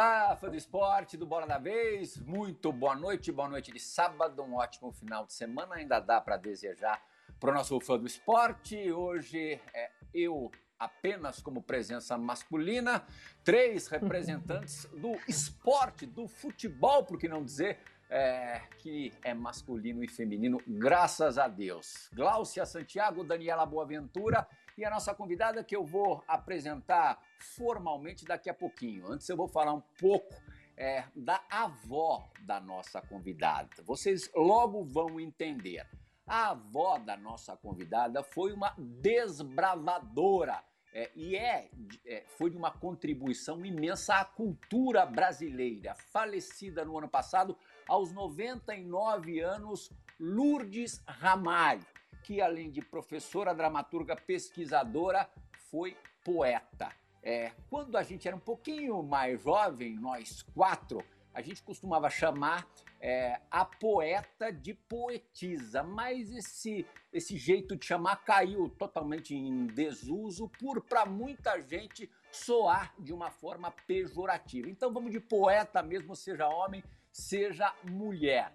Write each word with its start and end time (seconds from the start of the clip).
Olá, 0.00 0.34
fã 0.34 0.48
do 0.48 0.56
esporte, 0.56 1.18
do 1.18 1.26
Bola 1.26 1.46
da 1.46 1.58
Vez, 1.58 2.16
muito 2.16 2.72
boa 2.72 2.96
noite, 2.96 3.30
boa 3.30 3.46
noite 3.46 3.70
de 3.70 3.78
sábado, 3.78 4.42
um 4.42 4.54
ótimo 4.54 4.90
final 4.90 5.26
de 5.26 5.34
semana, 5.34 5.74
ainda 5.74 6.00
dá 6.00 6.18
para 6.18 6.38
desejar 6.38 7.04
para 7.38 7.50
o 7.50 7.52
nosso 7.52 7.78
fã 7.80 7.98
do 7.98 8.06
esporte. 8.06 8.90
Hoje 8.90 9.60
é 9.74 9.90
eu 10.14 10.50
apenas 10.78 11.42
como 11.42 11.62
presença 11.62 12.16
masculina, 12.16 13.04
três 13.44 13.88
representantes 13.92 14.86
do 14.86 15.18
esporte, 15.28 16.06
do 16.06 16.26
futebol, 16.26 17.04
por 17.04 17.18
que 17.18 17.28
não 17.28 17.44
dizer, 17.44 17.78
é, 18.08 18.62
que 18.78 19.12
é 19.22 19.34
masculino 19.34 20.02
e 20.02 20.08
feminino, 20.08 20.62
graças 20.66 21.36
a 21.36 21.46
Deus. 21.46 22.08
Gláucia 22.14 22.64
Santiago, 22.64 23.22
Daniela 23.22 23.66
Boaventura 23.66 24.48
e 24.80 24.84
a 24.84 24.88
nossa 24.88 25.14
convidada 25.14 25.62
que 25.62 25.76
eu 25.76 25.84
vou 25.84 26.24
apresentar 26.26 27.22
formalmente 27.38 28.24
daqui 28.24 28.48
a 28.48 28.54
pouquinho. 28.54 29.12
Antes 29.12 29.28
eu 29.28 29.36
vou 29.36 29.46
falar 29.46 29.74
um 29.74 29.82
pouco 29.98 30.34
é, 30.74 31.04
da 31.14 31.44
avó 31.50 32.26
da 32.46 32.58
nossa 32.58 33.02
convidada. 33.02 33.68
Vocês 33.84 34.30
logo 34.34 34.82
vão 34.82 35.20
entender. 35.20 35.86
A 36.26 36.52
avó 36.52 36.98
da 36.98 37.14
nossa 37.14 37.54
convidada 37.58 38.22
foi 38.22 38.54
uma 38.54 38.74
desbravadora 38.78 40.64
é, 40.94 41.10
e 41.14 41.36
é, 41.36 41.70
é, 42.06 42.24
foi 42.38 42.50
de 42.50 42.56
uma 42.56 42.70
contribuição 42.70 43.62
imensa 43.64 44.14
à 44.14 44.24
cultura 44.24 45.04
brasileira. 45.04 45.94
Falecida 45.94 46.86
no 46.86 46.96
ano 46.96 47.08
passado, 47.08 47.54
aos 47.86 48.12
99 48.12 49.40
anos, 49.40 49.92
Lourdes 50.18 51.02
Ramalho, 51.06 51.86
que 52.22 52.40
além 52.40 52.70
de 52.70 52.82
professora, 52.82 53.54
dramaturga, 53.54 54.16
pesquisadora, 54.16 55.28
foi 55.70 55.96
poeta. 56.24 56.92
É, 57.22 57.52
quando 57.68 57.96
a 57.96 58.02
gente 58.02 58.26
era 58.26 58.36
um 58.36 58.40
pouquinho 58.40 59.02
mais 59.02 59.42
jovem, 59.42 59.94
nós 59.96 60.42
quatro, 60.54 61.04
a 61.32 61.40
gente 61.40 61.62
costumava 61.62 62.10
chamar 62.10 62.66
é, 63.00 63.40
a 63.50 63.64
poeta 63.64 64.52
de 64.52 64.74
poetisa, 64.74 65.82
mas 65.82 66.30
esse, 66.32 66.86
esse 67.12 67.36
jeito 67.36 67.76
de 67.76 67.86
chamar 67.86 68.16
caiu 68.24 68.68
totalmente 68.68 69.34
em 69.34 69.66
desuso 69.66 70.50
por, 70.58 70.82
para 70.82 71.06
muita 71.06 71.60
gente, 71.60 72.10
soar 72.30 72.94
de 72.98 73.12
uma 73.12 73.30
forma 73.30 73.70
pejorativa. 73.86 74.68
Então 74.68 74.92
vamos 74.92 75.12
de 75.12 75.20
poeta 75.20 75.82
mesmo, 75.82 76.14
seja 76.16 76.48
homem, 76.48 76.82
seja 77.12 77.72
mulher. 77.84 78.52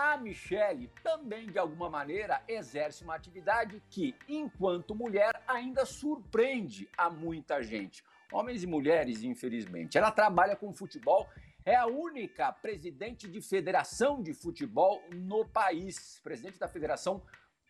A 0.00 0.16
Michele 0.16 0.88
também, 1.02 1.48
de 1.48 1.58
alguma 1.58 1.90
maneira, 1.90 2.40
exerce 2.46 3.02
uma 3.02 3.16
atividade 3.16 3.82
que, 3.90 4.14
enquanto 4.28 4.94
mulher, 4.94 5.42
ainda 5.44 5.84
surpreende 5.84 6.88
a 6.96 7.10
muita 7.10 7.60
gente. 7.64 8.04
Homens 8.32 8.62
e 8.62 8.66
mulheres, 8.68 9.24
infelizmente. 9.24 9.98
Ela 9.98 10.12
trabalha 10.12 10.54
com 10.54 10.72
futebol 10.72 11.28
é 11.64 11.74
a 11.74 11.86
única 11.86 12.52
presidente 12.52 13.26
de 13.26 13.40
federação 13.42 14.22
de 14.22 14.32
futebol 14.32 15.02
no 15.12 15.44
país, 15.44 16.20
presidente 16.22 16.60
da 16.60 16.68
Federação 16.68 17.20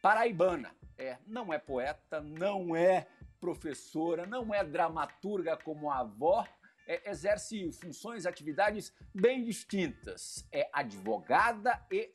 Paraibana. 0.02 0.76
É, 0.98 1.16
não 1.26 1.50
é 1.50 1.58
poeta, 1.58 2.20
não 2.20 2.76
é 2.76 3.06
professora, 3.40 4.26
não 4.26 4.52
é 4.52 4.62
dramaturga 4.62 5.56
como 5.56 5.90
a 5.90 6.00
avó, 6.00 6.46
é, 6.88 7.08
exerce 7.10 7.70
funções, 7.70 8.26
atividades 8.26 8.92
bem 9.14 9.44
distintas. 9.44 10.48
É 10.50 10.68
advogada 10.72 11.80
e 11.92 12.10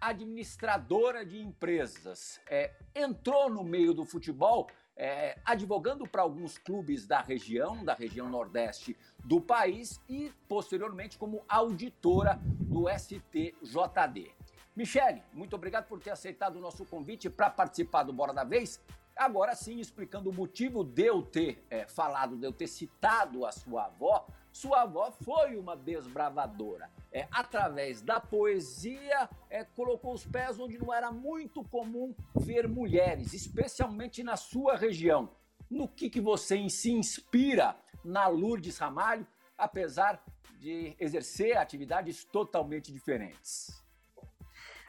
administradora 0.00 1.24
de 1.24 1.40
empresas. 1.40 2.40
É, 2.46 2.72
entrou 2.94 3.50
no 3.50 3.64
meio 3.64 3.92
do 3.92 4.04
futebol 4.04 4.68
é, 4.96 5.38
advogando 5.44 6.06
para 6.06 6.20
alguns 6.20 6.58
clubes 6.58 7.06
da 7.06 7.22
região, 7.22 7.82
da 7.82 7.94
região 7.94 8.28
nordeste 8.28 8.94
do 9.24 9.40
país 9.40 9.98
e 10.06 10.30
posteriormente 10.46 11.16
como 11.16 11.42
auditora 11.48 12.38
do 12.44 12.84
STJD. 12.88 14.30
Michele, 14.76 15.22
muito 15.32 15.56
obrigado 15.56 15.86
por 15.86 16.00
ter 16.00 16.10
aceitado 16.10 16.56
o 16.56 16.60
nosso 16.60 16.84
convite 16.84 17.30
para 17.30 17.50
participar 17.50 18.02
do 18.02 18.12
Bora 18.12 18.32
da 18.32 18.44
Vez. 18.44 18.80
Agora 19.20 19.54
sim, 19.54 19.80
explicando 19.80 20.30
o 20.30 20.32
motivo 20.32 20.82
de 20.82 21.02
eu 21.02 21.20
ter 21.20 21.62
é, 21.68 21.86
falado, 21.86 22.38
de 22.38 22.46
eu 22.46 22.54
ter 22.54 22.66
citado 22.66 23.44
a 23.44 23.52
sua 23.52 23.84
avó. 23.84 24.26
Sua 24.50 24.80
avó 24.80 25.12
foi 25.12 25.58
uma 25.58 25.76
desbravadora. 25.76 26.90
É, 27.12 27.28
através 27.30 28.00
da 28.00 28.18
poesia, 28.18 29.28
é, 29.50 29.62
colocou 29.62 30.14
os 30.14 30.24
pés 30.24 30.58
onde 30.58 30.78
não 30.78 30.90
era 30.90 31.12
muito 31.12 31.62
comum 31.64 32.14
ver 32.34 32.66
mulheres, 32.66 33.34
especialmente 33.34 34.22
na 34.22 34.38
sua 34.38 34.74
região. 34.74 35.28
No 35.68 35.86
que, 35.86 36.08
que 36.08 36.18
você 36.18 36.66
se 36.70 36.90
inspira 36.90 37.76
na 38.02 38.26
Lourdes 38.26 38.78
Ramalho, 38.78 39.26
apesar 39.58 40.24
de 40.58 40.96
exercer 40.98 41.58
atividades 41.58 42.24
totalmente 42.24 42.90
diferentes? 42.90 43.79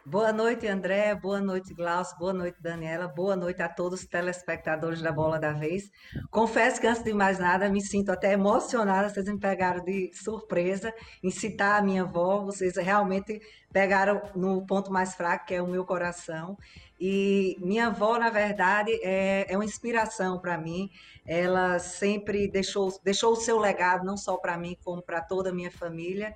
Boa 0.03 0.33
noite, 0.33 0.67
André. 0.67 1.13
Boa 1.13 1.39
noite, 1.39 1.75
Glaucio. 1.75 2.17
Boa 2.17 2.33
noite, 2.33 2.57
Daniela. 2.59 3.07
Boa 3.07 3.35
noite 3.35 3.61
a 3.61 3.69
todos 3.69 4.01
os 4.01 4.07
telespectadores 4.07 4.99
da 4.99 5.11
Bola 5.11 5.39
da 5.39 5.51
Vez. 5.51 5.91
Confesso 6.31 6.81
que, 6.81 6.87
antes 6.87 7.03
de 7.03 7.13
mais 7.13 7.37
nada, 7.37 7.69
me 7.69 7.81
sinto 7.81 8.11
até 8.11 8.33
emocionada. 8.33 9.09
Vocês 9.09 9.27
me 9.27 9.39
pegaram 9.39 9.83
de 9.83 10.09
surpresa 10.11 10.91
em 11.23 11.29
citar 11.29 11.79
a 11.79 11.83
minha 11.83 12.01
avó. 12.01 12.43
Vocês 12.43 12.77
realmente 12.77 13.39
pegaram 13.71 14.19
no 14.35 14.65
ponto 14.65 14.91
mais 14.91 15.13
fraco, 15.13 15.45
que 15.45 15.53
é 15.53 15.61
o 15.61 15.67
meu 15.67 15.85
coração. 15.85 16.57
E 16.99 17.55
minha 17.59 17.87
avó, 17.87 18.17
na 18.17 18.31
verdade, 18.31 18.91
é, 19.03 19.45
é 19.47 19.55
uma 19.55 19.65
inspiração 19.65 20.39
para 20.39 20.57
mim. 20.57 20.89
Ela 21.27 21.77
sempre 21.77 22.47
deixou, 22.47 22.91
deixou 23.03 23.33
o 23.33 23.35
seu 23.35 23.59
legado, 23.59 24.03
não 24.03 24.17
só 24.17 24.35
para 24.37 24.57
mim, 24.57 24.75
como 24.83 25.01
para 25.01 25.21
toda 25.21 25.51
a 25.51 25.53
minha 25.53 25.71
família. 25.71 26.33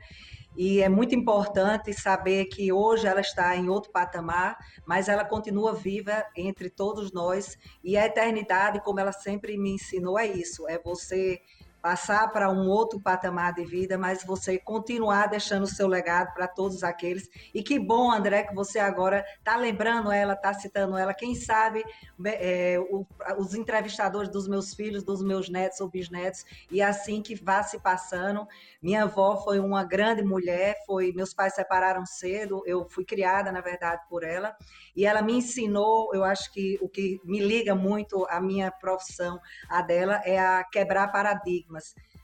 E 0.57 0.81
é 0.81 0.87
muito 0.87 1.13
importante 1.13 1.93
saber 1.93 2.45
que 2.45 2.71
hoje 2.71 3.07
ela 3.07 3.21
está 3.21 3.55
em 3.55 3.67
outro 3.69 3.91
patamar, 3.91 4.57
mas 4.85 5.09
ela 5.09 5.25
continua 5.25 5.73
viva 5.73 6.25
entre 6.35 6.69
todos 6.69 7.11
nós. 7.11 7.57
E 7.83 7.97
a 7.97 8.05
eternidade, 8.05 8.81
como 8.81 8.99
ela 8.99 9.11
sempre 9.11 9.57
me 9.57 9.71
ensinou, 9.71 10.17
é 10.17 10.25
isso: 10.25 10.67
é 10.67 10.79
você 10.79 11.41
passar 11.85 12.31
para 12.31 12.49
um 12.49 12.67
outro 12.67 12.99
patamar 12.99 13.53
de 13.53 13.63
vida, 13.63 13.95
mas 13.95 14.23
você 14.23 14.57
continuar 14.57 15.27
deixando 15.27 15.65
o 15.65 15.67
seu 15.67 15.87
legado 15.87 16.33
para 16.33 16.47
todos 16.47 16.83
aqueles. 16.83 17.29
E 17.53 17.61
que 17.61 17.77
bom, 17.77 18.11
André, 18.11 18.41
que 18.41 18.55
você 18.55 18.79
agora 18.79 19.23
está 19.37 19.55
lembrando 19.55 20.11
ela, 20.11 20.33
está 20.33 20.51
citando 20.51 20.97
ela. 20.97 21.13
Quem 21.13 21.35
sabe 21.35 21.85
é, 22.25 22.79
o, 22.89 23.05
os 23.37 23.53
entrevistadores 23.53 24.31
dos 24.31 24.47
meus 24.47 24.73
filhos, 24.73 25.03
dos 25.03 25.21
meus 25.21 25.47
netos 25.47 25.79
ou 25.79 25.87
bisnetos, 25.87 26.43
e 26.71 26.81
assim 26.81 27.21
que 27.21 27.35
vá 27.35 27.61
se 27.61 27.77
passando. 27.77 28.47
Minha 28.81 29.03
avó 29.03 29.37
foi 29.43 29.59
uma 29.59 29.83
grande 29.83 30.23
mulher, 30.23 30.77
foi 30.87 31.13
meus 31.13 31.35
pais 31.35 31.53
separaram 31.53 32.03
cedo, 32.03 32.63
eu 32.65 32.89
fui 32.89 33.05
criada, 33.05 33.51
na 33.51 33.61
verdade, 33.61 34.01
por 34.09 34.23
ela, 34.23 34.55
e 34.95 35.05
ela 35.05 35.21
me 35.21 35.33
ensinou, 35.33 36.09
eu 36.15 36.23
acho 36.23 36.51
que 36.51 36.79
o 36.81 36.89
que 36.89 37.21
me 37.23 37.39
liga 37.41 37.75
muito 37.75 38.25
à 38.27 38.41
minha 38.41 38.71
profissão, 38.71 39.39
a 39.69 39.83
dela, 39.83 40.19
é 40.25 40.39
a 40.39 40.63
quebrar 40.63 41.11
paradigmas 41.11 41.74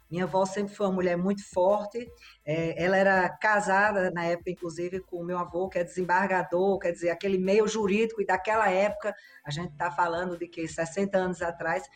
minha 0.10 0.26
avó 0.26 0.46
sempre 0.46 0.76
foi 0.76 0.88
uma 0.88 0.94
mulher 0.94 1.18
muito 1.18 1.42
forte. 1.50 2.06
É, 2.46 2.84
ela 2.84 2.98
era 2.98 3.30
casada, 3.30 4.12
na 4.12 4.26
época, 4.26 4.52
inclusive, 4.52 5.00
com 5.00 5.18
o 5.18 5.24
meu 5.24 5.38
avô, 5.38 5.70
que 5.70 5.80
é 5.80 5.84
desembargador, 5.84 6.78
quer 6.80 6.92
dizer, 6.92 7.10
aquele 7.10 7.38
meio 7.38 7.68
jurídico, 7.68 8.22
e 8.22 8.26
daquela 8.26 8.70
época, 8.70 9.16
a 9.46 9.50
gente 9.50 9.72
está 9.72 9.90
falando 9.90 10.38
de 10.38 10.48
que 10.48 10.68
60 10.68 11.18
anos 11.18 11.42
atrás, 11.42 11.88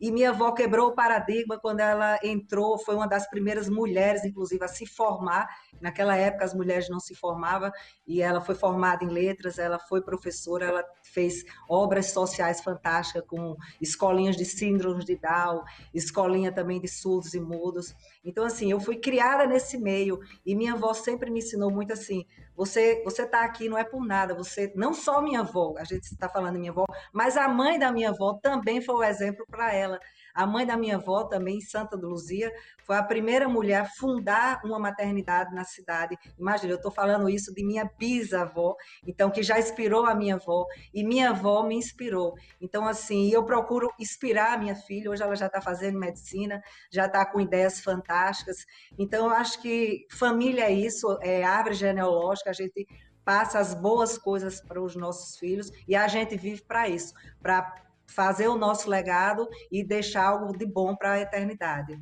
e 0.00 0.10
minha 0.10 0.30
avó 0.30 0.52
quebrou 0.52 0.88
o 0.88 0.94
paradigma 0.94 1.58
quando 1.58 1.80
ela 1.80 2.18
entrou, 2.22 2.78
foi 2.78 2.96
uma 2.96 3.06
das 3.06 3.28
primeiras 3.28 3.68
mulheres, 3.68 4.24
inclusive, 4.24 4.64
a 4.64 4.68
se 4.68 4.86
formar. 4.86 5.48
Naquela 5.80 6.16
época 6.16 6.44
as 6.44 6.52
mulheres 6.52 6.88
não 6.88 6.98
se 6.98 7.14
formavam 7.14 7.70
e 8.06 8.20
ela 8.20 8.40
foi 8.40 8.54
formada 8.54 9.04
em 9.04 9.08
letras, 9.08 9.58
ela 9.58 9.78
foi 9.78 10.02
professora, 10.02 10.66
ela 10.66 10.84
fez 11.02 11.44
obras 11.68 12.10
sociais 12.10 12.60
fantásticas 12.60 13.22
com 13.26 13.56
escolinhas 13.80 14.36
de 14.36 14.44
síndromes 14.44 15.04
de 15.04 15.16
Down, 15.16 15.62
escolinha 15.92 16.52
também 16.52 16.80
de 16.80 16.88
surdos 16.88 17.34
e 17.34 17.40
mudos. 17.40 17.94
Então, 18.24 18.44
assim, 18.44 18.70
eu 18.70 18.80
fui 18.80 18.96
criada 18.96 19.46
nesse 19.46 19.76
meio 19.76 20.18
e 20.46 20.54
minha 20.54 20.72
avó 20.72 20.94
sempre 20.94 21.30
me 21.30 21.40
ensinou 21.40 21.70
muito 21.70 21.92
assim: 21.92 22.24
você 22.56 23.02
você 23.04 23.22
está 23.22 23.44
aqui 23.44 23.68
não 23.68 23.76
é 23.76 23.84
por 23.84 24.04
nada, 24.04 24.34
você 24.34 24.72
não 24.74 24.94
só 24.94 25.20
minha 25.20 25.40
avó, 25.40 25.74
a 25.76 25.84
gente 25.84 26.04
está 26.04 26.28
falando 26.28 26.58
minha 26.58 26.72
avó, 26.72 26.86
mas 27.12 27.36
a 27.36 27.46
mãe 27.48 27.78
da 27.78 27.92
minha 27.92 28.10
avó 28.10 28.34
também 28.42 28.80
foi 28.80 28.94
o 28.94 28.98
um 29.00 29.04
exemplo 29.04 29.44
para 29.46 29.72
ela. 29.74 30.00
A 30.34 30.46
mãe 30.46 30.66
da 30.66 30.76
minha 30.76 30.96
avó, 30.96 31.24
também, 31.24 31.60
Santa 31.60 31.96
Luzia, 31.96 32.52
foi 32.84 32.96
a 32.96 33.02
primeira 33.02 33.48
mulher 33.48 33.82
a 33.82 33.84
fundar 33.84 34.60
uma 34.64 34.78
maternidade 34.78 35.54
na 35.54 35.64
cidade. 35.64 36.18
Imagina, 36.38 36.72
eu 36.72 36.76
estou 36.76 36.90
falando 36.90 37.30
isso 37.30 37.54
de 37.54 37.64
minha 37.64 37.88
bisavó, 37.98 38.74
então, 39.06 39.30
que 39.30 39.42
já 39.42 39.58
inspirou 39.58 40.04
a 40.06 40.14
minha 40.14 40.34
avó, 40.34 40.66
e 40.92 41.04
minha 41.04 41.30
avó 41.30 41.62
me 41.62 41.76
inspirou. 41.76 42.34
Então, 42.60 42.86
assim, 42.86 43.30
eu 43.30 43.44
procuro 43.44 43.90
inspirar 43.98 44.54
a 44.54 44.58
minha 44.58 44.74
filha, 44.74 45.10
hoje 45.10 45.22
ela 45.22 45.36
já 45.36 45.46
está 45.46 45.60
fazendo 45.60 45.98
medicina, 45.98 46.60
já 46.90 47.06
está 47.06 47.24
com 47.24 47.40
ideias 47.40 47.80
fantásticas. 47.80 48.66
Então, 48.98 49.26
eu 49.26 49.32
acho 49.32 49.62
que 49.62 50.06
família 50.10 50.64
é 50.64 50.72
isso, 50.72 51.16
é 51.22 51.44
árvore 51.44 51.74
genealógica, 51.74 52.50
a 52.50 52.54
gente 52.54 52.86
passa 53.24 53.58
as 53.58 53.74
boas 53.74 54.18
coisas 54.18 54.60
para 54.60 54.82
os 54.82 54.94
nossos 54.94 55.38
filhos 55.38 55.70
e 55.88 55.96
a 55.96 56.06
gente 56.06 56.36
vive 56.36 56.62
para 56.62 56.88
isso, 56.88 57.14
para 57.40 57.74
fazer 58.14 58.46
o 58.46 58.56
nosso 58.56 58.88
legado 58.88 59.48
e 59.70 59.82
deixar 59.82 60.26
algo 60.26 60.56
de 60.56 60.64
bom 60.64 60.94
para 60.94 61.12
a 61.12 61.20
eternidade. 61.20 62.00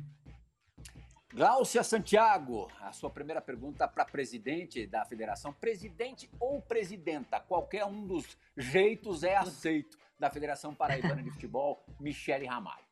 Gláucia 1.33 1.83
Santiago, 1.83 2.71
a 2.79 2.91
sua 2.91 3.09
primeira 3.09 3.41
pergunta 3.41 3.87
para 3.87 4.05
presidente 4.05 4.85
da 4.85 5.03
federação. 5.03 5.51
Presidente 5.51 6.29
ou 6.39 6.61
presidenta, 6.61 7.39
qualquer 7.39 7.85
um 7.85 8.05
dos 8.05 8.37
jeitos 8.55 9.23
é 9.23 9.35
aceito 9.35 9.97
da 10.19 10.29
Federação 10.29 10.75
Paraibana 10.75 11.23
de 11.23 11.31
Futebol, 11.31 11.83
Michele 11.99 12.45
Ramalho. 12.45 12.85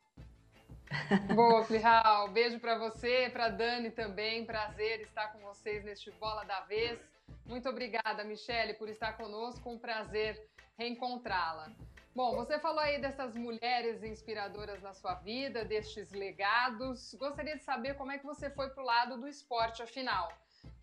Boa, 1.35 1.63
Plihal. 1.63 2.29
Beijo 2.29 2.59
para 2.59 2.79
você, 2.79 3.29
para 3.31 3.49
Dani 3.49 3.91
também. 3.91 4.43
Prazer 4.43 5.01
estar 5.01 5.27
com 5.31 5.39
vocês 5.41 5.85
neste 5.85 6.09
Bola 6.11 6.43
da 6.43 6.61
Vez. 6.61 6.99
Muito 7.45 7.69
obrigada, 7.69 8.23
Michele, 8.23 8.73
por 8.73 8.89
estar 8.89 9.13
conosco. 9.13 9.69
Um 9.69 9.77
prazer 9.77 10.49
reencontrá-la. 10.77 11.71
Bom, 12.13 12.35
você 12.35 12.59
falou 12.59 12.81
aí 12.81 12.99
dessas 12.99 13.37
mulheres 13.37 14.03
inspiradoras 14.03 14.81
na 14.81 14.93
sua 14.93 15.13
vida, 15.13 15.63
destes 15.63 16.11
legados. 16.11 17.13
Gostaria 17.13 17.55
de 17.55 17.63
saber 17.63 17.93
como 17.93 18.11
é 18.11 18.17
que 18.17 18.25
você 18.25 18.49
foi 18.49 18.69
para 18.69 18.83
o 18.83 18.85
lado 18.85 19.17
do 19.17 19.29
esporte, 19.29 19.81
afinal. 19.81 20.29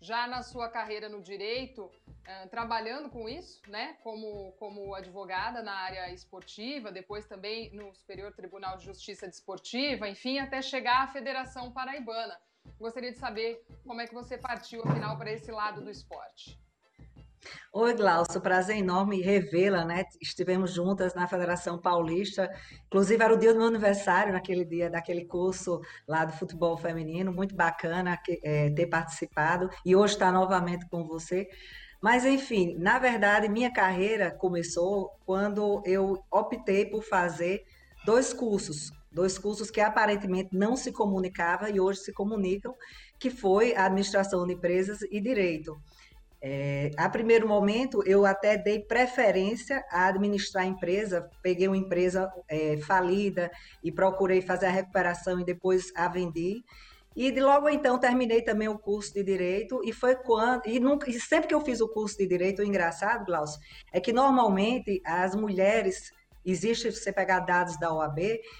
Já 0.01 0.25
na 0.25 0.41
sua 0.41 0.69
carreira 0.69 1.07
no 1.07 1.21
direito, 1.21 1.83
uh, 1.85 2.49
trabalhando 2.49 3.09
com 3.09 3.29
isso, 3.29 3.61
né, 3.69 3.95
como, 4.01 4.53
como 4.53 4.95
advogada 4.95 5.61
na 5.61 5.73
área 5.73 6.11
esportiva, 6.11 6.91
depois 6.91 7.27
também 7.27 7.71
no 7.75 7.93
Superior 7.93 8.33
Tribunal 8.33 8.77
de 8.77 8.85
Justiça 8.85 9.27
Desportiva, 9.27 10.09
enfim, 10.09 10.39
até 10.39 10.63
chegar 10.63 11.03
à 11.03 11.07
Federação 11.07 11.71
Paraibana. 11.71 12.35
Gostaria 12.79 13.11
de 13.11 13.19
saber 13.19 13.63
como 13.83 14.01
é 14.01 14.07
que 14.07 14.15
você 14.15 14.35
partiu, 14.35 14.81
afinal, 14.83 15.15
para 15.15 15.31
esse 15.31 15.51
lado 15.51 15.79
do 15.79 15.91
esporte. 15.91 16.59
Oi, 17.71 17.93
Glaucio, 17.93 18.41
prazer 18.41 18.77
enorme 18.77 19.21
revê-la, 19.21 19.85
né? 19.85 20.03
Estivemos 20.21 20.73
juntas 20.73 21.13
na 21.13 21.27
Federação 21.27 21.79
Paulista, 21.79 22.49
inclusive 22.87 23.23
era 23.23 23.33
o 23.33 23.37
dia 23.37 23.53
do 23.53 23.59
meu 23.59 23.67
aniversário, 23.67 24.33
naquele 24.33 24.65
dia 24.65 24.89
daquele 24.89 25.25
curso 25.25 25.79
lá 26.07 26.25
do 26.25 26.33
futebol 26.33 26.75
feminino, 26.77 27.31
muito 27.31 27.55
bacana 27.55 28.19
é, 28.43 28.69
ter 28.71 28.87
participado 28.87 29.69
e 29.85 29.95
hoje 29.95 30.13
estar 30.13 30.31
novamente 30.31 30.87
com 30.89 31.05
você. 31.05 31.47
Mas, 32.01 32.25
enfim, 32.25 32.75
na 32.77 32.97
verdade, 32.97 33.47
minha 33.47 33.71
carreira 33.71 34.31
começou 34.31 35.11
quando 35.25 35.81
eu 35.85 36.23
optei 36.31 36.85
por 36.85 37.03
fazer 37.03 37.63
dois 38.05 38.33
cursos, 38.33 38.91
dois 39.11 39.37
cursos 39.37 39.69
que 39.69 39.81
aparentemente 39.81 40.49
não 40.53 40.75
se 40.75 40.91
comunicavam 40.91 41.69
e 41.69 41.79
hoje 41.79 41.99
se 41.99 42.13
comunicam, 42.13 42.73
que 43.19 43.29
foi 43.29 43.75
administração 43.75 44.47
de 44.47 44.53
empresas 44.53 45.01
e 45.03 45.21
direito. 45.21 45.77
É, 46.41 46.91
a 46.95 47.09
primeiro 47.09 47.47
momento, 47.47 48.01
eu 48.05 48.25
até 48.25 48.57
dei 48.57 48.79
preferência 48.79 49.83
a 49.91 50.07
administrar 50.07 50.63
a 50.63 50.67
empresa, 50.67 51.29
peguei 51.43 51.67
uma 51.67 51.75
empresa 51.75 52.31
é, 52.47 52.77
falida 52.77 53.51
e 53.83 53.91
procurei 53.91 54.41
fazer 54.41 54.67
a 54.67 54.71
recuperação 54.71 55.39
e 55.39 55.45
depois 55.45 55.91
a 55.95 56.07
vendi. 56.07 56.63
E 57.15 57.31
de 57.31 57.41
logo 57.41 57.67
então 57.67 57.99
terminei 57.99 58.41
também 58.41 58.69
o 58.69 58.79
curso 58.79 59.13
de 59.13 59.23
direito 59.23 59.81
e 59.83 59.91
foi 59.91 60.15
quando 60.15 60.65
e, 60.67 60.79
nunca, 60.79 61.09
e 61.09 61.19
sempre 61.19 61.49
que 61.49 61.55
eu 61.55 61.59
fiz 61.59 61.81
o 61.81 61.89
curso 61.89 62.17
de 62.17 62.25
direito, 62.25 62.61
o 62.61 62.65
engraçado, 62.65 63.25
Glaucio, 63.25 63.59
é 63.91 63.99
que 63.99 64.13
normalmente 64.13 65.01
as 65.03 65.35
mulheres 65.35 66.13
existe 66.45 66.89
se 66.91 67.01
você 67.01 67.11
pegar 67.11 67.41
dados 67.41 67.77
da 67.77 67.93
OAB, 67.93 68.19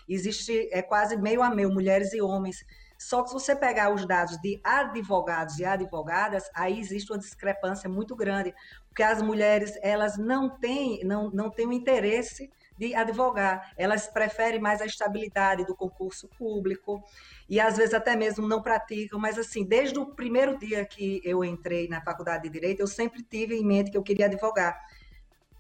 existe 0.10 0.68
é 0.72 0.82
quase 0.82 1.16
meio 1.16 1.42
a 1.42 1.50
meio 1.50 1.72
mulheres 1.72 2.12
e 2.12 2.22
homens 2.22 2.58
só 3.00 3.24
que 3.24 3.30
se 3.30 3.34
você 3.34 3.56
pegar 3.56 3.94
os 3.94 4.06
dados 4.06 4.38
de 4.42 4.60
advogados 4.62 5.58
e 5.58 5.64
advogadas, 5.64 6.50
aí 6.54 6.78
existe 6.78 7.10
uma 7.12 7.18
discrepância 7.18 7.90
muito 7.90 8.14
grande, 8.14 8.54
porque 8.90 9.02
as 9.02 9.22
mulheres 9.22 9.74
elas 9.82 10.18
não 10.18 10.50
têm, 10.50 11.00
não, 11.06 11.32
não 11.32 11.50
têm 11.50 11.66
o 11.66 11.72
interesse 11.72 12.52
de 12.78 12.94
advogar, 12.94 13.72
elas 13.78 14.08
preferem 14.08 14.60
mais 14.60 14.82
a 14.82 14.86
estabilidade 14.86 15.66
do 15.66 15.76
concurso 15.76 16.28
público 16.38 17.02
e 17.48 17.60
às 17.60 17.78
vezes 17.78 17.94
até 17.94 18.16
mesmo 18.18 18.48
não 18.48 18.62
praticam, 18.62 19.18
mas 19.18 19.38
assim, 19.38 19.66
desde 19.66 19.98
o 19.98 20.14
primeiro 20.14 20.58
dia 20.58 20.86
que 20.86 21.22
eu 21.24 21.44
entrei 21.44 21.88
na 21.88 22.02
faculdade 22.02 22.44
de 22.44 22.50
direito, 22.50 22.82
eu 22.82 22.88
sempre 22.88 23.24
tive 23.24 23.56
em 23.56 23.66
mente 23.66 23.92
que 23.92 23.98
eu 23.98 24.04
queria 24.04 24.26
advogar. 24.26 24.78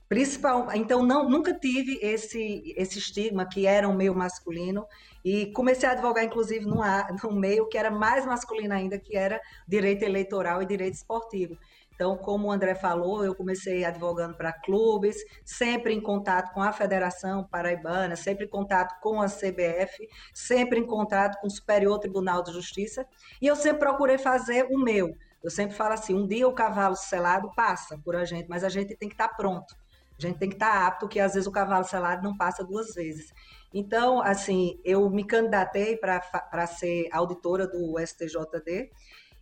Principal, 0.09 0.67
então 0.73 1.03
não, 1.05 1.29
nunca 1.29 1.53
tive 1.53 1.99
esse 2.01 2.73
esse 2.75 2.97
estigma 2.97 3.47
que 3.47 3.67
era 3.67 3.87
um 3.87 3.95
meio 3.95 4.15
masculino 4.15 4.87
e 5.23 5.51
comecei 5.53 5.87
a 5.87 5.91
advogar 5.91 6.23
inclusive 6.23 6.65
num, 6.65 6.79
num 7.23 7.39
meio 7.39 7.69
que 7.69 7.77
era 7.77 7.91
mais 7.91 8.25
masculino 8.25 8.73
ainda, 8.73 8.97
que 8.97 9.15
era 9.15 9.39
direito 9.67 10.01
eleitoral 10.01 10.63
e 10.63 10.65
direito 10.65 10.95
esportivo. 10.95 11.55
Então, 11.93 12.17
como 12.17 12.47
o 12.47 12.51
André 12.51 12.73
falou, 12.73 13.23
eu 13.23 13.35
comecei 13.35 13.85
advogando 13.85 14.35
para 14.35 14.51
clubes, 14.51 15.17
sempre 15.45 15.93
em 15.93 16.01
contato 16.01 16.53
com 16.53 16.61
a 16.61 16.71
Federação 16.71 17.43
Paraibana, 17.43 18.15
sempre 18.15 18.45
em 18.45 18.49
contato 18.49 18.99
com 19.01 19.21
a 19.21 19.27
CBF, 19.27 20.07
sempre 20.33 20.79
em 20.79 20.87
contato 20.87 21.39
com 21.39 21.47
o 21.47 21.51
Superior 21.51 21.99
Tribunal 21.99 22.41
de 22.41 22.51
Justiça, 22.51 23.05
e 23.39 23.45
eu 23.45 23.55
sempre 23.55 23.79
procurei 23.79 24.17
fazer 24.17 24.65
o 24.71 24.79
meu. 24.79 25.13
Eu 25.43 25.51
sempre 25.51 25.75
falo 25.75 25.93
assim: 25.93 26.15
um 26.15 26.25
dia 26.25 26.47
o 26.47 26.53
cavalo 26.53 26.95
selado 26.95 27.51
passa 27.55 27.97
por 28.03 28.15
a 28.15 28.25
gente, 28.25 28.47
mas 28.49 28.63
a 28.63 28.69
gente 28.69 28.95
tem 28.95 29.07
que 29.07 29.15
estar 29.15 29.27
tá 29.27 29.35
pronto. 29.35 29.75
A 30.19 30.27
gente 30.27 30.37
tem 30.37 30.49
que 30.49 30.55
estar 30.55 30.85
apto, 30.85 31.07
que 31.07 31.19
às 31.19 31.33
vezes 31.33 31.47
o 31.47 31.51
cavalo 31.51 31.85
selado 31.85 32.21
não 32.21 32.35
passa 32.35 32.63
duas 32.63 32.93
vezes. 32.93 33.33
Então, 33.73 34.21
assim, 34.21 34.79
eu 34.83 35.09
me 35.09 35.23
candidatei 35.23 35.95
para 35.95 36.67
ser 36.67 37.07
auditora 37.11 37.65
do 37.65 37.97
STJD. 37.99 38.91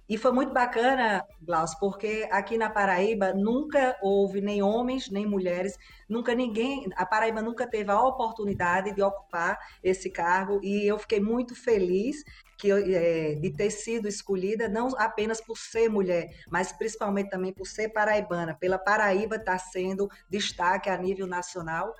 E 0.09 0.18
foi 0.18 0.31
muito 0.31 0.54
bacana, 0.54 1.21
Glaucio, 1.42 1.77
porque 1.80 2.27
aqui 2.31 2.57
na 2.57 2.69
Paraíba 2.69 3.33
nunca 3.33 3.98
houve 4.01 4.39
nem 4.39 4.62
homens, 4.62 5.09
nem 5.09 5.25
mulheres, 5.25 5.77
nunca 6.07 6.33
ninguém, 6.33 6.88
a 6.95 7.06
Paraíba 7.06 7.42
nunca 7.42 7.68
teve 7.68 7.92
a 7.92 8.01
oportunidade 8.01 8.94
de 8.94 9.01
ocupar 9.01 9.59
esse 9.83 10.09
cargo 10.09 10.62
e 10.63 10.88
eu 10.88 10.98
fiquei 10.98 11.19
muito 11.19 11.54
feliz 11.56 12.24
que, 12.57 12.71
é, 12.71 13.36
de 13.36 13.51
ter 13.51 13.69
sido 13.69 14.07
escolhida 14.07 14.68
não 14.68 14.88
apenas 14.98 15.39
por 15.39 15.57
ser 15.57 15.89
mulher, 15.89 16.33
mas 16.50 16.71
principalmente 16.71 17.30
também 17.30 17.54
por 17.54 17.68
ser 17.68 17.89
paraibana, 17.89 18.56
pela 18.56 18.80
Paraíba 18.80 19.36
estar 19.36 19.54
tá 19.54 19.59
sendo 19.59 20.09
destaque 20.30 20.89
a 20.89 20.98
nível 20.98 21.27
nacional. 21.27 21.94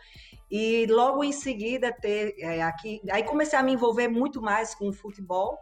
E 0.50 0.86
logo 0.88 1.24
em 1.24 1.34
seguida 1.34 1.92
ter 1.92 2.36
é, 2.40 2.64
aqui, 2.64 3.02
aí 3.12 3.24
comecei 3.24 3.60
a 3.60 3.64
me 3.64 3.74
envolver 3.74 4.08
muito 4.08 4.42
mais 4.42 4.74
com 4.74 4.88
o 4.88 4.94
futebol. 4.94 5.60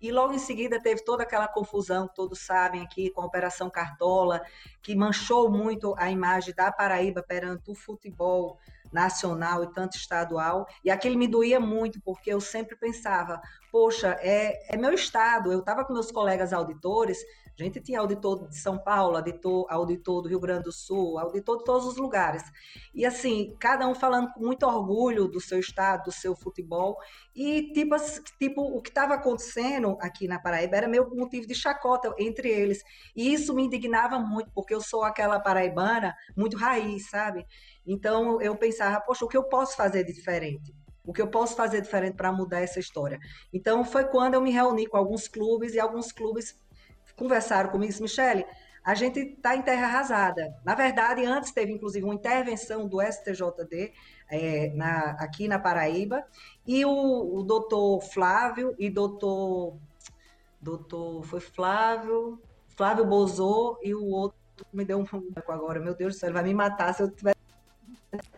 E 0.00 0.12
logo 0.12 0.32
em 0.32 0.38
seguida 0.38 0.80
teve 0.80 1.04
toda 1.04 1.22
aquela 1.22 1.48
confusão, 1.48 2.06
todos 2.06 2.40
sabem 2.40 2.82
aqui, 2.82 3.10
com 3.10 3.22
a 3.22 3.26
Operação 3.26 3.70
Cartola, 3.70 4.42
que 4.82 4.94
manchou 4.94 5.50
muito 5.50 5.94
a 5.96 6.10
imagem 6.10 6.54
da 6.54 6.70
Paraíba 6.70 7.22
perante 7.22 7.70
o 7.70 7.74
futebol 7.74 8.58
nacional 8.92 9.64
e 9.64 9.72
tanto 9.72 9.96
estadual. 9.96 10.66
E 10.84 10.90
aquilo 10.90 11.18
me 11.18 11.26
doía 11.26 11.58
muito, 11.58 12.00
porque 12.00 12.32
eu 12.32 12.40
sempre 12.40 12.76
pensava, 12.76 13.40
poxa, 13.72 14.16
é, 14.20 14.74
é 14.74 14.76
meu 14.76 14.92
estado. 14.92 15.52
Eu 15.52 15.60
estava 15.60 15.84
com 15.84 15.92
meus 15.92 16.10
colegas 16.10 16.52
auditores, 16.52 17.18
a 17.58 17.62
gente 17.64 17.80
tinha 17.80 18.00
auditor 18.00 18.48
de 18.48 18.58
São 18.58 18.76
Paulo, 18.78 19.16
auditor, 19.16 19.66
auditor 19.70 20.22
do 20.22 20.28
Rio 20.28 20.38
Grande 20.38 20.64
do 20.64 20.72
Sul, 20.72 21.18
auditor 21.18 21.58
de 21.58 21.64
todos 21.64 21.86
os 21.86 21.96
lugares. 21.96 22.42
E 22.94 23.06
assim, 23.06 23.56
cada 23.58 23.88
um 23.88 23.94
falando 23.94 24.30
com 24.32 24.40
muito 24.40 24.66
orgulho 24.66 25.26
do 25.26 25.40
seu 25.40 25.58
estado, 25.58 26.04
do 26.04 26.12
seu 26.12 26.36
futebol. 26.36 26.98
E 27.34 27.72
tipo, 27.72 27.96
tipo 28.38 28.60
o 28.60 28.82
que 28.82 28.90
estava 28.90 29.14
acontecendo 29.14 29.96
aqui 30.00 30.28
na 30.28 30.38
Paraíba 30.38 30.76
era 30.76 30.88
meu 30.88 31.08
motivo 31.14 31.46
de 31.46 31.54
chacota 31.54 32.14
entre 32.18 32.50
eles. 32.50 32.82
E 33.16 33.32
isso 33.32 33.54
me 33.54 33.62
indignava 33.64 34.18
muito, 34.18 34.50
porque 34.54 34.74
eu 34.74 34.80
sou 34.82 35.02
aquela 35.02 35.40
paraibana 35.40 36.14
muito 36.36 36.58
raiz, 36.58 37.08
sabe? 37.08 37.46
Então 37.86 38.40
eu 38.42 38.54
pensava, 38.56 39.00
poxa, 39.00 39.24
o 39.24 39.28
que 39.28 39.36
eu 39.36 39.44
posso 39.44 39.76
fazer 39.76 40.04
de 40.04 40.12
diferente? 40.12 40.74
O 41.06 41.12
que 41.12 41.22
eu 41.22 41.28
posso 41.28 41.54
fazer 41.54 41.80
diferente 41.80 42.16
para 42.16 42.32
mudar 42.32 42.60
essa 42.60 42.80
história? 42.80 43.18
Então 43.50 43.82
foi 43.84 44.04
quando 44.04 44.34
eu 44.34 44.42
me 44.42 44.50
reuni 44.50 44.86
com 44.86 44.96
alguns 44.96 45.26
clubes 45.28 45.72
e 45.72 45.80
alguns 45.80 46.12
clubes 46.12 46.54
conversaram 47.16 47.70
comigo 47.70 47.86
e 47.86 47.88
disse, 47.88 48.02
Michele, 48.02 48.46
a 48.84 48.94
gente 48.94 49.18
está 49.18 49.56
em 49.56 49.62
terra 49.62 49.86
arrasada. 49.86 50.54
Na 50.64 50.74
verdade, 50.74 51.24
antes 51.24 51.50
teve 51.50 51.72
inclusive 51.72 52.04
uma 52.04 52.14
intervenção 52.14 52.86
do 52.86 53.02
STJD 53.02 53.92
é, 54.30 54.68
na, 54.74 55.10
aqui 55.18 55.48
na 55.48 55.58
Paraíba, 55.58 56.24
e 56.64 56.84
o, 56.84 57.36
o 57.36 57.42
doutor 57.42 58.00
Flávio 58.00 58.74
e 58.78 58.88
doutor, 58.88 59.76
doutor, 60.60 61.24
foi 61.24 61.40
Flávio, 61.40 62.40
Flávio 62.76 63.04
Bozô 63.04 63.78
e 63.82 63.94
o 63.94 64.04
outro 64.04 64.38
me 64.72 64.84
deu 64.84 64.98
um 64.98 65.06
agora, 65.34 65.80
meu 65.80 65.94
Deus 65.94 66.14
do 66.14 66.18
céu, 66.18 66.28
ele 66.28 66.34
vai 66.34 66.44
me 66.44 66.54
matar 66.54 66.94
se 66.94 67.02
eu 67.02 67.10
tiver 67.10 67.35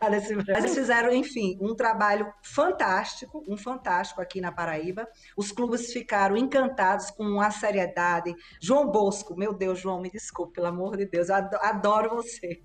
mas 0.01 0.29
eles 0.49 0.75
fizeram, 0.75 1.13
enfim, 1.13 1.59
um 1.61 1.75
trabalho 1.75 2.33
fantástico, 2.43 3.45
um 3.49 3.57
fantástico 3.57 4.21
aqui 4.21 4.41
na 4.41 4.51
Paraíba. 4.51 5.07
Os 5.37 5.53
clubes 5.53 5.93
ficaram 5.93 6.37
encantados 6.37 7.11
com 7.11 7.41
a 7.41 7.51
seriedade. 7.51 8.35
João 8.61 8.91
Bosco, 8.91 9.37
meu 9.37 9.53
Deus, 9.53 9.79
João, 9.79 10.01
me 10.01 10.11
desculpe, 10.11 10.55
pelo 10.55 10.67
amor 10.67 10.97
de 10.97 11.07
Deus, 11.07 11.29
adoro 11.31 12.17
você. 12.17 12.63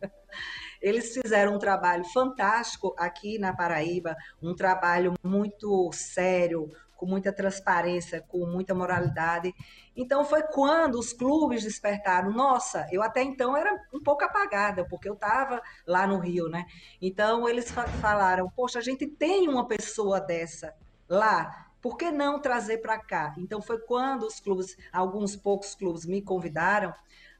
Eles 0.82 1.14
fizeram 1.14 1.56
um 1.56 1.60
trabalho 1.60 2.04
fantástico 2.06 2.94
aqui 2.98 3.38
na 3.38 3.56
Paraíba, 3.56 4.18
um 4.42 4.54
trabalho 4.54 5.14
muito 5.24 5.90
sério, 5.94 6.70
com 6.96 7.06
muita 7.06 7.34
transparência, 7.34 8.22
com 8.22 8.46
muita 8.46 8.74
moralidade. 8.74 9.54
Então 9.96 10.24
foi 10.24 10.44
quando 10.44 10.96
os 10.96 11.14
clubes 11.14 11.64
despertaram. 11.64 12.32
Nossa, 12.32 12.88
eu 12.92 13.02
até 13.04 13.22
então 13.22 13.56
era 13.56 13.74
um 13.94 14.02
pouco 14.02 14.24
apagada, 14.24 14.86
porque 14.88 15.10
eu 15.10 15.14
estava 15.14 15.62
lá 15.86 16.08
no 16.08 16.20
Rio, 16.20 16.48
né? 16.50 16.66
Então 17.02 17.48
eles 17.48 17.72
falaram: 18.02 18.50
Poxa, 18.56 18.80
a 18.80 18.84
gente 18.84 19.08
tem 19.08 19.48
uma 19.48 19.68
pessoa 19.68 20.20
dessa 20.20 20.74
lá 21.10 21.64
por 21.84 21.98
que 21.98 22.10
não 22.10 22.40
trazer 22.40 22.78
para 22.78 22.98
cá? 22.98 23.36
Então 23.38 23.62
foi 23.62 23.78
quando 23.78 24.24
os 24.24 24.40
clubes, 24.40 24.78
alguns 24.90 25.36
poucos 25.36 25.76
clubes 25.76 26.06
me 26.06 26.22
convidaram 26.22 26.94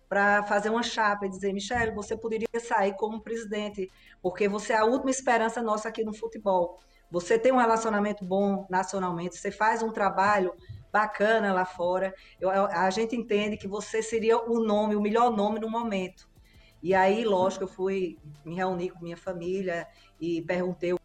para 0.10 0.44
fazer 0.44 0.70
uma 0.70 0.84
chapa 0.84 1.26
e 1.26 1.30
dizer, 1.30 1.54
Michele, 1.54 1.92
você 1.92 2.16
poderia 2.16 2.48
sair 2.60 2.94
como 2.98 3.22
presidente, 3.22 3.90
porque 4.22 4.50
você 4.50 4.74
é 4.74 4.78
a 4.78 4.86
última 4.86 5.10
esperança 5.10 5.62
nossa 5.62 5.88
aqui 5.88 6.04
no 6.04 6.14
futebol. 6.14 6.78
Você 7.14 7.38
tem 7.38 7.52
um 7.52 7.58
relacionamento 7.58 8.26
bom 8.26 8.66
nacionalmente, 8.68 9.38
você 9.38 9.52
faz 9.52 9.84
um 9.84 9.92
trabalho 9.92 10.52
bacana 10.92 11.54
lá 11.54 11.64
fora. 11.64 12.12
Eu, 12.42 12.50
a 12.50 12.90
gente 12.90 13.16
entende 13.16 13.56
que 13.56 13.68
você 13.68 14.02
seria 14.02 14.40
o 14.40 14.60
nome, 14.60 14.96
o 14.96 15.02
melhor 15.02 15.30
nome 15.30 15.60
no 15.60 15.70
momento. 15.70 16.28
E 16.82 16.96
aí, 16.96 17.24
lógico, 17.24 17.66
eu 17.66 17.68
fui 17.68 18.18
me 18.44 18.56
reunir 18.56 18.90
com 18.90 19.04
minha 19.04 19.16
família 19.16 19.88
e 20.20 20.42
perguntei 20.42 20.92
o 20.92 21.00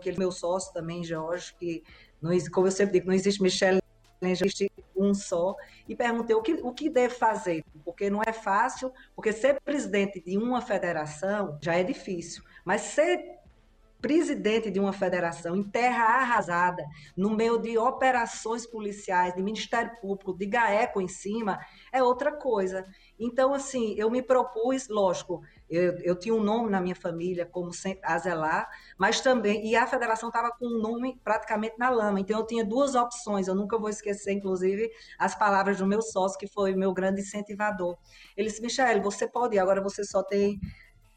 que 0.00 0.18
meu 0.18 0.32
sócio 0.32 0.72
também, 0.72 1.04
Jorge, 1.04 1.54
que 1.58 1.84
não, 2.22 2.30
como 2.50 2.66
eu 2.66 2.72
sempre 2.72 2.94
digo, 2.94 3.08
não 3.08 3.14
existe 3.14 3.42
Michelle, 3.42 3.82
nem 4.18 4.32
existe 4.32 4.72
um 4.96 5.12
só, 5.12 5.54
e 5.86 5.94
perguntei 5.94 6.34
o 6.34 6.40
que, 6.40 6.54
o 6.54 6.72
que 6.72 6.88
devo 6.88 7.14
fazer, 7.14 7.62
porque 7.84 8.08
não 8.08 8.22
é 8.26 8.32
fácil, 8.32 8.90
porque 9.14 9.30
ser 9.30 9.60
presidente 9.60 10.22
de 10.22 10.38
uma 10.38 10.62
federação 10.62 11.58
já 11.60 11.74
é 11.74 11.84
difícil, 11.84 12.42
mas 12.64 12.80
ser 12.80 13.39
presidente 14.00 14.70
de 14.70 14.80
uma 14.80 14.92
federação 14.92 15.54
em 15.54 15.62
terra 15.62 16.04
arrasada, 16.04 16.84
no 17.16 17.30
meio 17.30 17.58
de 17.58 17.76
operações 17.76 18.66
policiais, 18.66 19.34
de 19.34 19.42
Ministério 19.42 19.92
Público, 20.00 20.36
de 20.36 20.46
GAECO 20.46 21.00
em 21.00 21.08
cima, 21.08 21.58
é 21.92 22.02
outra 22.02 22.32
coisa. 22.32 22.84
Então, 23.18 23.52
assim, 23.52 23.94
eu 23.98 24.10
me 24.10 24.22
propus, 24.22 24.88
lógico, 24.88 25.42
eu, 25.68 25.98
eu 25.98 26.18
tinha 26.18 26.34
um 26.34 26.42
nome 26.42 26.70
na 26.70 26.80
minha 26.80 26.96
família 26.96 27.46
como 27.46 27.70
Azelar, 28.02 28.68
mas 28.98 29.20
também, 29.20 29.66
e 29.66 29.76
a 29.76 29.86
federação 29.86 30.28
estava 30.28 30.50
com 30.50 30.66
um 30.66 30.80
nome 30.80 31.20
praticamente 31.22 31.74
na 31.78 31.90
lama, 31.90 32.18
então 32.18 32.40
eu 32.40 32.46
tinha 32.46 32.64
duas 32.64 32.94
opções, 32.94 33.46
eu 33.46 33.54
nunca 33.54 33.78
vou 33.78 33.88
esquecer, 33.88 34.32
inclusive, 34.32 34.90
as 35.18 35.34
palavras 35.34 35.78
do 35.78 35.86
meu 35.86 36.02
sócio, 36.02 36.38
que 36.38 36.48
foi 36.48 36.74
meu 36.74 36.92
grande 36.92 37.20
incentivador. 37.20 37.96
Ele 38.36 38.48
disse, 38.48 38.62
Michele, 38.62 39.00
você 39.00 39.28
pode 39.28 39.56
ir, 39.56 39.58
agora 39.58 39.82
você 39.82 40.02
só 40.04 40.22
tem 40.22 40.58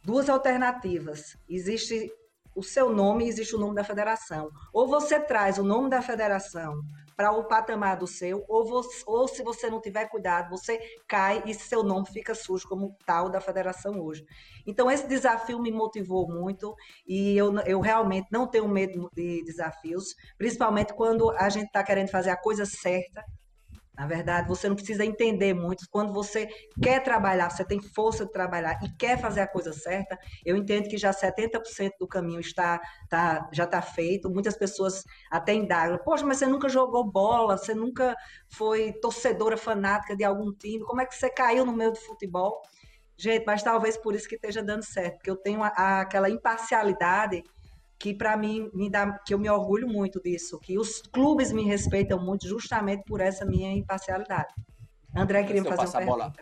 duas 0.04 0.30
alternativas. 0.30 1.38
Existe 1.48 2.12
o 2.56 2.64
seu 2.64 2.90
nome 2.90 3.28
existe 3.28 3.56
o 3.56 3.60
nome 3.60 3.76
da 3.76 3.84
federação. 3.84 4.50
Ou 4.72 4.88
você 4.88 5.20
traz 5.20 5.58
o 5.58 5.64
nome 5.64 5.90
da 5.90 6.02
federação 6.02 6.82
para 7.16 7.32
o 7.32 7.44
patamar 7.44 7.98
do 7.98 8.08
seu, 8.08 8.44
ou, 8.48 8.66
você, 8.66 9.04
ou 9.06 9.28
se 9.28 9.44
você 9.44 9.70
não 9.70 9.80
tiver 9.80 10.08
cuidado, 10.10 10.50
você 10.50 10.80
cai 11.08 11.44
e 11.46 11.54
seu 11.54 11.84
nome 11.84 12.08
fica 12.08 12.34
sujo 12.34 12.68
como 12.68 12.98
tal 13.06 13.30
da 13.30 13.40
federação 13.40 14.00
hoje. 14.02 14.26
Então, 14.66 14.90
esse 14.90 15.08
desafio 15.08 15.62
me 15.62 15.72
motivou 15.72 16.28
muito 16.28 16.74
e 17.08 17.38
eu, 17.38 17.56
eu 17.60 17.80
realmente 17.80 18.28
não 18.32 18.48
tenho 18.48 18.68
medo 18.68 19.10
de 19.14 19.44
desafios, 19.46 20.16
principalmente 20.38 20.94
quando 20.94 21.30
a 21.32 21.50
gente 21.50 21.68
está 21.68 21.84
querendo 21.84 22.10
fazer 22.10 22.32
a 22.32 22.38
coisa 22.38 22.66
certa 22.66 23.24
na 23.98 24.08
verdade, 24.08 24.48
você 24.48 24.68
não 24.68 24.76
precisa 24.76 25.06
entender 25.06 25.54
muito. 25.54 25.86
Quando 25.90 26.12
você 26.12 26.48
quer 26.82 27.04
trabalhar, 27.04 27.50
você 27.50 27.64
tem 27.64 27.80
força 27.80 28.26
de 28.26 28.32
trabalhar 28.32 28.80
e 28.84 28.90
quer 28.98 29.20
fazer 29.20 29.42
a 29.42 29.48
coisa 29.48 29.72
certa, 29.72 30.18
eu 30.44 30.58
entendo 30.58 30.90
que 30.90 30.98
já 30.98 31.12
70% 31.12 31.92
do 32.00 32.08
caminho 32.08 32.40
está, 32.40 32.82
tá, 33.08 33.48
já 33.54 33.66
está 33.66 33.82
feito. 33.82 34.32
Muitas 34.32 34.58
pessoas 34.58 35.04
até 35.30 35.54
indagam: 35.54 36.00
Poxa, 36.04 36.26
mas 36.26 36.38
você 36.38 36.48
nunca 36.48 36.68
jogou 36.68 37.04
bola, 37.04 37.56
você 37.56 37.76
nunca 37.76 38.16
foi 38.50 38.94
torcedora 38.94 39.58
fanática 39.58 40.16
de 40.16 40.24
algum 40.24 40.52
time, 40.52 40.84
como 40.84 41.02
é 41.02 41.06
que 41.06 41.16
você 41.16 41.30
caiu 41.30 41.66
no 41.66 41.74
meio 41.74 41.92
do 41.92 42.00
futebol? 42.00 42.62
Gente, 43.16 43.46
mas 43.46 43.62
talvez 43.62 43.96
por 43.96 44.16
isso 44.16 44.28
que 44.28 44.36
esteja 44.36 44.64
dando 44.64 44.84
certo, 44.84 45.18
porque 45.18 45.30
eu 45.30 45.38
tenho 45.38 45.62
a, 45.64 45.68
a, 45.68 46.02
aquela 46.02 46.30
imparcialidade 46.30 47.44
que 47.98 48.14
para 48.14 48.36
mim 48.36 48.70
me 48.74 48.90
dá, 48.90 49.20
que 49.20 49.34
eu 49.34 49.40
me 49.40 49.50
orgulho 49.50 49.88
muito 49.88 50.22
disso, 50.22 50.60
que 50.60 50.78
os 50.78 51.02
clubes 51.02 51.52
me 51.52 51.64
respeitam 51.64 52.20
muito 52.20 52.48
justamente 52.48 53.04
por 53.06 53.22
essa 53.22 53.46
minha 53.46 53.72
imparcialidade. 53.72 54.54
André 55.16 55.44
queria 55.44 55.64
fazer 55.64 55.86
uma 55.86 55.92
pergunta. 55.92 56.06
Bola... 56.06 56.34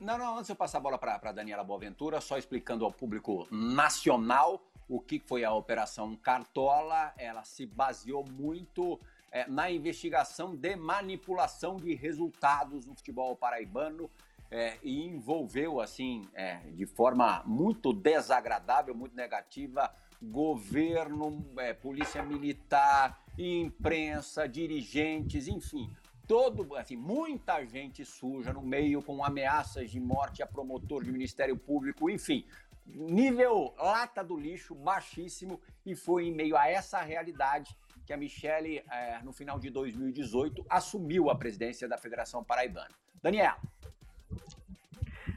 Não, 0.00 0.18
não, 0.18 0.38
antes 0.38 0.50
eu 0.50 0.56
passar 0.56 0.78
a 0.78 0.80
bola 0.80 0.98
para 0.98 1.32
Daniela 1.32 1.64
Boaventura, 1.64 2.20
só 2.20 2.36
explicando 2.36 2.84
ao 2.84 2.92
público 2.92 3.46
nacional 3.50 4.60
o 4.88 5.00
que 5.00 5.18
foi 5.18 5.44
a 5.44 5.52
Operação 5.52 6.14
Cartola, 6.16 7.12
ela 7.16 7.44
se 7.44 7.66
baseou 7.66 8.24
muito 8.24 9.00
é, 9.32 9.46
na 9.48 9.70
investigação 9.70 10.54
de 10.54 10.76
manipulação 10.76 11.76
de 11.76 11.94
resultados 11.94 12.86
no 12.86 12.94
futebol 12.94 13.34
paraibano 13.36 14.10
é, 14.50 14.78
e 14.82 15.06
envolveu, 15.06 15.80
assim, 15.80 16.28
é, 16.34 16.58
de 16.72 16.86
forma 16.86 17.42
muito 17.44 17.92
desagradável, 17.92 18.94
muito 18.94 19.16
negativa, 19.16 19.92
governo, 20.22 21.46
é, 21.58 21.72
polícia 21.72 22.22
militar, 22.22 23.22
imprensa, 23.38 24.48
dirigentes, 24.48 25.48
enfim, 25.48 25.90
todo, 26.26 26.74
assim, 26.76 26.96
muita 26.96 27.64
gente 27.64 28.04
suja 28.04 28.52
no 28.52 28.62
meio 28.62 29.02
com 29.02 29.24
ameaças 29.24 29.90
de 29.90 30.00
morte 30.00 30.42
a 30.42 30.46
promotor 30.46 31.04
de 31.04 31.12
Ministério 31.12 31.56
Público, 31.56 32.10
enfim, 32.10 32.46
nível 32.86 33.74
lata 33.78 34.22
do 34.22 34.36
lixo 34.36 34.74
baixíssimo 34.74 35.60
e 35.84 35.94
foi 35.94 36.26
em 36.26 36.34
meio 36.34 36.56
a 36.56 36.68
essa 36.68 37.00
realidade 37.00 37.76
que 38.04 38.12
a 38.12 38.16
Michele, 38.16 38.84
é, 38.90 39.20
no 39.22 39.32
final 39.32 39.58
de 39.58 39.68
2018, 39.70 40.64
assumiu 40.68 41.28
a 41.28 41.34
presidência 41.34 41.88
da 41.88 41.98
Federação 41.98 42.44
Paraibana. 42.44 42.94
Daniel. 43.20 43.56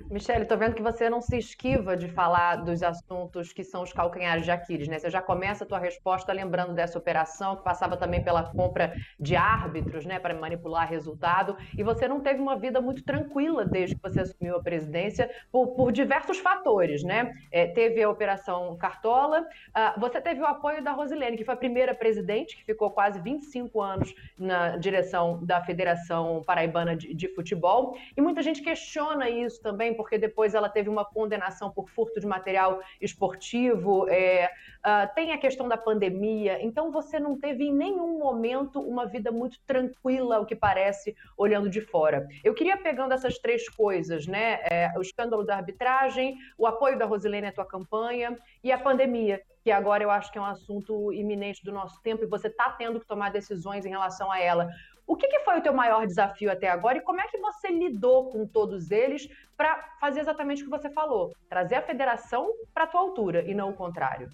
Michele, 0.09 0.41
estou 0.41 0.57
vendo 0.57 0.73
que 0.73 0.81
você 0.81 1.07
não 1.07 1.21
se 1.21 1.37
esquiva 1.37 1.95
de 1.95 2.07
falar 2.07 2.55
dos 2.55 2.81
assuntos 2.81 3.53
que 3.53 3.63
são 3.63 3.83
os 3.83 3.93
calcanhares 3.93 4.43
de 4.43 4.49
Aquiles, 4.49 4.87
né? 4.87 4.97
Você 4.97 5.07
já 5.07 5.21
começa 5.21 5.63
a 5.63 5.67
tua 5.67 5.77
resposta 5.77 6.33
lembrando 6.33 6.73
dessa 6.73 6.97
operação 6.97 7.57
que 7.57 7.63
passava 7.63 7.95
também 7.95 8.23
pela 8.23 8.41
compra 8.41 8.95
de 9.19 9.35
árbitros, 9.35 10.07
né, 10.07 10.17
para 10.17 10.33
manipular 10.33 10.89
resultado, 10.89 11.55
e 11.77 11.83
você 11.83 12.07
não 12.07 12.21
teve 12.21 12.41
uma 12.41 12.57
vida 12.57 12.81
muito 12.81 13.03
tranquila 13.03 13.63
desde 13.63 13.95
que 13.95 14.01
você 14.01 14.21
assumiu 14.21 14.55
a 14.55 14.63
presidência 14.63 15.29
por, 15.51 15.75
por 15.75 15.91
diversos 15.91 16.39
fatores, 16.39 17.03
né? 17.03 17.31
É, 17.51 17.67
teve 17.67 18.01
a 18.01 18.09
operação 18.09 18.75
Cartola, 18.77 19.41
uh, 19.41 19.99
você 19.99 20.19
teve 20.19 20.41
o 20.41 20.45
apoio 20.45 20.83
da 20.83 20.91
Rosilene, 20.91 21.37
que 21.37 21.45
foi 21.45 21.53
a 21.53 21.57
primeira 21.57 21.93
presidente, 21.93 22.57
que 22.57 22.65
ficou 22.65 22.89
quase 22.89 23.21
25 23.21 23.79
anos 23.79 24.11
na 24.39 24.75
direção 24.77 25.45
da 25.45 25.61
Federação 25.61 26.41
Paraibana 26.47 26.95
de, 26.95 27.13
de 27.13 27.27
Futebol, 27.35 27.95
e 28.17 28.21
muita 28.21 28.41
gente 28.41 28.63
questiona 28.63 29.29
isso 29.29 29.61
também 29.61 29.98
porque 29.99 30.17
depois 30.17 30.55
ela 30.55 30.69
teve 30.69 30.87
uma 30.87 31.03
condenação 31.03 31.69
por 31.69 31.89
furto 31.89 32.21
de 32.21 32.25
material 32.25 32.79
esportivo, 33.01 34.07
é, 34.07 34.49
uh, 34.79 35.13
tem 35.13 35.33
a 35.33 35.37
questão 35.37 35.67
da 35.67 35.75
pandemia, 35.75 36.57
então 36.61 36.89
você 36.89 37.19
não 37.19 37.37
teve 37.37 37.65
em 37.65 37.73
nenhum 37.73 38.17
momento 38.17 38.79
uma 38.79 39.05
vida 39.05 39.29
muito 39.29 39.59
tranquila, 39.67 40.39
o 40.39 40.45
que 40.45 40.55
parece, 40.55 41.17
olhando 41.37 41.69
de 41.69 41.81
fora. 41.81 42.29
Eu 42.45 42.53
queria 42.53 42.77
pegando 42.77 43.13
essas 43.13 43.37
três 43.39 43.67
coisas, 43.67 44.25
né? 44.25 44.61
É, 44.71 44.93
o 44.95 45.01
escândalo 45.01 45.43
da 45.43 45.57
arbitragem, 45.57 46.37
o 46.57 46.65
apoio 46.65 46.97
da 46.97 47.05
Rosilene 47.05 47.47
à 47.47 47.51
tua 47.51 47.65
campanha 47.65 48.39
e 48.63 48.71
a 48.71 48.77
pandemia, 48.77 49.41
que 49.61 49.69
agora 49.69 50.01
eu 50.01 50.09
acho 50.09 50.31
que 50.31 50.37
é 50.37 50.41
um 50.41 50.45
assunto 50.45 51.11
iminente 51.11 51.61
do 51.61 51.73
nosso 51.73 52.01
tempo 52.01 52.23
e 52.23 52.27
você 52.27 52.47
está 52.47 52.69
tendo 52.69 53.01
que 53.01 53.05
tomar 53.05 53.31
decisões 53.31 53.85
em 53.85 53.89
relação 53.89 54.31
a 54.31 54.39
ela. 54.39 54.69
O 55.09 55.15
que, 55.15 55.27
que, 55.27 55.39
foi 55.39 55.57
o 55.57 55.61
teu 55.63 55.73
maior 55.73 56.05
desafio 56.05 56.51
até 56.51 56.69
agora 56.69 56.99
e 56.99 57.01
como 57.01 57.19
é 57.19 57.25
que 57.27 57.39
você 57.39 57.69
lidou 57.69 58.29
com 58.29 58.45
todos 58.45 58.91
eles 58.91 59.27
para 59.57 59.97
fazer 59.99 60.19
exatamente 60.19 60.61
o 60.61 60.65
que 60.65 60.69
você 60.69 60.87
falou, 60.87 61.33
trazer 61.49 61.77
a 61.77 61.81
federação 61.81 62.53
para 62.75 62.83
a 62.83 62.87
tua 62.87 63.01
altura 63.01 63.43
e 63.49 63.55
não 63.55 63.71
o 63.71 63.75
contrário? 63.75 64.29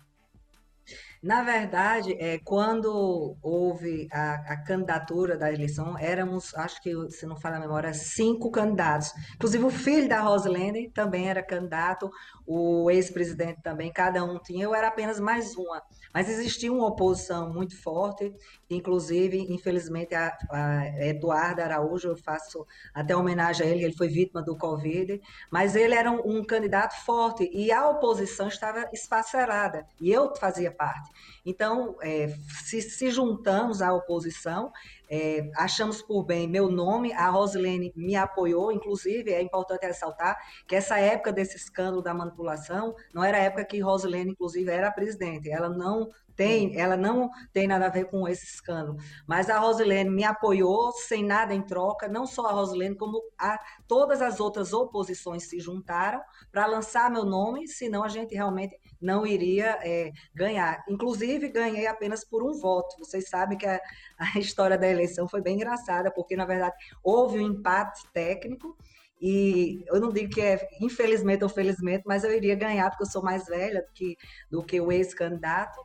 Na 1.25 1.41
verdade, 1.41 2.13
é, 2.19 2.37
quando 2.37 3.35
houve 3.41 4.07
a, 4.11 4.33
a, 4.53 4.57
candidatura 4.57 5.35
da 5.35 5.51
eleição, 5.51 5.97
éramos, 5.97 6.53
acho 6.53 6.79
que, 6.83 6.91
se 7.09 7.25
não 7.25 7.35
falar 7.35 7.57
a 7.57 7.61
memória, 7.61 7.91
cinco 7.95 8.51
candidatos. 8.51 9.11
Inclusive, 9.33 9.63
o 9.63 9.71
filho 9.71 10.07
da 10.07 10.21
Roslene 10.21 10.87
também 10.91 11.27
era 11.27 11.41
candidato, 11.41 12.11
o 12.45 12.91
ex-presidente 12.91 13.59
também, 13.63 13.91
cada 13.91 14.23
um 14.23 14.37
tinha, 14.37 14.65
eu 14.65 14.75
era 14.75 14.87
apenas 14.87 15.19
mais 15.19 15.55
uma. 15.55 15.81
Mas 16.13 16.29
existia 16.29 16.71
uma 16.71 16.85
oposição 16.85 17.51
muito 17.51 17.75
forte, 17.81 18.31
inclusive, 18.69 19.51
infelizmente, 19.51 20.13
a, 20.13 20.31
a 20.51 21.07
Eduardo 21.07 21.59
Araújo, 21.59 22.09
eu 22.09 22.17
faço 22.17 22.67
até 22.93 23.15
homenagem 23.15 23.65
a 23.65 23.69
ele, 23.71 23.83
ele 23.83 23.97
foi 23.97 24.09
vítima 24.09 24.43
do 24.43 24.55
Covid, 24.55 25.19
mas 25.51 25.75
ele 25.75 25.95
era 25.95 26.11
um, 26.11 26.37
um 26.37 26.43
candidato 26.45 26.93
forte 27.03 27.49
e 27.51 27.71
a 27.71 27.89
oposição 27.89 28.47
estava 28.47 28.87
esfacelada, 28.93 29.87
e 29.99 30.11
eu 30.11 30.35
fazia 30.35 30.71
parte. 30.71 31.14
Então, 31.45 31.95
é, 32.01 32.33
se, 32.63 32.81
se 32.81 33.11
juntamos 33.11 33.81
à 33.81 33.93
oposição, 33.93 34.71
é, 35.09 35.51
achamos 35.55 36.01
por 36.01 36.23
bem 36.23 36.47
meu 36.47 36.69
nome, 36.69 37.13
a 37.13 37.29
Rosilene 37.29 37.93
me 37.95 38.15
apoiou, 38.15 38.71
inclusive 38.71 39.31
é 39.31 39.41
importante 39.41 39.85
ressaltar 39.85 40.35
que 40.67 40.75
essa 40.75 40.97
época 40.97 41.31
desse 41.31 41.55
escândalo 41.57 42.01
da 42.01 42.13
manipulação 42.13 42.95
não 43.13 43.23
era 43.23 43.37
a 43.37 43.41
época 43.41 43.65
que 43.65 43.79
Rosilene, 43.79 44.31
inclusive, 44.31 44.69
era 44.71 44.91
presidente. 44.91 45.49
Ela 45.49 45.69
não 45.69 46.09
tem, 46.35 46.79
ela 46.79 46.97
não 46.97 47.29
tem 47.53 47.67
nada 47.67 47.85
a 47.85 47.89
ver 47.89 48.05
com 48.05 48.27
esse 48.27 48.45
escândalo. 48.45 48.97
Mas 49.27 49.49
a 49.49 49.57
Rosilene 49.57 50.09
me 50.09 50.23
apoiou 50.23 50.91
sem 50.91 51.23
nada 51.23 51.53
em 51.53 51.61
troca, 51.61 52.07
não 52.07 52.25
só 52.25 52.47
a 52.47 52.51
Rosilene, 52.51 52.95
como 52.95 53.21
a, 53.39 53.59
todas 53.87 54.21
as 54.21 54.39
outras 54.39 54.73
oposições 54.73 55.47
se 55.47 55.59
juntaram 55.59 56.21
para 56.51 56.65
lançar 56.65 57.09
meu 57.09 57.23
nome, 57.23 57.67
senão 57.67 58.03
a 58.03 58.09
gente 58.09 58.33
realmente 58.35 58.77
não 59.01 59.25
iria 59.25 59.77
é, 59.81 60.11
ganhar. 60.33 60.83
Inclusive, 60.89 61.49
ganhei 61.49 61.87
apenas 61.87 62.23
por 62.23 62.43
um 62.43 62.53
voto. 62.53 62.97
Vocês 62.99 63.29
sabem 63.29 63.57
que 63.57 63.65
a, 63.65 63.79
a 64.35 64.39
história 64.39 64.77
da 64.77 64.87
eleição 64.87 65.27
foi 65.27 65.41
bem 65.41 65.55
engraçada, 65.55 66.11
porque, 66.11 66.35
na 66.35 66.45
verdade, 66.45 66.75
houve 67.03 67.39
um 67.39 67.47
empate 67.47 68.01
técnico. 68.13 68.77
E 69.21 69.83
eu 69.87 69.99
não 69.99 70.11
digo 70.11 70.33
que 70.33 70.41
é 70.41 70.67
infelizmente 70.81 71.43
ou 71.43 71.49
felizmente, 71.49 72.03
mas 72.05 72.23
eu 72.23 72.33
iria 72.33 72.53
ganhar, 72.53 72.89
porque 72.89 73.03
eu 73.03 73.09
sou 73.09 73.23
mais 73.23 73.45
velha 73.45 73.81
do 73.81 73.91
que, 73.93 74.17
do 74.51 74.63
que 74.63 74.79
o 74.79 74.91
ex-candidato 74.91 75.79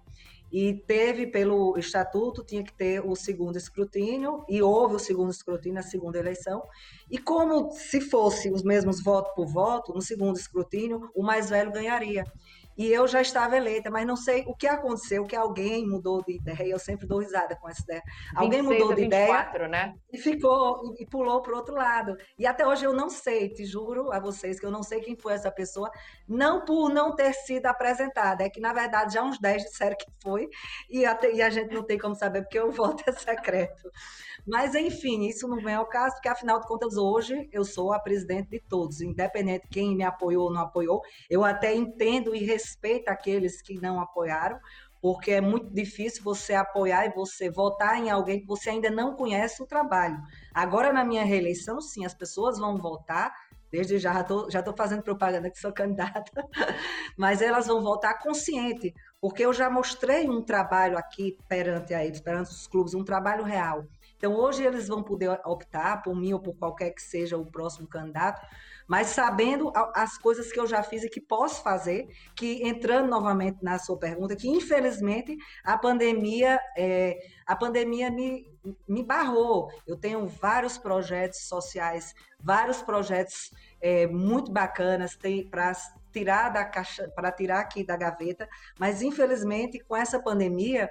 e 0.52 0.74
teve 0.74 1.28
pelo 1.28 1.78
estatuto 1.78 2.44
tinha 2.44 2.64
que 2.64 2.72
ter 2.72 3.00
o 3.06 3.14
segundo 3.14 3.56
escrutínio 3.56 4.44
e 4.48 4.60
houve 4.60 4.96
o 4.96 4.98
segundo 4.98 5.30
escrutínio 5.30 5.76
na 5.76 5.82
segunda 5.82 6.18
eleição 6.18 6.62
e 7.08 7.18
como 7.18 7.70
se 7.70 8.00
fosse 8.00 8.50
os 8.50 8.62
mesmos 8.62 9.02
voto 9.02 9.32
por 9.34 9.46
voto 9.46 9.92
no 9.94 10.02
segundo 10.02 10.36
escrutínio 10.36 11.08
o 11.14 11.22
mais 11.22 11.50
velho 11.50 11.70
ganharia 11.70 12.24
e 12.76 12.92
eu 12.92 13.06
já 13.06 13.20
estava 13.20 13.56
eleita, 13.56 13.90
mas 13.90 14.06
não 14.06 14.16
sei 14.16 14.44
o 14.46 14.54
que 14.54 14.66
aconteceu, 14.66 15.26
que 15.26 15.36
alguém 15.36 15.86
mudou 15.86 16.22
de 16.24 16.36
ideia, 16.36 16.72
eu 16.72 16.78
sempre 16.78 17.06
dou 17.06 17.18
risada 17.18 17.56
com 17.56 17.68
essa 17.68 17.82
ideia. 17.82 18.02
Alguém 18.34 18.62
mudou 18.62 18.94
de 18.94 19.02
24, 19.02 19.56
ideia 19.56 19.68
né? 19.68 19.94
e 20.12 20.18
ficou, 20.18 20.94
e 20.98 21.04
pulou 21.04 21.42
para 21.42 21.52
o 21.52 21.56
outro 21.56 21.74
lado. 21.74 22.16
E 22.38 22.46
até 22.46 22.66
hoje 22.66 22.84
eu 22.84 22.92
não 22.92 23.10
sei, 23.10 23.48
te 23.50 23.64
juro 23.64 24.12
a 24.12 24.18
vocês 24.18 24.58
que 24.58 24.64
eu 24.64 24.70
não 24.70 24.82
sei 24.82 25.00
quem 25.00 25.16
foi 25.16 25.34
essa 25.34 25.50
pessoa, 25.50 25.90
não 26.26 26.64
por 26.64 26.88
não 26.88 27.14
ter 27.14 27.34
sido 27.34 27.66
apresentada, 27.66 28.44
é 28.44 28.48
que 28.48 28.60
na 28.60 28.72
verdade 28.72 29.14
já 29.14 29.22
uns 29.22 29.38
10 29.38 29.64
disseram 29.64 29.96
que 29.96 30.06
foi, 30.22 30.48
e, 30.88 31.04
até, 31.04 31.32
e 31.32 31.42
a 31.42 31.50
gente 31.50 31.74
não 31.74 31.82
tem 31.82 31.98
como 31.98 32.14
saber 32.14 32.42
porque 32.42 32.60
o 32.60 32.70
voto 32.72 33.02
é 33.06 33.12
secreto. 33.12 33.90
Mas, 34.46 34.74
enfim, 34.74 35.26
isso 35.26 35.46
não 35.46 35.58
vem 35.58 35.74
ao 35.74 35.84
caso, 35.86 36.14
porque 36.14 36.28
afinal 36.28 36.58
de 36.58 36.66
contas, 36.66 36.96
hoje 36.96 37.46
eu 37.52 37.62
sou 37.62 37.92
a 37.92 37.98
presidente 37.98 38.48
de 38.48 38.58
todos, 38.58 39.02
independente 39.02 39.64
de 39.64 39.68
quem 39.68 39.94
me 39.94 40.02
apoiou 40.02 40.44
ou 40.44 40.52
não 40.52 40.62
apoiou. 40.62 41.02
Eu 41.28 41.44
até 41.44 41.74
entendo 41.74 42.34
e 42.34 42.42
respeito 42.42 42.59
aqueles 43.08 43.62
que 43.62 43.80
não 43.80 44.00
apoiaram, 44.00 44.58
porque 45.00 45.32
é 45.32 45.40
muito 45.40 45.70
difícil 45.72 46.22
você 46.22 46.54
apoiar 46.54 47.06
e 47.06 47.14
você 47.14 47.50
votar 47.50 47.96
em 47.96 48.10
alguém 48.10 48.40
que 48.40 48.46
você 48.46 48.70
ainda 48.70 48.90
não 48.90 49.14
conhece 49.14 49.62
o 49.62 49.66
trabalho. 49.66 50.20
Agora, 50.54 50.92
na 50.92 51.04
minha 51.04 51.24
reeleição, 51.24 51.80
sim, 51.80 52.04
as 52.04 52.14
pessoas 52.14 52.58
vão 52.58 52.76
votar. 52.76 53.32
Desde 53.72 53.98
já, 53.98 54.12
já 54.12 54.20
estou 54.20 54.50
já 54.50 54.64
fazendo 54.76 55.02
propaganda 55.02 55.48
que 55.48 55.58
sou 55.58 55.72
candidata, 55.72 56.44
mas 57.16 57.40
elas 57.40 57.68
vão 57.68 57.80
votar 57.80 58.18
consciente, 58.18 58.92
porque 59.20 59.46
eu 59.46 59.52
já 59.52 59.70
mostrei 59.70 60.28
um 60.28 60.42
trabalho 60.42 60.98
aqui 60.98 61.38
perante 61.48 61.94
a 61.94 62.04
eles, 62.04 62.20
perante 62.20 62.50
os 62.50 62.66
clubes, 62.66 62.94
um 62.94 63.04
trabalho 63.04 63.44
real. 63.44 63.86
Então, 64.16 64.34
hoje 64.34 64.62
eles 64.62 64.88
vão 64.88 65.02
poder 65.02 65.30
optar 65.46 66.02
por 66.02 66.14
mim 66.14 66.32
ou 66.34 66.40
por 66.40 66.54
qualquer 66.54 66.90
que 66.90 67.00
seja 67.00 67.38
o 67.38 67.46
próximo 67.46 67.88
candidato, 67.88 68.44
mas 68.90 69.06
sabendo 69.10 69.72
as 69.94 70.18
coisas 70.18 70.50
que 70.50 70.58
eu 70.58 70.66
já 70.66 70.82
fiz 70.82 71.04
e 71.04 71.08
que 71.08 71.20
posso 71.20 71.62
fazer, 71.62 72.08
que 72.34 72.66
entrando 72.66 73.08
novamente 73.08 73.62
na 73.62 73.78
sua 73.78 73.96
pergunta, 73.96 74.34
que 74.34 74.48
infelizmente 74.48 75.36
a 75.62 75.78
pandemia, 75.78 76.58
é, 76.76 77.16
a 77.46 77.54
pandemia 77.54 78.10
me, 78.10 78.50
me 78.88 79.04
barrou. 79.04 79.70
Eu 79.86 79.96
tenho 79.96 80.26
vários 80.26 80.76
projetos 80.76 81.46
sociais, 81.46 82.12
vários 82.42 82.82
projetos 82.82 83.52
é, 83.80 84.08
muito 84.08 84.50
bacanas 84.50 85.16
para 85.48 85.72
tirar 86.12 86.48
da 86.48 86.64
caixa, 86.64 87.08
para 87.14 87.30
tirar 87.30 87.60
aqui 87.60 87.86
da 87.86 87.96
gaveta, 87.96 88.48
mas 88.76 89.02
infelizmente 89.02 89.78
com 89.78 89.96
essa 89.96 90.20
pandemia 90.20 90.90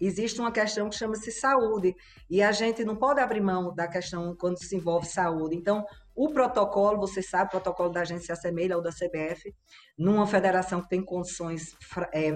existe 0.00 0.40
uma 0.40 0.50
questão 0.50 0.88
que 0.88 0.96
chama-se 0.96 1.30
saúde, 1.30 1.94
e 2.28 2.42
a 2.42 2.50
gente 2.50 2.84
não 2.84 2.96
pode 2.96 3.20
abrir 3.20 3.40
mão 3.40 3.72
da 3.74 3.86
questão 3.86 4.34
quando 4.36 4.58
se 4.58 4.74
envolve 4.74 5.06
saúde. 5.06 5.54
Então, 5.54 5.84
o 6.14 6.30
protocolo, 6.30 6.98
você 7.00 7.22
sabe, 7.22 7.46
o 7.46 7.50
protocolo 7.50 7.90
da 7.90 8.00
agência 8.00 8.26
se 8.26 8.32
assemelha 8.32 8.74
ao 8.74 8.82
da 8.82 8.90
CBF, 8.90 9.54
numa 9.96 10.26
federação 10.26 10.80
que 10.80 10.88
tem 10.88 11.04
condições 11.04 11.76
é, 12.12 12.32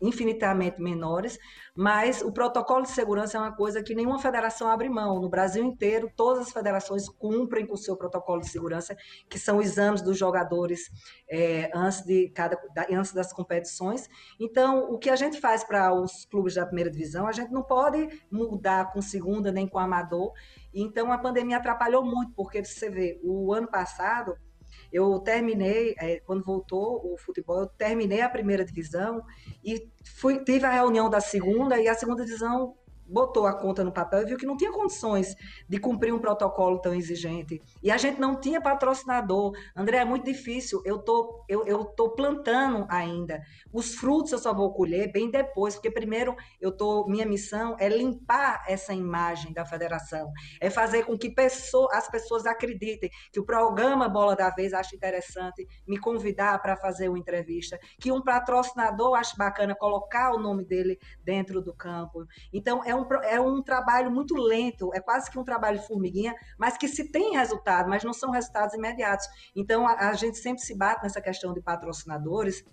infinitamente 0.00 0.80
menores, 0.80 1.38
mas 1.74 2.22
o 2.22 2.30
protocolo 2.30 2.82
de 2.82 2.90
segurança 2.90 3.38
é 3.38 3.40
uma 3.40 3.54
coisa 3.54 3.82
que 3.82 3.94
nenhuma 3.94 4.18
federação 4.18 4.68
abre 4.68 4.88
mão. 4.88 5.20
No 5.20 5.28
Brasil 5.28 5.64
inteiro, 5.64 6.10
todas 6.14 6.46
as 6.46 6.52
federações 6.52 7.08
cumprem 7.08 7.66
com 7.66 7.74
o 7.74 7.78
seu 7.78 7.96
protocolo 7.96 8.40
de 8.40 8.48
segurança, 8.48 8.96
que 9.28 9.38
são 9.38 9.60
exames 9.60 10.02
dos 10.02 10.18
jogadores 10.18 10.90
é, 11.30 11.70
antes, 11.74 12.02
de 12.02 12.28
cada, 12.30 12.58
antes 12.90 13.12
das 13.12 13.32
competições. 13.32 14.08
Então, 14.38 14.90
o 14.90 14.98
que 14.98 15.08
a 15.08 15.16
gente 15.16 15.40
faz 15.40 15.64
para 15.64 15.92
os 15.94 16.26
clubes 16.26 16.54
da 16.54 16.66
primeira 16.66 16.90
divisão, 16.90 17.26
a 17.26 17.32
gente 17.32 17.50
não 17.50 17.62
pode 17.62 18.08
mudar 18.30 18.92
com 18.92 19.00
segunda 19.00 19.50
nem 19.50 19.66
com 19.66 19.78
amador, 19.78 20.32
então 20.74 21.10
a 21.10 21.18
pandemia 21.18 21.56
atrapalhou 21.56 22.04
muito, 22.04 22.32
porque 22.34 22.62
você 22.62 22.90
vê, 22.90 23.18
o 23.22 23.52
ano 23.52 23.66
passado 23.66 24.36
eu 24.92 25.18
terminei, 25.20 25.94
é, 25.98 26.20
quando 26.20 26.44
voltou 26.44 27.12
o 27.12 27.16
futebol, 27.18 27.60
eu 27.60 27.66
terminei 27.66 28.20
a 28.20 28.28
primeira 28.28 28.64
divisão 28.64 29.22
e 29.64 29.88
fui, 30.04 30.42
tive 30.44 30.64
a 30.64 30.70
reunião 30.70 31.10
da 31.10 31.20
segunda 31.20 31.80
e 31.80 31.88
a 31.88 31.94
segunda 31.94 32.24
divisão 32.24 32.74
botou 33.08 33.46
a 33.46 33.54
conta 33.54 33.84
no 33.84 33.92
papel 33.92 34.22
e 34.22 34.24
viu 34.26 34.36
que 34.36 34.46
não 34.46 34.56
tinha 34.56 34.72
condições 34.72 35.34
de 35.68 35.78
cumprir 35.78 36.12
um 36.12 36.18
protocolo 36.18 36.80
tão 36.80 36.94
exigente. 36.94 37.62
E 37.82 37.90
a 37.90 37.96
gente 37.96 38.20
não 38.20 38.40
tinha 38.40 38.60
patrocinador. 38.60 39.56
André, 39.74 39.98
é 39.98 40.04
muito 40.04 40.24
difícil. 40.24 40.82
Eu 40.84 40.98
tô, 40.98 41.44
eu, 41.48 41.64
eu 41.66 41.84
tô 41.84 42.10
plantando 42.10 42.86
ainda. 42.88 43.40
Os 43.72 43.94
frutos 43.94 44.32
eu 44.32 44.38
só 44.38 44.52
vou 44.52 44.72
colher 44.72 45.10
bem 45.12 45.30
depois, 45.30 45.74
porque 45.74 45.90
primeiro 45.90 46.34
eu 46.60 46.72
tô, 46.72 47.06
minha 47.06 47.26
missão 47.26 47.76
é 47.78 47.88
limpar 47.88 48.64
essa 48.66 48.92
imagem 48.92 49.52
da 49.52 49.64
federação, 49.64 50.32
é 50.60 50.70
fazer 50.70 51.04
com 51.04 51.16
que 51.16 51.30
pessoa, 51.30 51.88
as 51.92 52.08
pessoas 52.08 52.46
acreditem 52.46 53.10
que 53.32 53.40
o 53.40 53.44
programa 53.44 54.08
Bola 54.08 54.34
da 54.34 54.50
Vez 54.50 54.72
acha 54.72 54.96
interessante 54.96 55.66
me 55.86 55.98
convidar 55.98 56.60
para 56.60 56.76
fazer 56.76 57.08
uma 57.08 57.18
entrevista, 57.18 57.78
que 58.00 58.10
um 58.10 58.22
patrocinador 58.22 59.14
acha 59.14 59.36
bacana 59.36 59.74
colocar 59.74 60.32
o 60.32 60.38
nome 60.38 60.64
dele 60.64 60.98
dentro 61.22 61.60
do 61.60 61.74
campo. 61.74 62.26
Então 62.52 62.82
é 62.84 62.95
um, 62.96 63.06
é 63.22 63.40
um 63.40 63.62
trabalho 63.62 64.10
muito 64.10 64.34
lento, 64.34 64.90
é 64.94 65.00
quase 65.00 65.30
que 65.30 65.38
um 65.38 65.44
trabalho 65.44 65.78
de 65.78 65.86
formiguinha, 65.86 66.34
mas 66.58 66.76
que 66.76 66.88
se 66.88 67.10
tem 67.10 67.36
resultado, 67.36 67.88
mas 67.88 68.02
não 68.02 68.12
são 68.12 68.30
resultados 68.30 68.74
imediatos. 68.74 69.26
Então, 69.54 69.86
a, 69.86 70.08
a 70.08 70.12
gente 70.14 70.38
sempre 70.38 70.62
se 70.62 70.76
bate 70.76 71.02
nessa 71.02 71.20
questão 71.20 71.52
de 71.52 71.60
patrocinadores, 71.60 72.64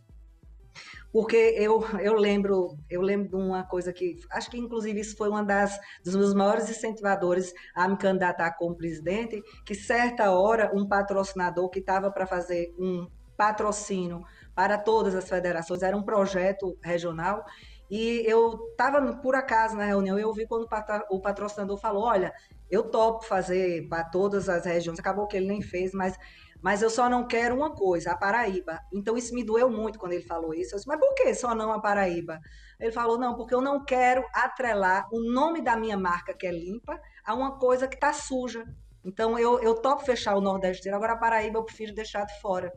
porque 1.12 1.36
eu, 1.36 1.86
eu 2.00 2.16
lembro 2.16 2.76
eu 2.90 3.02
lembro 3.02 3.30
de 3.30 3.36
uma 3.36 3.64
coisa 3.64 3.94
que 3.94 4.16
acho 4.32 4.50
que 4.50 4.58
inclusive 4.58 5.00
isso 5.00 5.16
foi 5.16 5.30
uma 5.30 5.44
das 5.44 5.80
dos 6.04 6.16
meus 6.16 6.34
maiores 6.34 6.68
incentivadores 6.68 7.54
a 7.76 7.88
me 7.88 7.96
candidatar 7.98 8.58
como 8.58 8.76
presidente, 8.76 9.42
que 9.64 9.76
certa 9.76 10.32
hora 10.32 10.72
um 10.74 10.88
patrocinador 10.88 11.70
que 11.70 11.80
estava 11.80 12.10
para 12.12 12.26
fazer 12.26 12.74
um 12.80 13.08
patrocínio 13.38 14.24
para 14.56 14.78
todas 14.78 15.16
as 15.16 15.28
federações, 15.28 15.82
era 15.82 15.98
um 15.98 16.04
projeto 16.04 16.78
regional 16.82 17.44
e 17.90 18.24
eu 18.26 18.70
estava, 18.72 19.14
por 19.18 19.36
acaso, 19.36 19.76
na 19.76 19.86
reunião, 19.86 20.18
eu 20.18 20.28
ouvi 20.28 20.48
quando 20.48 20.68
o 21.10 21.20
patrocinador 21.20 21.78
falou: 21.78 22.04
olha, 22.04 22.34
eu 22.70 22.84
topo 22.84 23.26
fazer 23.26 23.88
para 23.88 24.04
todas 24.04 24.50
as 24.50 24.66
regiões. 24.66 25.00
Acabou 25.00 25.28
que 25.28 25.38
ele 25.38 25.48
nem 25.48 25.62
fez, 25.62 25.94
mas, 25.94 26.18
mas 26.62 26.82
eu 26.82 26.90
só 26.90 27.10
não 27.10 27.28
quero 27.28 27.56
uma 27.56 27.72
coisa, 27.72 28.12
a 28.12 28.18
Paraíba. 28.18 28.80
Então 28.92 29.18
isso 29.18 29.34
me 29.36 29.44
doeu 29.44 29.70
muito 29.70 30.00
quando 30.00 30.14
ele 30.14 30.24
falou 30.24 30.54
isso. 30.54 30.74
Eu 30.74 30.78
disse, 30.78 30.88
mas 30.88 31.00
por 31.00 31.14
que 31.14 31.34
só 31.36 31.54
não 31.54 31.72
a 31.72 31.80
Paraíba? 31.80 32.40
Ele 32.80 32.92
falou: 32.92 33.18
não, 33.18 33.36
porque 33.36 33.54
eu 33.54 33.62
não 33.62 33.84
quero 33.84 34.26
atrelar 34.34 35.08
o 35.12 35.20
nome 35.20 35.62
da 35.62 35.76
minha 35.76 35.98
marca, 35.98 36.34
que 36.34 36.48
é 36.48 36.52
limpa, 36.52 37.00
a 37.24 37.34
uma 37.34 37.60
coisa 37.60 37.88
que 37.88 37.96
está 37.96 38.12
suja. 38.12 38.66
Então 39.06 39.38
eu, 39.38 39.60
eu 39.62 39.76
topo 39.76 40.04
fechar 40.06 40.36
o 40.36 40.42
Nordeste 40.42 40.90
agora 40.90 41.14
a 41.14 41.18
Paraíba 41.18 41.60
eu 41.60 41.64
prefiro 41.64 41.94
deixar 41.94 42.26
de 42.26 42.40
fora. 42.40 42.72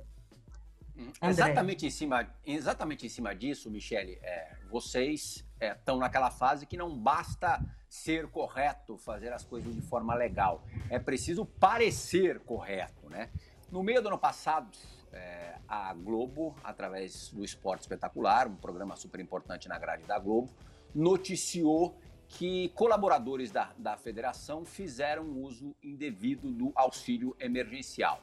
Exatamente 1.22 1.86
em, 1.86 1.90
cima, 1.90 2.26
exatamente 2.44 3.06
em 3.06 3.08
cima 3.08 3.34
disso, 3.34 3.70
Michele, 3.70 4.18
é, 4.22 4.55
vocês 4.68 5.44
estão 5.60 5.96
é, 5.96 6.00
naquela 6.00 6.30
fase 6.30 6.66
que 6.66 6.76
não 6.76 6.96
basta 6.96 7.60
ser 7.88 8.28
correto, 8.28 8.98
fazer 8.98 9.32
as 9.32 9.44
coisas 9.44 9.74
de 9.74 9.80
forma 9.80 10.14
legal. 10.14 10.64
É 10.90 10.98
preciso 10.98 11.44
parecer 11.44 12.40
correto, 12.40 13.08
né? 13.08 13.30
No 13.70 13.82
meio 13.82 14.02
do 14.02 14.08
ano 14.08 14.18
passado, 14.18 14.76
é, 15.12 15.56
a 15.66 15.92
Globo, 15.94 16.54
através 16.62 17.30
do 17.30 17.44
Esporte 17.44 17.82
Espetacular, 17.82 18.46
um 18.48 18.56
programa 18.56 18.96
super 18.96 19.20
importante 19.20 19.68
na 19.68 19.78
grade 19.78 20.04
da 20.04 20.18
Globo, 20.18 20.50
noticiou 20.94 21.98
que 22.28 22.70
colaboradores 22.70 23.50
da, 23.50 23.72
da 23.78 23.96
federação 23.96 24.64
fizeram 24.64 25.24
uso 25.42 25.74
indevido 25.82 26.50
do 26.50 26.72
auxílio 26.74 27.36
emergencial 27.38 28.22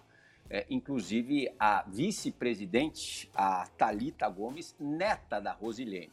é, 0.50 0.66
inclusive 0.70 1.54
a 1.60 1.84
vice-presidente, 1.88 3.30
a 3.34 3.66
Talita 3.78 4.30
Gomes, 4.30 4.76
neta 4.80 5.40
da 5.40 5.52
Rosilene. 5.52 6.12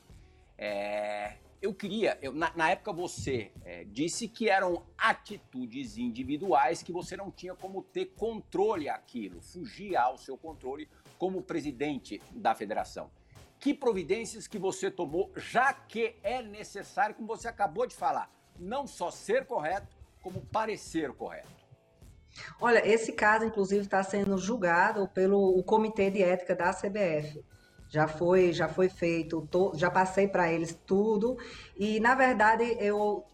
É, 0.63 1.39
eu 1.63 1.73
queria, 1.73 2.19
eu, 2.21 2.35
na, 2.35 2.53
na, 2.55 2.71
época 2.71 2.93
você 2.93 3.51
é, 3.65 3.85
disse 3.85 4.29
que 4.29 4.51
eram 4.51 4.85
atitudes 4.97 5.97
individuais 5.97 6.83
que 6.83 6.93
você 6.93 7.17
não 7.17 7.31
tinha 7.31 7.55
como 7.55 7.83
ter 7.83 8.13
controle 8.15 8.87
aquilo, 8.87 9.41
fugia 9.41 10.03
ao 10.03 10.19
seu 10.19 10.37
controle 10.37 10.87
como 11.19 11.41
presidente 11.43 12.21
da 12.31 12.55
federação. 12.55 13.11
que 13.59 13.73
providências 13.73 14.47
que 14.47 14.59
você 14.59 14.91
tomou, 14.91 15.33
já 15.35 15.73
que 15.73 16.15
é 16.23 16.43
necessário, 16.43 17.15
como 17.15 17.29
você 17.29 17.49
acabou 17.49 17.87
de 17.87 17.95
falar, 17.95 18.31
não 18.59 18.87
só 18.87 19.11
ser 19.11 19.47
correto, 19.47 19.97
como 20.23 20.43
parecer 20.43 21.11
correto? 21.15 21.49
Olha, 22.61 22.87
esse 22.87 23.13
caso, 23.13 23.47
inclusive, 23.47 23.83
está 23.83 24.03
sendo 24.03 24.37
julgado 24.37 25.09
pelo 25.09 25.63
Comitê 25.65 26.11
de 26.11 26.23
Ética 26.23 26.55
da 26.55 26.73
CBF. 26.73 27.43
Já 27.91 28.07
foi, 28.07 28.53
já 28.53 28.69
foi 28.69 28.89
feito, 28.89 29.47
tô, 29.51 29.73
já 29.75 29.91
passei 29.91 30.29
para 30.29 30.51
eles 30.51 30.79
tudo. 30.87 31.37
E, 31.77 31.99
na 32.01 32.15
verdade, 32.15 32.65
eu 32.79 33.25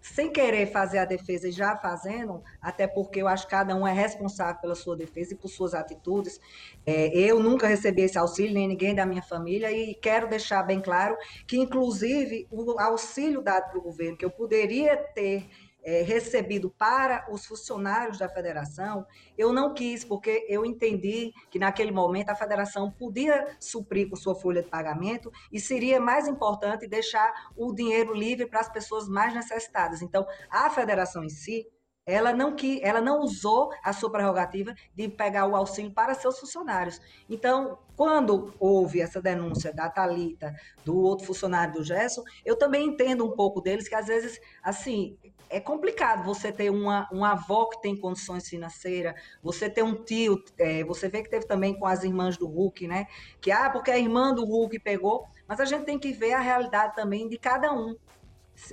sem 0.00 0.30
querer 0.30 0.70
fazer 0.70 0.98
a 0.98 1.04
defesa 1.04 1.48
e 1.48 1.52
já 1.52 1.76
fazendo, 1.76 2.40
até 2.62 2.86
porque 2.86 3.20
eu 3.20 3.26
acho 3.26 3.44
que 3.44 3.50
cada 3.50 3.74
um 3.74 3.84
é 3.86 3.92
responsável 3.92 4.60
pela 4.60 4.74
sua 4.74 4.96
defesa 4.96 5.34
e 5.34 5.36
por 5.36 5.48
suas 5.48 5.74
atitudes. 5.74 6.40
É, 6.86 7.08
eu 7.18 7.40
nunca 7.40 7.66
recebi 7.66 8.02
esse 8.02 8.16
auxílio, 8.16 8.54
nem 8.54 8.68
ninguém 8.68 8.94
da 8.94 9.04
minha 9.04 9.22
família, 9.22 9.70
e 9.72 9.94
quero 9.96 10.28
deixar 10.28 10.62
bem 10.62 10.80
claro 10.80 11.16
que, 11.46 11.58
inclusive, 11.58 12.46
o 12.50 12.78
auxílio 12.78 13.42
dado 13.42 13.68
pelo 13.70 13.82
governo, 13.82 14.16
que 14.16 14.24
eu 14.24 14.30
poderia 14.30 14.96
ter 14.96 15.48
é, 15.86 16.02
recebido 16.02 16.68
para 16.68 17.24
os 17.30 17.46
funcionários 17.46 18.18
da 18.18 18.28
federação, 18.28 19.06
eu 19.38 19.52
não 19.52 19.72
quis, 19.72 20.04
porque 20.04 20.44
eu 20.48 20.66
entendi 20.66 21.32
que 21.48 21.60
naquele 21.60 21.92
momento 21.92 22.28
a 22.28 22.34
federação 22.34 22.90
podia 22.90 23.56
suprir 23.60 24.10
com 24.10 24.16
sua 24.16 24.34
folha 24.34 24.64
de 24.64 24.68
pagamento 24.68 25.30
e 25.52 25.60
seria 25.60 26.00
mais 26.00 26.26
importante 26.26 26.88
deixar 26.88 27.32
o 27.56 27.72
dinheiro 27.72 28.12
livre 28.12 28.46
para 28.46 28.58
as 28.58 28.68
pessoas 28.68 29.08
mais 29.08 29.32
necessitadas. 29.32 30.02
Então, 30.02 30.26
a 30.50 30.68
federação 30.68 31.22
em 31.22 31.28
si, 31.28 31.64
ela 32.04 32.32
não 32.32 32.54
que 32.54 32.80
ela 32.82 33.00
não 33.00 33.20
usou 33.20 33.70
a 33.82 33.92
sua 33.92 34.10
prerrogativa 34.10 34.74
de 34.94 35.08
pegar 35.08 35.46
o 35.46 35.54
auxílio 35.54 35.92
para 35.92 36.14
seus 36.14 36.38
funcionários. 36.38 37.00
Então, 37.28 37.78
quando 37.96 38.54
houve 38.60 39.00
essa 39.00 39.20
denúncia 39.20 39.72
da 39.72 39.88
Talita, 39.88 40.54
do 40.84 40.96
outro 40.96 41.26
funcionário 41.26 41.74
do 41.74 41.82
Gerson, 41.84 42.22
eu 42.44 42.56
também 42.56 42.88
entendo 42.88 43.24
um 43.24 43.36
pouco 43.36 43.60
deles 43.60 43.88
que 43.88 43.94
às 43.94 44.06
vezes 44.06 44.40
assim 44.62 45.18
é 45.48 45.60
complicado 45.60 46.24
você 46.24 46.50
ter 46.52 46.70
uma, 46.70 47.08
uma 47.10 47.32
avó 47.32 47.66
que 47.66 47.80
tem 47.80 47.96
condições 47.96 48.48
financeiras, 48.48 49.14
você 49.42 49.68
ter 49.70 49.82
um 49.82 49.94
tio, 49.94 50.42
é, 50.58 50.84
você 50.84 51.08
vê 51.08 51.22
que 51.22 51.30
teve 51.30 51.46
também 51.46 51.78
com 51.78 51.86
as 51.86 52.04
irmãs 52.04 52.36
do 52.36 52.46
Hulk, 52.46 52.86
né? 52.86 53.06
Que, 53.40 53.50
ah, 53.50 53.70
porque 53.70 53.90
a 53.90 53.98
irmã 53.98 54.34
do 54.34 54.44
Hulk 54.44 54.78
pegou, 54.80 55.26
mas 55.46 55.60
a 55.60 55.64
gente 55.64 55.84
tem 55.84 55.98
que 55.98 56.12
ver 56.12 56.32
a 56.32 56.40
realidade 56.40 56.94
também 56.94 57.28
de 57.28 57.38
cada 57.38 57.72
um. 57.72 57.96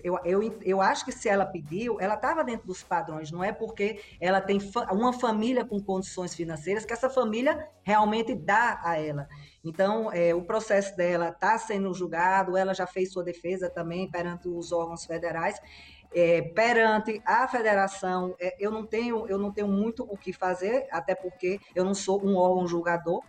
Eu, 0.01 0.17
eu, 0.23 0.59
eu 0.61 0.81
acho 0.81 1.03
que 1.03 1.11
se 1.11 1.27
ela 1.27 1.45
pediu, 1.45 1.99
ela 1.99 2.15
estava 2.15 2.41
dentro 2.43 2.65
dos 2.65 2.81
padrões, 2.81 3.31
não 3.31 3.43
é 3.43 3.51
porque 3.51 3.99
ela 4.19 4.39
tem 4.39 4.57
fa 4.59 4.91
uma 4.93 5.11
família 5.11 5.65
com 5.65 5.77
condições 5.81 6.33
financeiras 6.33 6.85
que 6.85 6.93
essa 6.93 7.09
família 7.09 7.67
realmente 7.83 8.33
dá 8.33 8.79
a 8.81 8.97
ela. 8.97 9.27
Então, 9.63 10.11
é, 10.11 10.33
o 10.33 10.41
processo 10.43 10.95
dela 10.95 11.29
está 11.29 11.57
sendo 11.57 11.93
julgado, 11.93 12.55
ela 12.55 12.73
já 12.73 12.87
fez 12.87 13.11
sua 13.11 13.23
defesa 13.23 13.69
também 13.69 14.09
perante 14.09 14.47
os 14.47 14.71
órgãos 14.71 15.05
federais, 15.05 15.59
é, 16.13 16.41
perante 16.41 17.21
a 17.25 17.47
federação, 17.47 18.35
é, 18.39 18.55
eu, 18.59 18.71
não 18.71 18.85
tenho, 18.85 19.27
eu 19.27 19.37
não 19.37 19.51
tenho 19.51 19.67
muito 19.67 20.03
o 20.03 20.17
que 20.17 20.31
fazer, 20.31 20.87
até 20.91 21.15
porque 21.15 21.59
eu 21.75 21.83
não 21.83 21.93
sou 21.93 22.23
um 22.23 22.35
órgão 22.35 22.67
julgador. 22.67 23.21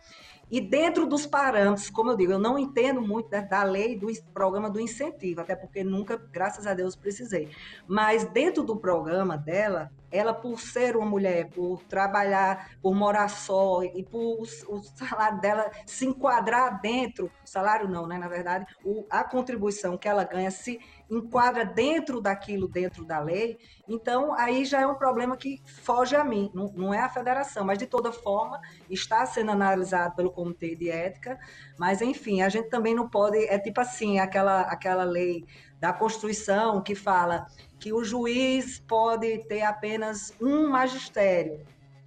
E 0.50 0.60
dentro 0.60 1.06
dos 1.06 1.26
parâmetros, 1.26 1.88
como 1.88 2.10
eu 2.10 2.16
digo, 2.16 2.32
eu 2.32 2.38
não 2.38 2.58
entendo 2.58 3.00
muito 3.00 3.30
da, 3.30 3.40
da, 3.40 3.62
lei 3.64 3.98
do 3.98 4.08
programa 4.32 4.68
do 4.70 4.78
incentivo, 4.78 5.40
até 5.40 5.56
porque 5.56 5.82
nunca, 5.82 6.16
graças 6.30 6.66
a 6.66 6.74
Deus, 6.74 6.94
precisei. 6.94 7.48
Mas 7.88 8.24
dentro 8.26 8.62
do 8.62 8.76
programa 8.76 9.38
dela, 9.38 9.90
ela 10.14 10.32
por 10.32 10.60
ser 10.60 10.96
uma 10.96 11.04
mulher, 11.04 11.50
por 11.50 11.82
trabalhar, 11.84 12.70
por 12.80 12.94
morar 12.94 13.28
só 13.28 13.82
e 13.82 14.04
por 14.04 14.42
o, 14.68 14.82
salário 14.82 15.40
dela 15.40 15.68
se 15.84 16.06
enquadrar 16.06 16.80
dentro, 16.80 17.30
salário 17.44 17.88
não, 17.88 18.06
né? 18.06 18.16
Na 18.16 18.28
verdade, 18.28 18.64
o, 18.84 19.04
a 19.10 19.24
contribuição 19.24 19.98
que 19.98 20.08
ela 20.08 20.22
ganha 20.22 20.52
se 20.52 20.78
enquadra 21.10 21.64
dentro 21.64 22.20
daquilo, 22.20 22.68
dentro 22.68 23.04
da 23.04 23.18
lei, 23.18 23.58
então 23.88 24.32
aí 24.34 24.64
já 24.64 24.80
é 24.80 24.86
um 24.86 24.94
problema 24.94 25.36
que 25.36 25.60
foge 25.66 26.14
a 26.14 26.24
mim, 26.24 26.50
não, 26.54 26.72
não 26.74 26.94
é 26.94 27.00
a 27.00 27.08
federação, 27.08 27.64
mas 27.64 27.78
de 27.78 27.86
toda 27.86 28.12
forma 28.12 28.60
está 28.88 29.26
sendo 29.26 29.50
analisado 29.50 30.14
pelo 30.14 30.30
comitê 30.30 30.76
de 30.76 30.88
ética, 30.88 31.38
mas 31.76 32.00
enfim, 32.00 32.40
a 32.40 32.48
gente 32.48 32.68
também 32.68 32.94
não 32.94 33.08
pode, 33.08 33.38
é 33.46 33.58
tipo 33.58 33.80
assim, 33.80 34.20
aquela, 34.20 34.62
aquela 34.62 35.02
lei 35.02 35.44
da 35.84 35.92
Constituição 35.92 36.80
que 36.80 36.94
fala 36.94 37.46
que 37.78 37.92
o 37.92 38.02
juiz 38.02 38.78
pode 38.78 39.44
ter 39.44 39.60
apenas 39.60 40.32
um 40.40 40.66
magistério. 40.70 41.60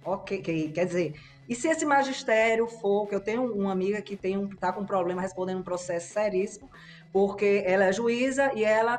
Ok, 0.04 0.72
quer 0.74 0.84
dizer, 0.84 1.14
e 1.48 1.54
se 1.54 1.68
esse 1.68 1.86
magistério 1.86 2.66
for, 2.66 3.06
que 3.06 3.14
eu 3.14 3.20
tenho 3.20 3.44
uma 3.54 3.70
amiga 3.70 4.02
que 4.02 4.16
tem 4.16 4.36
um, 4.36 4.48
tá 4.48 4.72
com 4.72 4.80
um 4.80 4.84
problema 4.84 5.22
respondendo 5.22 5.60
um 5.60 5.62
processo 5.62 6.12
seríssimo, 6.12 6.68
porque 7.12 7.62
ela 7.64 7.84
é 7.84 7.92
juíza 7.92 8.52
e 8.52 8.64
ela 8.64 8.98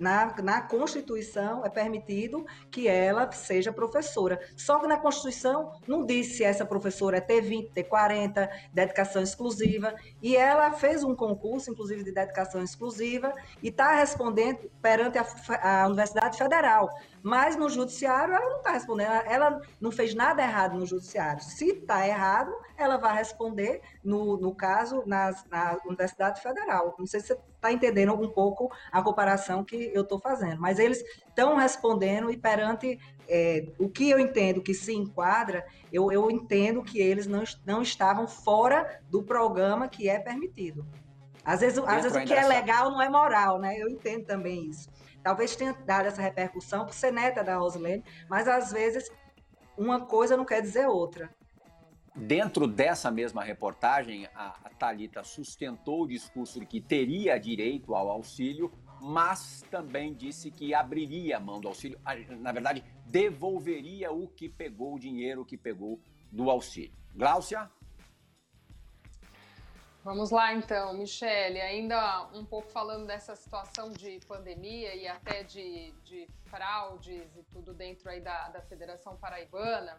na, 0.00 0.34
na 0.42 0.62
Constituição 0.62 1.64
é 1.64 1.68
permitido 1.68 2.46
que 2.70 2.88
ela 2.88 3.30
seja 3.30 3.70
professora. 3.72 4.40
Só 4.56 4.78
que 4.80 4.86
na 4.86 4.96
Constituição 4.96 5.72
não 5.86 6.06
diz 6.06 6.38
se 6.38 6.42
essa 6.42 6.64
professora 6.64 7.18
é 7.18 7.20
T20, 7.20 7.70
T40, 7.72 8.48
dedicação 8.72 9.22
exclusiva. 9.22 9.94
E 10.22 10.34
ela 10.34 10.72
fez 10.72 11.04
um 11.04 11.14
concurso, 11.14 11.70
inclusive, 11.70 12.02
de 12.02 12.12
dedicação 12.12 12.62
exclusiva, 12.62 13.32
e 13.62 13.68
está 13.68 13.94
respondendo 13.94 14.70
perante 14.80 15.18
a, 15.18 15.82
a 15.82 15.86
Universidade 15.86 16.38
Federal. 16.38 16.88
Mas 17.22 17.56
no 17.56 17.68
judiciário 17.68 18.34
ela 18.34 18.48
não 18.48 18.58
está 18.58 18.72
respondendo, 18.72 19.10
ela 19.26 19.60
não 19.80 19.90
fez 19.90 20.14
nada 20.14 20.42
errado 20.42 20.78
no 20.78 20.86
judiciário. 20.86 21.42
Se 21.42 21.68
está 21.70 22.06
errado, 22.06 22.52
ela 22.76 22.96
vai 22.96 23.14
responder, 23.16 23.82
no, 24.02 24.38
no 24.38 24.54
caso, 24.54 25.02
nas, 25.06 25.44
na 25.50 25.78
Universidade 25.84 26.40
Federal. 26.40 26.94
Não 26.98 27.06
sei 27.06 27.20
se 27.20 27.28
você 27.28 27.38
está 27.54 27.70
entendendo 27.72 28.14
um 28.14 28.30
pouco 28.30 28.70
a 28.90 29.02
comparação 29.02 29.62
que 29.62 29.90
eu 29.94 30.02
estou 30.02 30.18
fazendo, 30.18 30.60
mas 30.60 30.78
eles 30.78 31.04
estão 31.28 31.56
respondendo 31.56 32.30
e 32.30 32.36
perante 32.36 32.98
é, 33.28 33.66
o 33.78 33.88
que 33.88 34.08
eu 34.08 34.18
entendo 34.18 34.62
que 34.62 34.74
se 34.74 34.94
enquadra, 34.94 35.64
eu, 35.92 36.10
eu 36.10 36.30
entendo 36.30 36.82
que 36.82 36.98
eles 36.98 37.26
não, 37.26 37.44
não 37.66 37.82
estavam 37.82 38.26
fora 38.26 39.00
do 39.10 39.22
programa 39.22 39.88
que 39.88 40.08
é 40.08 40.18
permitido. 40.18 40.86
Às 41.44 41.60
vezes, 41.60 41.78
às 41.78 42.02
vezes 42.02 42.16
o 42.16 42.24
que 42.24 42.34
é 42.34 42.46
legal 42.46 42.90
não 42.90 43.00
é 43.00 43.08
moral, 43.08 43.58
né? 43.58 43.76
Eu 43.78 43.88
entendo 43.88 44.24
também 44.24 44.66
isso. 44.68 44.88
Talvez 45.22 45.54
tenha 45.56 45.72
dado 45.72 46.06
essa 46.06 46.22
repercussão 46.22 46.84
por 46.86 46.94
ser 46.94 47.12
neta 47.12 47.42
da 47.42 47.56
Rosilene, 47.56 48.04
mas 48.28 48.48
às 48.48 48.72
vezes 48.72 49.10
uma 49.76 50.00
coisa 50.00 50.36
não 50.36 50.44
quer 50.44 50.60
dizer 50.60 50.86
outra. 50.86 51.30
Dentro 52.14 52.66
dessa 52.66 53.10
mesma 53.10 53.42
reportagem, 53.42 54.26
a, 54.34 54.56
a 54.64 54.70
Talita 54.70 55.22
sustentou 55.22 56.02
o 56.02 56.08
discurso 56.08 56.58
de 56.58 56.66
que 56.66 56.80
teria 56.80 57.38
direito 57.38 57.94
ao 57.94 58.10
auxílio, 58.10 58.72
mas 59.00 59.64
também 59.70 60.12
disse 60.12 60.50
que 60.50 60.74
abriria 60.74 61.36
a 61.36 61.40
mão 61.40 61.60
do 61.60 61.68
auxílio, 61.68 61.98
na 62.40 62.52
verdade, 62.52 62.84
devolveria 63.06 64.12
o 64.12 64.28
que 64.28 64.48
pegou, 64.48 64.96
o 64.96 64.98
dinheiro 64.98 65.44
que 65.44 65.56
pegou 65.56 66.00
do 66.30 66.50
auxílio. 66.50 66.92
Gláucia? 67.14 67.70
Vamos 70.10 70.32
lá 70.32 70.52
então, 70.52 70.92
Michele, 70.92 71.60
ainda 71.60 72.28
um 72.34 72.44
pouco 72.44 72.68
falando 72.72 73.06
dessa 73.06 73.36
situação 73.36 73.92
de 73.92 74.18
pandemia 74.26 74.92
e 74.92 75.06
até 75.06 75.44
de, 75.44 75.92
de 76.02 76.26
fraudes 76.46 77.36
e 77.36 77.44
tudo 77.44 77.72
dentro 77.72 78.10
aí 78.10 78.20
da, 78.20 78.48
da 78.48 78.60
Federação 78.60 79.16
Paraibana. 79.16 79.96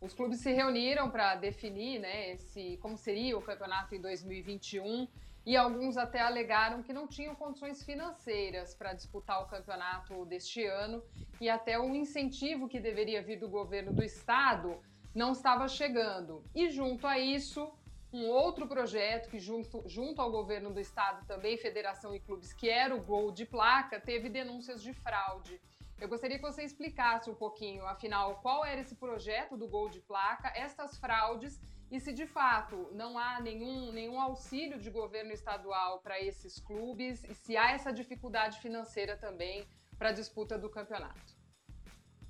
Os 0.00 0.12
clubes 0.12 0.40
se 0.40 0.52
reuniram 0.52 1.08
para 1.08 1.36
definir 1.36 2.00
né, 2.00 2.32
esse, 2.32 2.76
como 2.78 2.96
seria 2.96 3.38
o 3.38 3.40
campeonato 3.40 3.94
em 3.94 4.00
2021 4.00 5.06
e 5.46 5.56
alguns 5.56 5.96
até 5.96 6.20
alegaram 6.20 6.82
que 6.82 6.92
não 6.92 7.06
tinham 7.06 7.36
condições 7.36 7.84
financeiras 7.84 8.74
para 8.74 8.92
disputar 8.94 9.44
o 9.44 9.46
campeonato 9.46 10.26
deste 10.26 10.66
ano 10.66 11.00
e 11.40 11.48
até 11.48 11.78
o 11.78 11.94
incentivo 11.94 12.68
que 12.68 12.80
deveria 12.80 13.22
vir 13.22 13.38
do 13.38 13.48
governo 13.48 13.92
do 13.92 14.02
estado 14.02 14.82
não 15.14 15.30
estava 15.30 15.68
chegando. 15.68 16.42
E 16.52 16.68
junto 16.68 17.06
a 17.06 17.16
isso, 17.16 17.72
um 18.12 18.26
outro 18.28 18.66
projeto 18.66 19.30
que, 19.30 19.40
junto, 19.40 19.82
junto 19.88 20.20
ao 20.20 20.30
governo 20.30 20.70
do 20.70 20.80
estado, 20.80 21.26
também 21.26 21.56
federação 21.56 22.14
e 22.14 22.20
clubes, 22.20 22.52
que 22.52 22.68
era 22.68 22.94
o 22.94 23.02
Gol 23.02 23.32
de 23.32 23.46
Placa, 23.46 23.98
teve 23.98 24.28
denúncias 24.28 24.82
de 24.82 24.92
fraude. 24.92 25.60
Eu 25.98 26.08
gostaria 26.08 26.36
que 26.36 26.42
você 26.42 26.62
explicasse 26.62 27.30
um 27.30 27.34
pouquinho, 27.34 27.86
afinal, 27.86 28.40
qual 28.42 28.64
era 28.64 28.80
esse 28.80 28.96
projeto 28.96 29.56
do 29.56 29.68
Gol 29.68 29.88
de 29.88 30.00
Placa, 30.00 30.52
estas 30.54 30.98
fraudes 30.98 31.60
e 31.90 32.00
se 32.00 32.12
de 32.12 32.26
fato 32.26 32.88
não 32.92 33.18
há 33.18 33.40
nenhum, 33.40 33.92
nenhum 33.92 34.20
auxílio 34.20 34.78
de 34.78 34.90
governo 34.90 35.30
estadual 35.30 36.00
para 36.00 36.20
esses 36.20 36.58
clubes 36.58 37.22
e 37.24 37.34
se 37.34 37.56
há 37.56 37.72
essa 37.72 37.92
dificuldade 37.92 38.58
financeira 38.60 39.16
também 39.16 39.66
para 39.98 40.08
a 40.08 40.12
disputa 40.12 40.58
do 40.58 40.68
campeonato. 40.68 41.41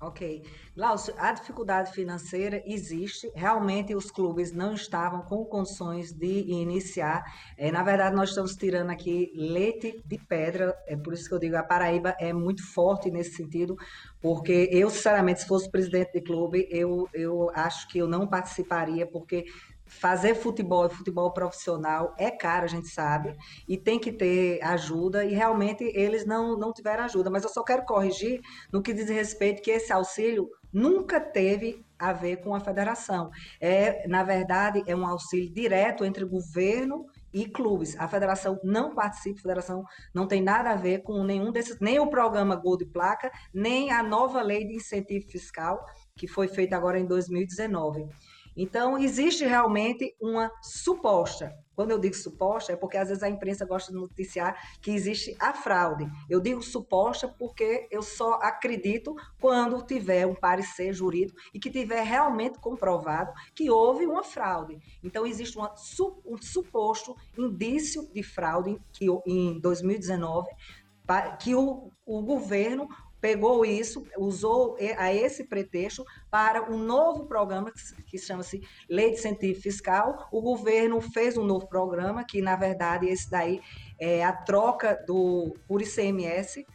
Ok. 0.03 0.43
Glaucio, 0.75 1.13
a 1.17 1.31
dificuldade 1.31 1.93
financeira 1.93 2.61
existe. 2.65 3.31
Realmente 3.33 3.95
os 3.95 4.11
clubes 4.11 4.51
não 4.51 4.73
estavam 4.73 5.21
com 5.21 5.45
condições 5.45 6.11
de 6.11 6.51
iniciar. 6.51 7.23
É, 7.57 7.71
na 7.71 7.83
verdade, 7.83 8.13
nós 8.13 8.29
estamos 8.29 8.53
tirando 8.53 8.89
aqui 8.89 9.31
leite 9.33 10.03
de 10.05 10.17
pedra. 10.17 10.75
É 10.85 10.97
por 10.97 11.13
isso 11.13 11.29
que 11.29 11.33
eu 11.33 11.39
digo 11.39 11.55
a 11.55 11.63
Paraíba 11.63 12.13
é 12.19 12.33
muito 12.33 12.69
forte 12.73 13.09
nesse 13.09 13.35
sentido, 13.35 13.77
porque 14.19 14.67
eu, 14.73 14.89
sinceramente, 14.89 15.41
se 15.41 15.47
fosse 15.47 15.71
presidente 15.71 16.11
de 16.11 16.21
clube, 16.21 16.67
eu, 16.69 17.07
eu 17.13 17.49
acho 17.53 17.87
que 17.87 17.99
eu 17.99 18.07
não 18.07 18.27
participaria, 18.27 19.07
porque 19.07 19.45
fazer 19.99 20.35
futebol 20.35 20.85
e 20.85 20.89
futebol 20.89 21.31
profissional 21.31 22.13
é 22.17 22.29
caro, 22.31 22.65
a 22.65 22.67
gente 22.67 22.87
sabe, 22.87 23.35
e 23.67 23.77
tem 23.77 23.99
que 23.99 24.11
ter 24.11 24.61
ajuda, 24.63 25.25
e 25.25 25.33
realmente 25.33 25.83
eles 25.95 26.25
não, 26.25 26.57
não 26.57 26.73
tiveram 26.73 27.03
ajuda. 27.03 27.29
Mas 27.29 27.43
eu 27.43 27.49
só 27.49 27.63
quero 27.63 27.85
corrigir 27.85 28.41
no 28.71 28.81
que 28.81 28.93
diz 28.93 29.09
respeito 29.09 29.61
que 29.61 29.71
esse 29.71 29.93
auxílio 29.93 30.49
nunca 30.71 31.21
teve 31.21 31.85
a 31.97 32.11
ver 32.11 32.37
com 32.37 32.53
a 32.53 32.59
federação. 32.59 33.29
É, 33.61 34.07
na 34.07 34.23
verdade, 34.23 34.83
é 34.87 34.95
um 34.95 35.05
auxílio 35.05 35.53
direto 35.53 36.03
entre 36.03 36.25
governo 36.25 37.05
e 37.33 37.45
clubes. 37.45 37.97
A 37.97 38.07
federação 38.07 38.59
não 38.63 38.93
participa, 38.93 39.39
a 39.39 39.41
federação 39.41 39.83
não 40.13 40.27
tem 40.27 40.41
nada 40.41 40.71
a 40.71 40.75
ver 40.75 41.03
com 41.03 41.23
nenhum 41.23 41.51
desses, 41.51 41.79
nem 41.79 41.99
o 41.99 42.09
programa 42.09 42.55
Gol 42.55 42.77
de 42.77 42.85
Placa, 42.85 43.31
nem 43.53 43.91
a 43.91 44.03
nova 44.03 44.41
lei 44.41 44.65
de 44.65 44.75
incentivo 44.75 45.29
fiscal 45.29 45.83
que 46.15 46.27
foi 46.27 46.47
feita 46.47 46.75
agora 46.75 46.99
em 46.99 47.05
2019. 47.05 48.07
Então, 48.55 48.97
existe 48.97 49.45
realmente 49.45 50.15
uma 50.21 50.51
suposta. 50.61 51.53
Quando 51.75 51.91
eu 51.91 51.99
digo 51.99 52.15
suposta, 52.15 52.71
é 52.71 52.75
porque 52.75 52.97
às 52.97 53.09
vezes 53.09 53.23
a 53.23 53.29
imprensa 53.29 53.65
gosta 53.65 53.91
de 53.91 53.97
noticiar 53.97 54.55
que 54.79 54.91
existe 54.91 55.35
a 55.39 55.53
fraude. 55.53 56.05
Eu 56.29 56.39
digo 56.39 56.61
suposta 56.61 57.27
porque 57.27 57.87
eu 57.89 58.03
só 58.03 58.33
acredito 58.35 59.15
quando 59.39 59.81
tiver 59.81 60.27
um 60.27 60.35
parecer 60.35 60.93
jurídico 60.93 61.39
e 61.53 61.59
que 61.59 61.71
tiver 61.71 62.03
realmente 62.03 62.59
comprovado 62.59 63.33
que 63.55 63.71
houve 63.71 64.05
uma 64.05 64.23
fraude. 64.23 64.77
Então, 65.03 65.25
existe 65.25 65.57
uma, 65.57 65.73
um 66.25 66.37
suposto 66.37 67.15
indício 67.37 68.07
de 68.13 68.21
fraude 68.21 68.79
que 68.91 69.07
em 69.25 69.59
2019 69.59 70.49
que 71.39 71.53
o, 71.53 71.91
o 72.05 72.21
governo 72.21 72.87
pegou 73.23 73.65
isso, 73.65 74.05
usou 74.17 74.75
a 74.97 75.13
esse 75.13 75.45
pretexto 75.45 76.03
para 76.29 76.69
um 76.69 76.77
novo 76.77 77.25
programa 77.25 77.71
que 78.05 78.17
chama-se 78.17 78.61
Lei 78.89 79.11
de 79.11 79.17
Incentivo 79.17 79.61
Fiscal. 79.61 80.27
O 80.29 80.41
governo 80.41 80.99
fez 80.99 81.37
um 81.37 81.45
novo 81.45 81.65
programa, 81.65 82.25
que 82.25 82.41
na 82.41 82.57
verdade 82.57 83.07
esse 83.07 83.31
daí 83.31 83.61
é 83.97 84.25
a 84.25 84.33
troca 84.33 85.01
do 85.07 85.55
por 85.65 85.81
ICMS, 85.81 86.67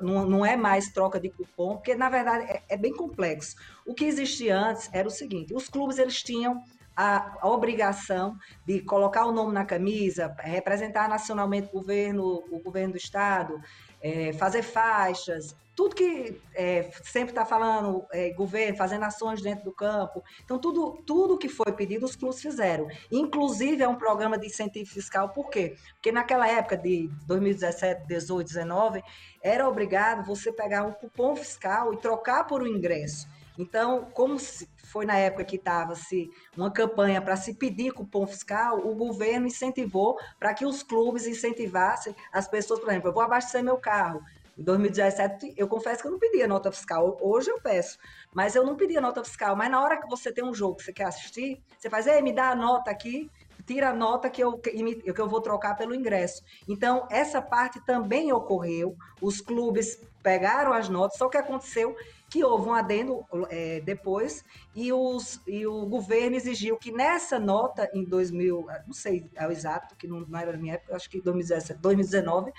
não, 0.00 0.24
não, 0.24 0.46
é 0.46 0.56
mais 0.56 0.88
troca 0.90 1.20
de 1.20 1.28
cupom, 1.28 1.76
porque 1.76 1.94
na 1.94 2.08
verdade 2.08 2.44
é, 2.44 2.62
é, 2.70 2.78
bem 2.78 2.94
complexo. 2.94 3.54
O 3.86 3.92
que 3.92 4.06
existia 4.06 4.58
antes 4.58 4.88
era 4.94 5.06
o 5.06 5.10
seguinte: 5.10 5.52
os 5.52 5.68
clubes 5.68 5.98
eles 5.98 6.22
tinham 6.22 6.64
a, 6.96 7.36
a, 7.42 7.46
obrigação 7.46 8.38
de 8.66 8.80
colocar 8.80 9.26
o 9.26 9.32
nome 9.32 9.52
na 9.52 9.66
camisa, 9.66 10.34
representar 10.38 11.10
nacionalmente 11.10 11.68
o 11.68 11.72
governo, 11.72 12.42
o 12.50 12.58
governo 12.58 12.92
do 12.92 12.98
estado, 12.98 13.60
é, 14.00 14.32
fazer 14.32 14.62
faixas, 14.62 15.54
tudo 15.80 15.96
que 15.96 16.38
é, 16.54 16.90
sempre 17.02 17.30
está 17.30 17.46
falando, 17.46 18.04
é, 18.12 18.34
governo, 18.34 18.76
fazendo 18.76 19.02
ações 19.04 19.40
dentro 19.40 19.64
do 19.64 19.72
campo. 19.72 20.22
Então, 20.44 20.58
tudo, 20.58 21.02
tudo 21.06 21.38
que 21.38 21.48
foi 21.48 21.72
pedido, 21.72 22.04
os 22.04 22.14
clubes 22.14 22.42
fizeram. 22.42 22.86
Inclusive, 23.10 23.82
é 23.82 23.88
um 23.88 23.94
programa 23.94 24.36
de 24.36 24.46
incentivo 24.46 24.90
fiscal, 24.90 25.30
por 25.30 25.48
quê? 25.48 25.78
Porque 25.94 26.12
naquela 26.12 26.46
época 26.46 26.76
de 26.76 27.08
2017, 27.26 28.06
18, 28.06 28.46
19, 28.46 29.02
era 29.42 29.66
obrigado 29.66 30.26
você 30.26 30.52
pegar 30.52 30.84
um 30.84 30.92
cupom 30.92 31.34
fiscal 31.34 31.94
e 31.94 31.96
trocar 31.96 32.46
por 32.46 32.62
um 32.62 32.66
ingresso. 32.66 33.26
Então, 33.58 34.04
como 34.12 34.36
foi 34.84 35.06
na 35.06 35.16
época 35.16 35.44
que 35.44 35.56
estava-se 35.56 36.30
uma 36.54 36.70
campanha 36.70 37.22
para 37.22 37.36
se 37.36 37.54
pedir 37.54 37.94
cupom 37.94 38.26
fiscal, 38.26 38.86
o 38.86 38.94
governo 38.94 39.46
incentivou 39.46 40.18
para 40.38 40.52
que 40.52 40.66
os 40.66 40.82
clubes 40.82 41.26
incentivassem 41.26 42.14
as 42.30 42.46
pessoas, 42.46 42.80
por 42.80 42.90
exemplo, 42.90 43.08
eu 43.08 43.14
vou 43.14 43.22
abastecer 43.22 43.62
meu 43.62 43.78
carro, 43.78 44.22
em 44.60 44.62
2017, 44.62 45.54
eu 45.56 45.66
confesso 45.66 46.02
que 46.02 46.08
eu 46.08 46.12
não 46.12 46.18
pedia 46.18 46.46
nota 46.46 46.70
fiscal. 46.70 47.16
Hoje 47.22 47.50
eu 47.50 47.58
peço, 47.62 47.98
mas 48.34 48.54
eu 48.54 48.62
não 48.62 48.76
pedia 48.76 49.00
nota 49.00 49.24
fiscal. 49.24 49.56
Mas 49.56 49.70
na 49.70 49.82
hora 49.82 49.98
que 49.98 50.06
você 50.06 50.30
tem 50.30 50.44
um 50.44 50.52
jogo 50.52 50.76
que 50.76 50.84
você 50.84 50.92
quer 50.92 51.04
assistir, 51.04 51.62
você 51.78 51.88
faz, 51.88 52.06
ei, 52.06 52.20
me 52.20 52.30
dá 52.30 52.50
a 52.50 52.54
nota 52.54 52.90
aqui, 52.90 53.30
tira 53.66 53.88
a 53.88 53.94
nota 53.94 54.28
que 54.28 54.44
eu, 54.44 54.58
que 54.58 55.02
eu 55.16 55.28
vou 55.28 55.40
trocar 55.40 55.76
pelo 55.76 55.94
ingresso. 55.94 56.42
Então, 56.68 57.08
essa 57.10 57.40
parte 57.40 57.80
também 57.86 58.34
ocorreu. 58.34 58.94
Os 59.22 59.40
clubes 59.40 59.98
pegaram 60.22 60.74
as 60.74 60.90
notas, 60.90 61.16
só 61.16 61.30
que 61.30 61.38
aconteceu 61.38 61.96
que 62.28 62.44
houve 62.44 62.68
um 62.68 62.74
adendo 62.74 63.24
é, 63.48 63.80
depois 63.80 64.44
e, 64.74 64.92
os, 64.92 65.40
e 65.46 65.66
o 65.66 65.86
governo 65.86 66.36
exigiu 66.36 66.76
que 66.76 66.92
nessa 66.92 67.40
nota, 67.40 67.90
em 67.94 68.04
2000, 68.04 68.66
não 68.86 68.92
sei 68.92 69.28
ao 69.36 69.50
exato, 69.50 69.96
que 69.96 70.06
não, 70.06 70.20
não 70.20 70.38
era 70.38 70.52
na 70.52 70.58
minha 70.58 70.74
época, 70.74 70.94
acho 70.94 71.10
que 71.10 71.20
2017, 71.20 71.80
2019, 71.80 72.52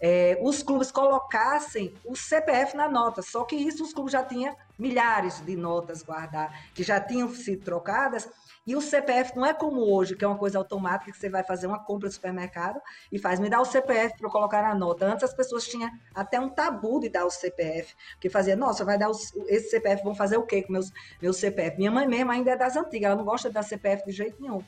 é, 0.00 0.38
os 0.40 0.62
clubes 0.62 0.90
colocassem 0.90 1.94
o 2.04 2.14
CPF 2.16 2.76
na 2.76 2.88
nota. 2.88 3.22
Só 3.22 3.44
que 3.44 3.56
isso 3.56 3.82
os 3.82 3.92
clubes 3.92 4.12
já 4.12 4.22
tinham 4.22 4.56
milhares 4.78 5.40
de 5.40 5.56
notas 5.56 6.02
guardadas, 6.02 6.56
que 6.74 6.82
já 6.82 7.00
tinham 7.00 7.28
sido 7.34 7.64
trocadas, 7.64 8.28
e 8.66 8.74
o 8.74 8.80
CPF 8.80 9.36
não 9.36 9.44
é 9.44 9.52
como 9.52 9.82
hoje, 9.82 10.16
que 10.16 10.24
é 10.24 10.28
uma 10.28 10.38
coisa 10.38 10.56
automática, 10.56 11.12
que 11.12 11.18
você 11.18 11.28
vai 11.28 11.44
fazer 11.44 11.66
uma 11.66 11.78
compra 11.78 12.08
no 12.08 12.12
supermercado 12.12 12.80
e 13.12 13.18
faz, 13.18 13.38
me 13.38 13.50
dá 13.50 13.60
o 13.60 13.64
CPF 13.64 14.16
para 14.16 14.30
colocar 14.30 14.62
na 14.62 14.74
nota. 14.74 15.04
Antes 15.04 15.24
as 15.24 15.34
pessoas 15.34 15.66
tinham 15.66 15.90
até 16.14 16.40
um 16.40 16.48
tabu 16.48 16.98
de 16.98 17.10
dar 17.10 17.26
o 17.26 17.30
CPF, 17.30 17.94
porque 18.12 18.30
fazia, 18.30 18.56
nossa, 18.56 18.82
vai 18.82 18.96
dar 18.96 19.10
os, 19.10 19.34
esse 19.48 19.68
CPF, 19.68 20.02
vão 20.02 20.14
fazer 20.14 20.38
o 20.38 20.44
quê 20.44 20.62
com 20.62 20.72
meus, 20.72 20.90
meu 21.20 21.34
CPF? 21.34 21.76
Minha 21.76 21.90
mãe 21.90 22.08
mesmo 22.08 22.32
ainda 22.32 22.52
é 22.52 22.56
das 22.56 22.74
antigas, 22.74 23.06
ela 23.06 23.16
não 23.16 23.24
gosta 23.24 23.48
de 23.48 23.54
dar 23.54 23.62
CPF 23.62 24.06
de 24.06 24.12
jeito 24.12 24.40
nenhum. 24.40 24.62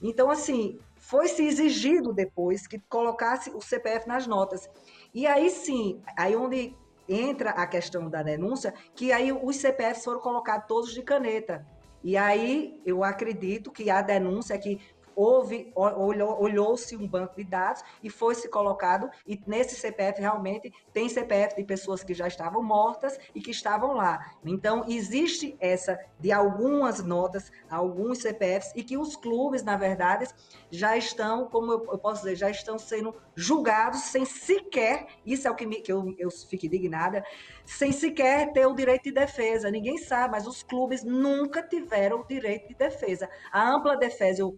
Então, 0.00 0.30
assim, 0.30 0.78
foi 1.12 1.28
se 1.28 1.46
exigido 1.46 2.10
depois 2.10 2.66
que 2.66 2.78
colocasse 2.78 3.50
o 3.50 3.60
CPF 3.60 4.08
nas 4.08 4.26
notas. 4.26 4.66
E 5.12 5.26
aí 5.26 5.50
sim, 5.50 6.00
aí 6.16 6.34
onde 6.34 6.74
entra 7.06 7.50
a 7.50 7.66
questão 7.66 8.08
da 8.08 8.22
denúncia, 8.22 8.72
que 8.94 9.12
aí 9.12 9.30
os 9.30 9.56
CPFs 9.56 10.04
foram 10.04 10.20
colocados 10.20 10.66
todos 10.66 10.94
de 10.94 11.02
caneta. 11.02 11.66
E 12.02 12.16
aí 12.16 12.80
eu 12.86 13.04
acredito 13.04 13.70
que 13.70 13.90
a 13.90 14.00
denúncia 14.00 14.54
é 14.54 14.58
que 14.58 14.80
houve, 15.14 15.72
olhou-se 15.74 16.96
um 16.96 17.06
banco 17.06 17.36
de 17.36 17.44
dados 17.44 17.82
e 18.02 18.10
foi 18.10 18.34
se 18.34 18.48
colocado, 18.48 19.10
e 19.26 19.40
nesse 19.46 19.76
CPF 19.76 20.20
realmente 20.20 20.72
tem 20.92 21.08
CPF 21.08 21.56
de 21.56 21.64
pessoas 21.64 22.02
que 22.02 22.14
já 22.14 22.26
estavam 22.26 22.62
mortas 22.62 23.18
e 23.34 23.40
que 23.40 23.50
estavam 23.50 23.94
lá. 23.94 24.34
Então, 24.44 24.84
existe 24.88 25.56
essa 25.60 25.98
de 26.18 26.32
algumas 26.32 27.02
notas, 27.02 27.50
alguns 27.70 28.18
CPFs, 28.18 28.72
e 28.74 28.82
que 28.82 28.96
os 28.96 29.16
clubes, 29.16 29.62
na 29.62 29.76
verdade, 29.76 30.28
já 30.70 30.96
estão, 30.96 31.46
como 31.46 31.72
eu 31.72 31.98
posso 31.98 32.22
dizer, 32.22 32.36
já 32.36 32.50
estão 32.50 32.78
sendo 32.78 33.14
julgados 33.34 34.02
sem 34.02 34.24
sequer, 34.24 35.06
isso 35.24 35.48
é 35.48 35.50
o 35.50 35.54
que, 35.54 35.66
me, 35.66 35.80
que 35.80 35.92
eu, 35.92 36.14
eu 36.18 36.30
fico 36.30 36.66
indignada, 36.66 37.24
sem 37.64 37.92
sequer 37.92 38.52
ter 38.52 38.66
o 38.66 38.74
direito 38.74 39.04
de 39.04 39.12
defesa. 39.12 39.70
Ninguém 39.70 39.98
sabe, 39.98 40.32
mas 40.32 40.46
os 40.46 40.62
clubes 40.62 41.04
nunca 41.04 41.62
tiveram 41.62 42.20
o 42.20 42.26
direito 42.26 42.68
de 42.68 42.74
defesa. 42.74 43.28
A 43.50 43.68
ampla 43.70 43.96
defesa 43.96 44.40
e 44.40 44.42
o 44.44 44.52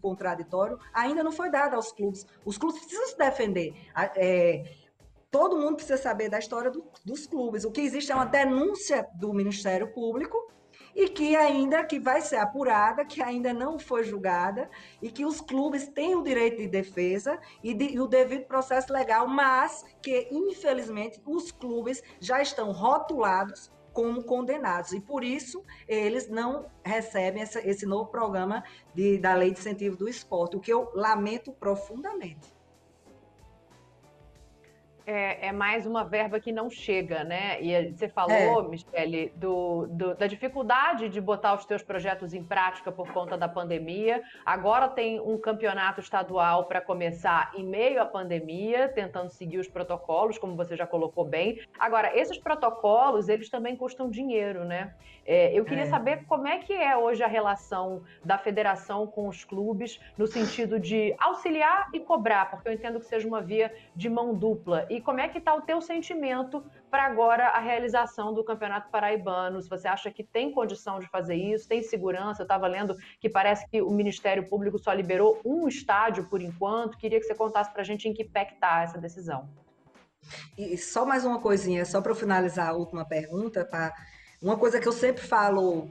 contraditório 0.45 0.79
ainda 0.93 1.23
não 1.23 1.33
foi 1.33 1.51
dado 1.51 1.75
aos 1.75 1.93
clubes. 1.93 2.27
Os 2.45 2.59
clubes 2.59 2.81
precisam 2.81 3.07
se 3.09 3.19
defender. 3.19 3.75
É, 4.17 4.65
todo 5.31 5.57
mundo 5.57 5.77
precisa 5.77 5.97
saber 5.97 6.29
da 6.29 6.39
história 6.39 6.71
do, 6.71 6.85
dos 7.05 7.27
clubes. 7.27 7.65
O 7.65 7.71
que 7.71 7.81
existe 7.81 8.13
é 8.13 8.15
uma 8.15 8.27
denúncia 8.27 9.09
do 9.15 9.33
Ministério 9.33 9.93
Público 9.93 10.53
e 10.95 11.09
que 11.09 11.35
ainda 11.35 11.85
que 11.85 11.99
vai 11.99 12.21
ser 12.21 12.37
apurada, 12.37 13.05
que 13.05 13.21
ainda 13.21 13.53
não 13.53 13.79
foi 13.79 14.05
julgada 14.05 14.71
e 15.03 15.11
que 15.11 15.25
os 15.25 15.41
clubes 15.41 15.89
têm 15.89 16.15
o 16.15 16.23
direito 16.23 16.59
de 16.59 16.69
defesa 16.69 17.39
e, 17.63 17.75
de, 17.75 17.95
e 17.95 18.01
o 18.01 18.07
devido 18.07 18.47
processo 18.47 18.93
legal, 18.93 19.27
mas 19.27 19.85
que 20.01 20.29
infelizmente 20.31 21.21
os 21.27 21.51
clubes 21.51 22.03
já 22.21 22.41
estão 22.41 22.71
rotulados 22.71 23.73
como 23.95 24.23
condenados. 24.25 24.93
E 24.93 25.01
por 25.01 25.25
isso 25.25 25.65
eles 25.89 26.29
não 26.29 26.67
recebem 26.85 27.43
essa, 27.43 27.67
esse 27.67 27.87
novo 27.87 28.11
programa 28.11 28.63
de, 28.95 29.17
da 29.17 29.35
lei 29.35 29.53
de 29.53 29.59
incentivo 29.59 29.97
do 29.97 30.09
esporte, 30.09 30.57
o 30.57 30.61
que 30.61 30.73
eu 30.73 30.91
lamento 30.95 31.51
profundamente 31.53 32.54
é, 35.07 35.49
é, 35.49 35.53
mais 35.53 35.87
uma 35.87 36.05
verba 36.05 36.41
que 36.41 36.51
não 36.51 36.71
chega, 36.71 37.25
né? 37.25 37.63
E 37.63 37.93
você 37.93 38.09
falou, 38.09 38.65
é. 38.65 38.69
Michele, 38.69 39.33
do, 39.37 39.87
do, 39.87 40.15
da 40.15 40.27
dificuldade 40.27 41.09
de 41.09 41.21
botar 41.21 41.55
os 41.55 41.65
teus 41.65 41.83
projetos 41.83 42.33
em 42.33 42.43
prática 42.43 42.91
por 42.91 43.13
conta 43.13 43.37
da 43.37 43.49
pandemia. 43.49 44.23
Agora 44.45 44.89
tem 44.89 45.21
um 45.21 45.37
campeonato 45.37 46.01
estadual 46.01 46.65
para 46.65 46.81
começar 46.81 47.53
em 47.55 47.65
meio 47.65 48.01
à 48.01 48.07
pandemia, 48.07 48.89
tentando 48.89 49.31
seguir 49.31 49.59
os 49.59 49.69
protocolos, 49.69 50.39
como 50.39 50.57
você 50.57 50.77
já 50.77 50.87
colocou 50.87 51.25
bem. 51.25 51.61
Agora, 51.79 52.17
esses 52.19 52.39
protocolos, 52.39 53.29
eles 53.29 53.51
também 53.51 53.77
custam 53.77 54.11
dinheiro, 54.11 54.65
né? 54.65 54.95
É, 55.27 55.59
eu 55.59 55.65
queria 55.65 55.85
é. 55.85 55.87
saber 55.87 56.25
como 56.27 56.47
é 56.47 56.59
que 56.59 56.73
é 56.73 56.97
hoje 56.97 57.23
a 57.23 57.27
relação 57.27 58.03
da 58.25 58.37
federação 58.37 59.07
com 59.07 59.29
os 59.29 59.45
clubes, 59.45 59.99
no 60.19 60.27
sentido 60.27 60.79
de 60.79 61.15
auxiliar 61.19 61.89
e 61.93 62.01
cobrar, 62.01 62.51
porque 62.51 62.69
eu 62.69 62.73
entendo 62.73 63.01
que 63.01 63.07
seja 63.07 63.27
uma 63.27 63.41
via 63.41 63.75
de 63.97 64.09
mão 64.09 64.35
dupla 64.35 64.87
e 64.95 65.01
como 65.01 65.19
é 65.19 65.29
que 65.29 65.39
está 65.39 65.53
o 65.53 65.63
teu 65.63 65.81
sentimento 65.81 66.65
para 66.89 67.05
agora 67.05 67.49
a 67.49 67.59
realização 67.59 68.33
do 68.33 68.45
Campeonato 68.45 68.91
Paraibano? 68.91 69.61
Se 69.61 69.69
você 69.69 69.89
acha 69.89 70.09
que 70.09 70.23
tem 70.23 70.53
condição 70.53 71.01
de 71.01 71.09
fazer 71.09 71.35
isso, 71.35 71.67
tem 71.67 71.83
segurança? 71.83 72.43
Eu 72.43 72.45
estava 72.45 72.69
lendo 72.69 72.95
que 73.19 73.29
parece 73.29 73.69
que 73.69 73.83
o 73.83 73.91
Ministério 73.91 74.49
Público 74.49 74.79
só 74.79 74.93
liberou 74.93 75.41
um 75.45 75.67
estádio 75.67 76.29
por 76.29 76.41
enquanto. 76.41 76.97
Queria 76.97 77.19
que 77.19 77.27
você 77.27 77.35
contasse 77.35 77.73
para 77.73 77.83
a 77.83 77.85
gente 77.85 78.09
em 78.09 78.15
que 78.15 78.25
pé 78.25 78.49
está 78.55 78.83
essa 78.83 78.97
decisão. 78.97 79.49
E 80.57 80.79
só 80.79 81.05
mais 81.05 81.25
uma 81.25 81.41
coisinha, 81.41 81.85
só 81.85 82.01
para 82.01 82.15
finalizar 82.15 82.69
a 82.69 82.75
última 82.75 83.05
pergunta, 83.05 83.69
uma 84.41 84.57
coisa 84.57 84.79
que 84.79 84.87
eu 84.87 84.93
sempre 84.93 85.23
falo 85.27 85.89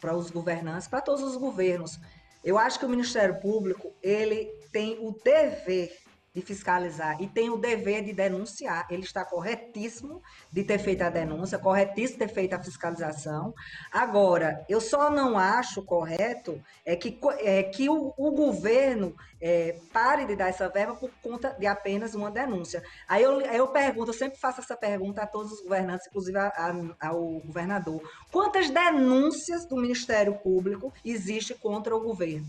para 0.00 0.14
os 0.14 0.30
governantes, 0.30 0.86
para 0.86 1.00
todos 1.00 1.22
os 1.22 1.36
governos, 1.36 1.98
Eu 2.44 2.58
acho 2.58 2.78
que 2.78 2.84
o 2.84 2.88
Ministério 2.88 3.40
Público 3.40 3.92
ele 4.00 4.44
tem 4.70 4.98
o 5.00 5.10
dever 5.24 6.05
de 6.36 6.42
fiscalizar 6.42 7.16
e 7.18 7.26
tem 7.26 7.48
o 7.48 7.56
dever 7.56 8.04
de 8.04 8.12
denunciar. 8.12 8.86
Ele 8.90 9.04
está 9.04 9.24
corretíssimo 9.24 10.20
de 10.52 10.62
ter 10.62 10.78
feito 10.78 11.00
a 11.00 11.08
denúncia, 11.08 11.58
corretíssimo 11.58 12.18
de 12.18 12.26
ter 12.26 12.34
feito 12.34 12.52
a 12.52 12.62
fiscalização. 12.62 13.54
Agora, 13.90 14.62
eu 14.68 14.78
só 14.78 15.10
não 15.10 15.38
acho 15.38 15.82
correto 15.82 16.62
é 16.84 16.94
que, 16.94 17.18
é, 17.38 17.62
que 17.62 17.88
o, 17.88 18.12
o 18.18 18.32
governo 18.32 19.16
é, 19.40 19.78
pare 19.94 20.26
de 20.26 20.36
dar 20.36 20.48
essa 20.48 20.68
verba 20.68 20.94
por 20.94 21.10
conta 21.22 21.56
de 21.58 21.66
apenas 21.66 22.14
uma 22.14 22.30
denúncia. 22.30 22.82
Aí 23.08 23.22
eu, 23.22 23.40
eu 23.40 23.68
pergunto, 23.68 24.10
eu 24.10 24.14
sempre 24.14 24.38
faço 24.38 24.60
essa 24.60 24.76
pergunta 24.76 25.22
a 25.22 25.26
todos 25.26 25.52
os 25.52 25.62
governantes, 25.62 26.06
inclusive 26.06 26.36
a, 26.36 26.48
a, 26.48 27.08
ao 27.08 27.40
governador: 27.46 28.02
quantas 28.30 28.68
denúncias 28.68 29.64
do 29.64 29.76
Ministério 29.76 30.34
Público 30.34 30.92
existe 31.02 31.54
contra 31.54 31.96
o 31.96 32.00
governo? 32.00 32.46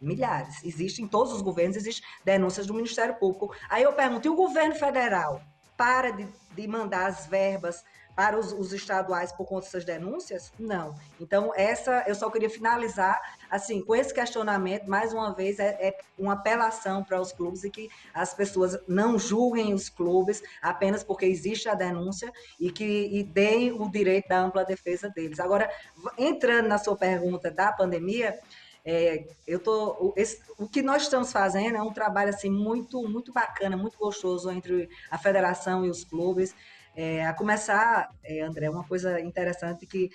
Milhares. 0.00 0.62
Existem 0.64 1.04
em 1.04 1.08
todos 1.08 1.32
os 1.32 1.42
governos, 1.42 1.76
existem 1.76 2.06
denúncias 2.24 2.66
do 2.66 2.74
Ministério 2.74 3.14
Público. 3.14 3.54
Aí 3.68 3.82
eu 3.82 3.92
pergunto, 3.92 4.26
e 4.26 4.30
o 4.30 4.36
governo 4.36 4.74
federal 4.74 5.40
para 5.76 6.10
de, 6.10 6.28
de 6.54 6.68
mandar 6.68 7.06
as 7.06 7.26
verbas 7.26 7.84
para 8.14 8.38
os, 8.38 8.52
os, 8.52 8.72
estaduais 8.72 9.32
por 9.32 9.46
conta 9.46 9.66
dessas 9.66 9.84
denúncias? 9.84 10.52
Não. 10.58 10.94
Então, 11.20 11.52
essa 11.54 12.04
eu 12.06 12.14
só 12.14 12.30
queria 12.30 12.48
finalizar 12.48 13.20
assim 13.50 13.82
com 13.82 13.94
esse 13.94 14.12
questionamento, 14.14 14.86
mais 14.86 15.12
uma 15.12 15.34
vez, 15.34 15.58
é, 15.58 15.76
é 15.80 15.98
uma 16.18 16.34
apelação 16.34 17.02
para 17.02 17.20
os 17.20 17.32
clubes 17.32 17.64
e 17.64 17.70
que 17.70 17.90
as 18.12 18.32
pessoas 18.32 18.78
não 18.86 19.18
julguem 19.18 19.74
os 19.74 19.88
clubes 19.88 20.42
apenas 20.62 21.02
porque 21.02 21.26
existe 21.26 21.68
a 21.68 21.74
denúncia 21.74 22.32
e 22.58 22.70
que 22.70 22.84
e 22.84 23.22
deem 23.22 23.72
o 23.72 23.90
direito 23.90 24.28
da 24.28 24.40
ampla 24.40 24.64
defesa 24.64 25.08
deles. 25.10 25.40
Agora, 25.40 25.70
entrando 26.16 26.68
na 26.68 26.78
sua 26.78 26.96
pergunta 26.96 27.50
da 27.50 27.72
pandemia, 27.72 28.38
é, 28.84 29.26
eu 29.46 29.58
tô, 29.58 30.12
esse, 30.16 30.42
o 30.58 30.68
que 30.68 30.82
nós 30.82 31.04
estamos 31.04 31.32
fazendo 31.32 31.76
é 31.76 31.82
um 31.82 31.92
trabalho 31.92 32.30
assim 32.30 32.50
muito, 32.50 33.02
muito 33.08 33.32
bacana, 33.32 33.76
muito 33.76 33.96
gostoso 33.96 34.50
entre 34.50 34.88
a 35.10 35.16
federação 35.16 35.86
e 35.86 35.90
os 35.90 36.04
clubes. 36.04 36.54
É, 36.94 37.24
a 37.24 37.32
começar, 37.32 38.10
é, 38.22 38.42
André, 38.42 38.68
uma 38.68 38.86
coisa 38.86 39.20
interessante 39.20 39.86
que 39.86 40.10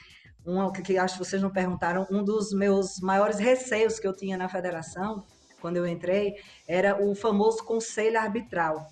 uma 0.45 0.71
que, 0.71 0.97
acho 0.97 1.17
que 1.17 1.25
vocês 1.25 1.41
não 1.41 1.49
perguntaram, 1.49 2.08
um 2.10 2.23
dos 2.23 2.53
meus 2.53 2.99
maiores 3.01 3.39
receios 3.39 3.99
que 3.99 4.08
eu 4.08 4.15
tinha 4.15 4.38
na 4.38 4.47
federação 4.47 5.25
quando 5.60 5.77
eu 5.77 5.86
entrei 5.86 6.36
era 6.67 7.03
o 7.03 7.13
famoso 7.13 7.63
conselho 7.65 8.19
arbitral. 8.19 8.88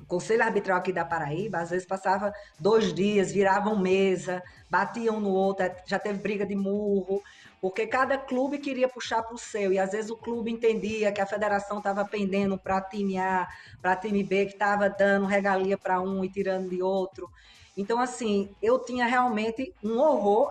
O 0.00 0.06
conselho 0.06 0.42
arbitral 0.42 0.78
aqui 0.78 0.92
da 0.92 1.04
Paraíba, 1.04 1.58
às 1.58 1.70
vezes 1.70 1.86
passava 1.86 2.32
dois 2.58 2.92
dias, 2.92 3.30
viravam 3.30 3.78
mesa, 3.78 4.42
batiam 4.70 5.20
no 5.20 5.30
outro, 5.30 5.70
já 5.86 5.98
teve 5.98 6.18
briga 6.18 6.46
de 6.46 6.56
murro 6.56 7.22
porque 7.62 7.86
cada 7.86 8.18
clube 8.18 8.58
queria 8.58 8.88
puxar 8.88 9.22
para 9.22 9.36
o 9.36 9.38
seu, 9.38 9.72
e 9.72 9.78
às 9.78 9.92
vezes 9.92 10.10
o 10.10 10.16
clube 10.16 10.50
entendia 10.50 11.12
que 11.12 11.20
a 11.20 11.26
federação 11.26 11.78
estava 11.78 12.04
pendendo 12.04 12.58
para 12.58 12.80
time 12.80 13.16
A, 13.16 13.46
para 13.80 13.94
time 13.94 14.24
B, 14.24 14.46
que 14.46 14.54
estava 14.54 14.90
dando 14.90 15.26
regalia 15.26 15.78
para 15.78 16.00
um 16.00 16.24
e 16.24 16.28
tirando 16.28 16.68
de 16.68 16.82
outro. 16.82 17.30
Então, 17.76 18.00
assim, 18.00 18.50
eu 18.60 18.80
tinha 18.80 19.06
realmente 19.06 19.72
um 19.80 19.96
horror 20.00 20.50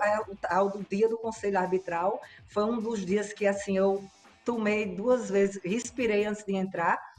ao, 0.49 0.57
ao 0.57 0.81
dia 0.89 1.09
do 1.09 1.17
conselho 1.17 1.59
arbitral. 1.59 2.21
Foi 2.47 2.63
um 2.63 2.79
dos 2.79 3.05
dias 3.05 3.33
que, 3.33 3.45
assim, 3.45 3.77
eu 3.77 4.01
tomei 4.45 4.85
duas 4.85 5.29
vezes, 5.29 5.61
respirei 5.65 6.25
antes 6.25 6.45
de 6.45 6.55
entrar, 6.55 7.10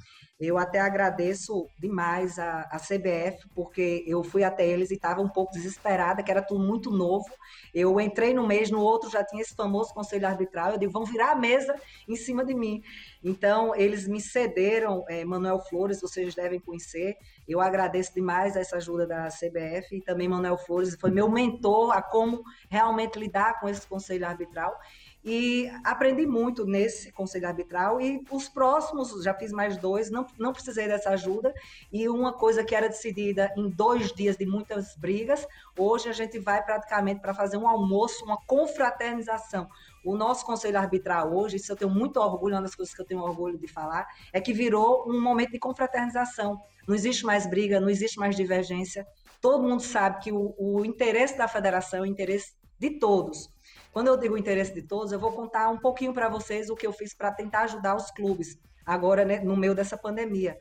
eu 0.45 0.59
até 0.59 0.81
agradeço 0.81 1.69
demais 1.79 2.37
a, 2.37 2.63
a 2.63 2.77
CBF, 2.77 3.49
porque 3.55 4.03
eu 4.09 4.25
fui 4.25 4.43
até 4.43 4.67
eles 4.67 4.91
e 4.91 4.95
estava 4.95 5.21
um 5.21 5.29
pouco 5.29 5.53
desesperada, 5.53 6.21
que 6.21 6.33
era 6.33 6.43
tudo 6.43 6.65
muito 6.65 6.91
novo. 6.91 7.27
Eu 7.73 8.01
entrei 8.01 8.35
no 8.35 8.45
mês, 8.45 8.69
no 8.69 8.81
outro 8.81 9.09
já 9.09 9.25
tinha 9.25 9.41
esse 9.41 9.55
famoso 9.55 9.95
conselho 9.95 10.27
arbitral. 10.27 10.73
Eu 10.73 10.79
digo, 10.79 10.91
vão 10.91 11.05
virar 11.05 11.31
a 11.31 11.37
mesa 11.37 11.77
em 12.09 12.17
cima 12.17 12.45
de 12.45 12.55
mim. 12.55 12.83
Então, 13.23 13.73
eles 13.77 14.09
me 14.09 14.21
cederam, 14.21 15.05
é, 15.09 15.25
Manuel 15.25 15.61
Flores, 15.61 16.01
vocês 16.01 16.35
devem 16.35 16.59
conhecer. 16.59 17.17
Eu 17.47 17.61
agradeço 17.61 18.13
demais 18.13 18.57
essa 18.57 18.79
ajuda 18.79 19.07
da 19.07 19.29
CBF 19.29 19.97
e 19.97 20.01
também 20.01 20.29
Manuel 20.29 20.59
Flores, 20.59 20.97
foi 21.01 21.11
meu 21.13 21.31
mentor 21.31 21.97
a 21.97 22.03
como 22.03 22.43
realmente 22.69 23.17
lidar 23.17 23.61
com 23.61 23.69
esse 23.69 23.87
conselho 23.87 24.27
arbitral. 24.27 24.77
E 25.25 25.71
aprendi 25.85 26.27
muito 26.27 26.67
nesse 26.67 27.13
conselho 27.13 27.47
arbitral 27.47 28.01
e 28.01 28.25
os 28.29 28.49
próximos, 28.49 29.23
já 29.23 29.33
fiz 29.33 29.53
mais 29.53 29.77
dois, 29.77 30.11
não, 30.11 30.27
não 30.37 30.53
precisei 30.53 30.89
dessa 30.89 31.11
ajuda. 31.11 31.55
E 31.93 32.09
uma 32.09 32.33
coisa 32.33 32.65
que 32.65 32.75
era 32.75 32.89
decidida 32.89 33.53
em 33.57 33.71
dois 33.71 34.13
dias 34.13 34.37
de 34.37 34.45
muitas 34.45 34.97
brigas, 34.97 35.47
hoje 35.79 36.09
a 36.09 36.13
gente 36.13 36.41
vai 36.41 36.65
praticamente 36.65 37.21
para 37.21 37.33
fazer 37.33 37.57
um 37.57 37.69
almoço, 37.69 38.25
uma 38.25 38.37
confraternização. 38.47 39.69
O 40.05 40.17
nosso 40.17 40.45
conselho 40.45 40.77
arbitral 40.79 41.33
hoje, 41.33 41.57
isso 41.57 41.71
eu 41.71 41.77
tenho 41.77 41.91
muito 41.91 42.19
orgulho, 42.19 42.57
uma 42.57 42.63
das 42.63 42.75
coisas 42.75 42.93
que 42.93 43.01
eu 43.01 43.07
tenho 43.07 43.21
orgulho 43.21 43.57
de 43.57 43.69
falar, 43.69 44.05
é 44.33 44.41
que 44.41 44.53
virou 44.53 45.09
um 45.09 45.21
momento 45.21 45.53
de 45.53 45.61
confraternização. 45.61 46.61
Não 46.89 46.97
existe 46.97 47.25
mais 47.25 47.47
briga, 47.47 47.79
não 47.79 47.89
existe 47.89 48.19
mais 48.19 48.35
divergência. 48.35 49.07
Todo 49.41 49.63
mundo 49.63 49.83
sabe 49.83 50.19
que 50.19 50.33
o, 50.33 50.53
o 50.59 50.85
interesse 50.85 51.39
da 51.39 51.47
federação 51.47 52.01
é 52.01 52.03
o 52.03 52.07
interesse 52.07 52.55
de 52.77 52.99
todos. 52.99 53.49
Quando 53.93 54.09
eu 54.09 54.17
digo 54.17 54.39
interesse 54.39 54.73
de 54.73 54.83
todos, 54.83 55.13
eu 55.13 55.21
vou 55.21 55.33
contar 55.33 55.69
um 55.69 55.79
pouquinho 55.79 56.15
para 56.15 56.29
vocês 56.29 56.71
o 56.71 56.75
que 56.75 56.87
eu 56.87 56.93
fiz 56.93 57.15
para 57.15 57.31
tentar 57.31 57.65
ajudar 57.65 57.95
os 57.95 58.11
clubes 58.11 58.59
agora 58.87 59.25
né, 59.25 59.39
no 59.41 59.57
meio 59.57 59.75
dessa 59.75 59.97
pandemia. 59.97 60.57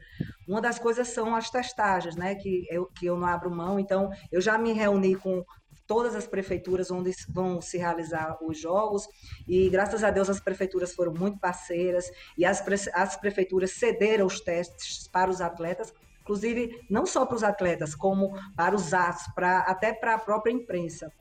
Uma 0.48 0.62
das 0.62 0.78
coisas 0.78 1.08
são 1.08 1.34
as 1.34 1.50
testagens, 1.50 2.16
né, 2.16 2.36
que 2.36 2.68
eu, 2.70 2.86
que 2.88 3.06
eu 3.06 3.18
não 3.18 3.26
abro 3.26 3.50
mão. 3.50 3.80
Então, 3.80 4.12
eu 4.32 4.42
já 4.42 4.58
me 4.58 4.74
reuni 4.74 5.16
com 5.16 5.44
todas 5.88 6.14
as 6.14 6.28
prefeituras 6.28 6.92
onde 6.92 7.12
vão 7.30 7.62
se 7.62 7.78
realizar 7.78 8.38
os 8.42 8.58
jogos 8.58 9.08
e 9.48 9.70
graças 9.70 10.04
a 10.04 10.10
Deus 10.10 10.30
as 10.30 10.40
prefeituras 10.40 10.94
foram 10.94 11.14
muito 11.14 11.40
parceiras 11.40 12.10
e 12.38 12.46
as, 12.46 12.64
as 12.94 13.18
prefeituras 13.18 13.72
cederam 13.72 14.26
os 14.26 14.40
testes 14.40 15.08
para 15.08 15.30
os 15.30 15.42
atletas, 15.42 15.94
inclusive 16.22 16.86
não 16.90 17.06
só 17.06 17.26
para 17.26 17.36
os 17.36 17.44
atletas, 17.44 17.94
como 17.94 18.32
para 18.56 18.76
os 18.76 18.94
atos, 18.94 19.24
para, 19.36 19.60
até 19.60 19.92
para 19.92 20.16
a 20.16 20.20
própria 20.20 20.54
imprensa. 20.54 21.12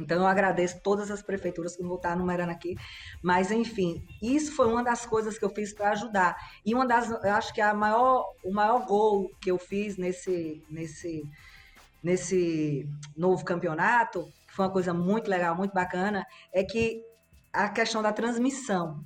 Então, 0.00 0.18
eu 0.18 0.26
agradeço 0.26 0.80
todas 0.82 1.10
as 1.10 1.22
prefeituras 1.22 1.76
que 1.76 1.82
não 1.82 1.96
estar 1.96 2.16
numerando 2.16 2.50
aqui, 2.50 2.76
mas 3.22 3.50
enfim, 3.50 4.02
isso 4.22 4.52
foi 4.52 4.66
uma 4.66 4.82
das 4.82 5.04
coisas 5.04 5.38
que 5.38 5.44
eu 5.44 5.50
fiz 5.50 5.74
para 5.74 5.90
ajudar. 5.90 6.36
E 6.64 6.74
uma 6.74 6.86
das, 6.86 7.10
eu 7.10 7.32
acho 7.32 7.52
que 7.52 7.60
a 7.60 7.74
maior, 7.74 8.24
o 8.42 8.52
maior 8.52 8.86
gol 8.86 9.30
que 9.40 9.50
eu 9.50 9.58
fiz 9.58 9.98
nesse, 9.98 10.62
nesse, 10.70 11.22
nesse 12.02 12.88
novo 13.16 13.44
campeonato, 13.44 14.24
que 14.46 14.54
foi 14.54 14.64
uma 14.64 14.72
coisa 14.72 14.94
muito 14.94 15.28
legal, 15.28 15.54
muito 15.54 15.74
bacana, 15.74 16.26
é 16.52 16.64
que 16.64 17.02
a 17.52 17.68
questão 17.68 18.00
da 18.00 18.12
transmissão 18.12 19.04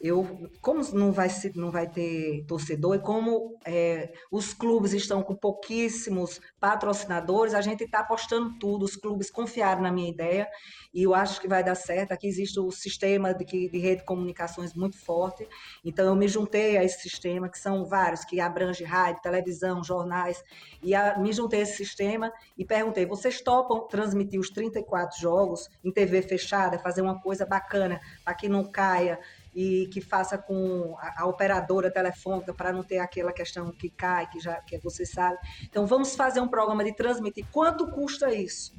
eu, 0.00 0.48
como 0.60 0.80
não 0.92 1.10
vai, 1.10 1.28
não 1.56 1.70
vai 1.72 1.88
ter 1.88 2.44
torcedor 2.46 2.94
e 2.94 2.98
como 3.00 3.58
é, 3.64 4.12
os 4.30 4.54
clubes 4.54 4.92
estão 4.92 5.22
com 5.22 5.34
pouquíssimos 5.34 6.40
patrocinadores, 6.60 7.52
a 7.52 7.60
gente 7.60 7.82
está 7.82 8.00
apostando 8.00 8.56
tudo. 8.58 8.84
Os 8.84 8.94
clubes 8.94 9.28
confiaram 9.28 9.82
na 9.82 9.90
minha 9.90 10.08
ideia 10.08 10.48
e 10.94 11.02
eu 11.02 11.14
acho 11.14 11.40
que 11.40 11.48
vai 11.48 11.64
dar 11.64 11.74
certo. 11.74 12.12
Aqui 12.12 12.28
existe 12.28 12.60
o 12.60 12.70
sistema 12.70 13.34
de, 13.34 13.44
de 13.44 13.78
rede 13.78 14.00
de 14.00 14.06
comunicações 14.06 14.72
muito 14.72 14.96
forte, 14.96 15.46
então 15.84 16.06
eu 16.06 16.14
me 16.14 16.28
juntei 16.28 16.76
a 16.76 16.84
esse 16.84 17.00
sistema, 17.00 17.48
que 17.48 17.58
são 17.58 17.84
vários, 17.84 18.24
que 18.24 18.40
abrange 18.40 18.84
rádio, 18.84 19.20
televisão, 19.20 19.82
jornais, 19.82 20.42
e 20.82 20.94
a, 20.94 21.18
me 21.18 21.32
juntei 21.32 21.60
a 21.60 21.62
esse 21.62 21.76
sistema 21.76 22.32
e 22.56 22.64
perguntei: 22.64 23.04
vocês 23.04 23.40
topam 23.40 23.86
transmitir 23.88 24.38
os 24.38 24.50
34 24.50 25.20
jogos 25.20 25.68
em 25.82 25.92
TV 25.92 26.22
fechada, 26.22 26.78
fazer 26.78 27.02
uma 27.02 27.20
coisa 27.20 27.44
bacana 27.44 28.00
para 28.24 28.34
que 28.34 28.48
não 28.48 28.64
caia? 28.64 29.18
E 29.60 29.88
que 29.88 30.00
faça 30.00 30.38
com 30.38 30.96
a, 31.00 31.22
a 31.22 31.26
operadora 31.26 31.90
telefônica 31.90 32.54
para 32.54 32.72
não 32.72 32.84
ter 32.84 33.00
aquela 33.00 33.32
questão 33.32 33.72
que 33.72 33.90
cai, 33.90 34.30
que 34.30 34.38
já 34.38 34.54
que 34.60 34.78
você 34.78 35.04
sabe. 35.04 35.36
Então 35.64 35.84
vamos 35.84 36.14
fazer 36.14 36.38
um 36.38 36.46
programa 36.46 36.84
de 36.84 36.94
transmitir. 36.94 37.44
Quanto 37.50 37.90
custa 37.90 38.32
isso? 38.32 38.72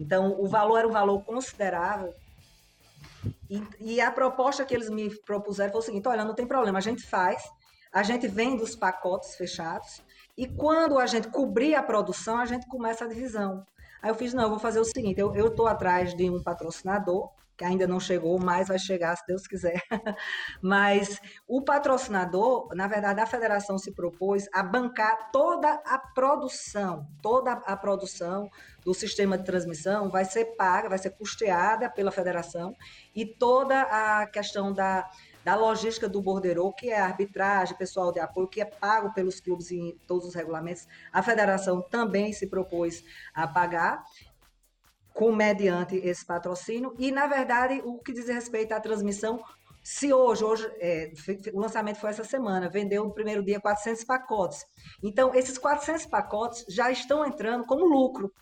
Então 0.00 0.40
o 0.40 0.48
valor 0.48 0.78
era 0.78 0.88
um 0.88 0.92
valor 0.92 1.22
considerável. 1.22 2.14
E, 3.50 3.62
e 3.78 4.00
a 4.00 4.10
proposta 4.10 4.64
que 4.64 4.72
eles 4.72 4.88
me 4.88 5.14
propuseram 5.20 5.70
foi 5.70 5.80
o 5.80 5.84
seguinte: 5.84 6.08
olha, 6.08 6.24
não 6.24 6.34
tem 6.34 6.46
problema, 6.46 6.78
a 6.78 6.82
gente 6.82 7.02
faz, 7.06 7.42
a 7.92 8.02
gente 8.02 8.26
vende 8.26 8.62
os 8.62 8.74
pacotes 8.74 9.34
fechados 9.34 10.00
e 10.34 10.46
quando 10.46 10.98
a 10.98 11.04
gente 11.04 11.28
cobrir 11.28 11.74
a 11.74 11.82
produção, 11.82 12.38
a 12.38 12.46
gente 12.46 12.66
começa 12.68 13.04
a 13.04 13.08
divisão. 13.08 13.66
Aí 14.00 14.08
eu 14.10 14.14
fiz, 14.14 14.32
não, 14.32 14.44
eu 14.44 14.48
vou 14.48 14.58
fazer 14.58 14.80
o 14.80 14.84
seguinte, 14.84 15.20
eu 15.20 15.46
estou 15.46 15.66
atrás 15.66 16.16
de 16.16 16.30
um 16.30 16.42
patrocinador, 16.42 17.30
ainda 17.62 17.86
não 17.86 18.00
chegou, 18.00 18.38
mas 18.38 18.68
vai 18.68 18.78
chegar 18.78 19.16
se 19.16 19.26
Deus 19.26 19.46
quiser. 19.46 19.82
mas 20.62 21.20
o 21.46 21.62
patrocinador, 21.62 22.68
na 22.74 22.86
verdade, 22.86 23.20
a 23.20 23.26
federação 23.26 23.78
se 23.78 23.92
propôs 23.92 24.46
a 24.52 24.62
bancar 24.62 25.30
toda 25.32 25.80
a 25.86 25.98
produção, 25.98 27.06
toda 27.22 27.52
a 27.52 27.76
produção 27.76 28.50
do 28.84 28.92
sistema 28.92 29.38
de 29.38 29.44
transmissão 29.44 30.10
vai 30.10 30.24
ser 30.24 30.56
paga, 30.56 30.88
vai 30.88 30.98
ser 30.98 31.10
custeada 31.10 31.88
pela 31.88 32.10
federação 32.10 32.74
e 33.14 33.24
toda 33.24 33.82
a 33.82 34.26
questão 34.26 34.72
da 34.72 35.08
da 35.44 35.56
logística 35.56 36.08
do 36.08 36.22
borderô, 36.22 36.72
que 36.72 36.90
é 36.90 37.00
a 37.00 37.04
arbitragem, 37.04 37.76
pessoal 37.76 38.12
de 38.12 38.20
apoio, 38.20 38.48
que 38.48 38.60
é 38.60 38.64
pago 38.64 39.12
pelos 39.12 39.40
clubes 39.40 39.70
em 39.70 39.98
todos 40.06 40.26
os 40.28 40.34
regulamentos. 40.34 40.86
A 41.12 41.22
federação 41.22 41.82
também 41.82 42.32
se 42.32 42.46
propôs 42.46 43.02
a 43.34 43.46
pagar 43.46 44.04
com 45.14 45.32
mediante 45.32 45.96
esse 45.96 46.24
patrocínio 46.24 46.94
e 46.98 47.10
na 47.10 47.26
verdade 47.26 47.80
o 47.84 47.98
que 47.98 48.12
diz 48.12 48.28
respeito 48.28 48.72
à 48.72 48.80
transmissão 48.80 49.40
Se 49.84 50.12
hoje, 50.12 50.44
hoje 50.44 50.72
é, 50.78 51.12
o 51.52 51.60
lançamento 51.60 51.98
foi 51.98 52.10
essa 52.10 52.22
semana, 52.22 52.68
vendeu 52.68 53.04
no 53.04 53.12
primeiro 53.12 53.44
dia 53.44 53.60
400 53.60 54.04
pacotes. 54.04 54.64
Então, 55.02 55.34
esses 55.34 55.58
400 55.58 56.06
pacotes 56.06 56.64
já 56.68 56.88
estão 56.90 57.26
entrando 57.26 57.64
como 57.66 57.84
lucro 57.84 58.32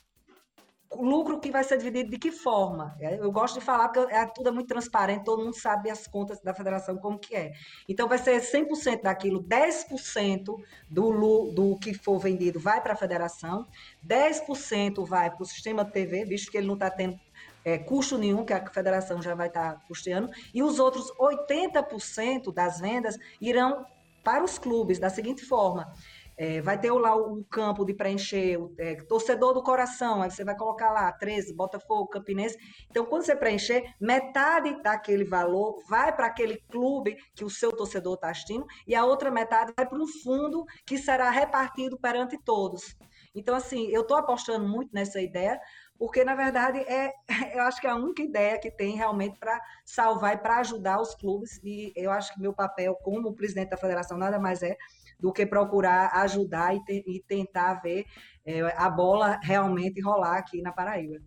lucro 0.93 1.39
que 1.39 1.51
vai 1.51 1.63
ser 1.63 1.79
dividido 1.79 2.11
de 2.11 2.19
que 2.19 2.33
forma? 2.33 2.97
É, 3.01 3.19
eu 3.19 3.31
gosto 3.31 3.59
de 3.59 3.65
falar 3.65 3.89
porque 3.89 4.13
é, 4.13 4.27
tudo 4.27 4.49
é 4.49 4.53
muito 4.53 4.69
transparente, 4.69 5.25
todo 5.25 5.45
mundo 5.45 5.55
sabe 5.55 5.91
as 5.91 6.07
contas 6.07 6.41
da 6.41 6.53
federação 6.53 6.97
como 6.97 7.19
que 7.19 7.35
é. 7.35 7.53
Então 7.89 8.09
vai 8.09 8.19
ser 8.19 8.41
100% 8.41 9.03
daquilo, 9.03 9.43
10% 9.43 10.45
do, 10.89 11.53
do 11.53 11.79
que 11.79 11.95
for 11.95 12.19
vendido 12.19 12.59
vai 12.59 12.81
para 12.81 12.95
a 12.95 12.97
federação, 12.97 13.67
10% 14.07 15.07
vai 15.07 15.31
para 15.31 15.43
o 15.43 15.47
sistema 15.47 15.85
TV, 15.85 16.25
visto 16.25 16.51
que 16.51 16.59
ele 16.59 16.67
não 16.67 16.75
está 16.75 16.91
tendo 16.91 17.19
é, 17.65 17.79
custo 17.79 18.19
nenhum, 18.19 18.45
que 18.45 18.53
a 18.53 18.67
federação 18.71 19.23
já 19.23 19.35
vai 19.35 19.49
estar 19.49 19.75
tá 19.75 19.81
custeando, 19.87 20.31
e 20.53 20.63
os 20.63 20.79
outros 20.79 21.13
80% 21.19 22.53
das 22.53 22.81
vendas 22.81 23.17
irão 23.41 23.85
para 24.23 24.45
os 24.45 24.59
clubes, 24.59 24.99
da 24.99 25.09
seguinte 25.09 25.45
forma: 25.45 25.93
é, 26.41 26.59
vai 26.63 26.81
ter 26.81 26.91
lá 26.91 27.15
o, 27.15 27.45
campo 27.45 27.85
de 27.85 27.93
preencher, 27.93 28.57
o 28.57 28.75
é, 28.79 28.95
torcedor 28.95 29.53
do 29.53 29.63
coração, 29.63 30.23
aí 30.23 30.31
você 30.31 30.43
vai 30.43 30.57
colocar 30.57 30.91
lá 30.91 31.13
13, 31.13 31.55
Botafogo, 31.55 32.09
Campinense. 32.09 32.57
Então, 32.91 33.05
quando 33.05 33.25
você 33.25 33.37
preencher, 33.37 33.85
metade 34.01 34.83
daquele 34.83 35.23
valor 35.23 35.83
vai 35.87 36.17
para 36.17 36.25
aquele 36.25 36.57
clube 36.71 37.15
que 37.35 37.45
o 37.45 37.51
seu 37.51 37.77
torcedor 37.77 38.15
está 38.15 38.31
assistindo, 38.31 38.65
e 38.87 38.95
a 38.95 39.05
outra 39.05 39.31
metade 39.31 39.75
vai 39.77 39.87
para 39.87 39.99
um 39.99 40.07
fundo 40.07 40.65
que 40.87 40.97
será 40.97 41.29
repartido 41.29 41.99
perante 41.99 42.39
todos. 42.43 42.97
Então, 43.35 43.55
assim, 43.55 43.89
eu 43.89 44.01
estou 44.01 44.17
apostando 44.17 44.67
muito 44.67 44.95
nessa 44.95 45.21
ideia, 45.21 45.61
porque, 45.99 46.25
na 46.25 46.35
verdade, 46.35 46.79
é, 46.79 47.13
eu 47.55 47.63
acho 47.65 47.81
que 47.83 47.87
é 47.87 47.91
a 47.91 47.97
única 47.97 48.23
ideia 48.23 48.59
que 48.59 48.71
tem 48.71 48.97
realmente 48.97 49.39
para 49.39 49.61
salvar 49.85 50.35
e 50.35 50.39
para 50.39 50.61
ajudar 50.61 51.01
os 51.03 51.15
clubes, 51.15 51.61
e 51.63 51.93
eu 51.95 52.11
acho 52.11 52.33
que 52.33 52.41
meu 52.41 52.55
papel 52.55 52.95
como 53.05 53.35
presidente 53.35 53.69
da 53.69 53.77
federação 53.77 54.17
nada 54.17 54.39
mais 54.39 54.63
é 54.63 54.75
do 55.21 55.33
que 55.33 55.45
procurar 55.45 56.11
ajudar 56.23 56.75
e, 56.75 56.85
te, 56.85 57.05
e 57.07 57.21
tentar 57.21 57.75
ver 57.75 58.07
é, 58.45 58.61
a 58.77 58.89
bola 58.89 59.39
realmente 59.43 60.01
rolar 60.01 60.39
aqui 60.39 60.63
na 60.63 60.73
Paraíba. 60.73 61.21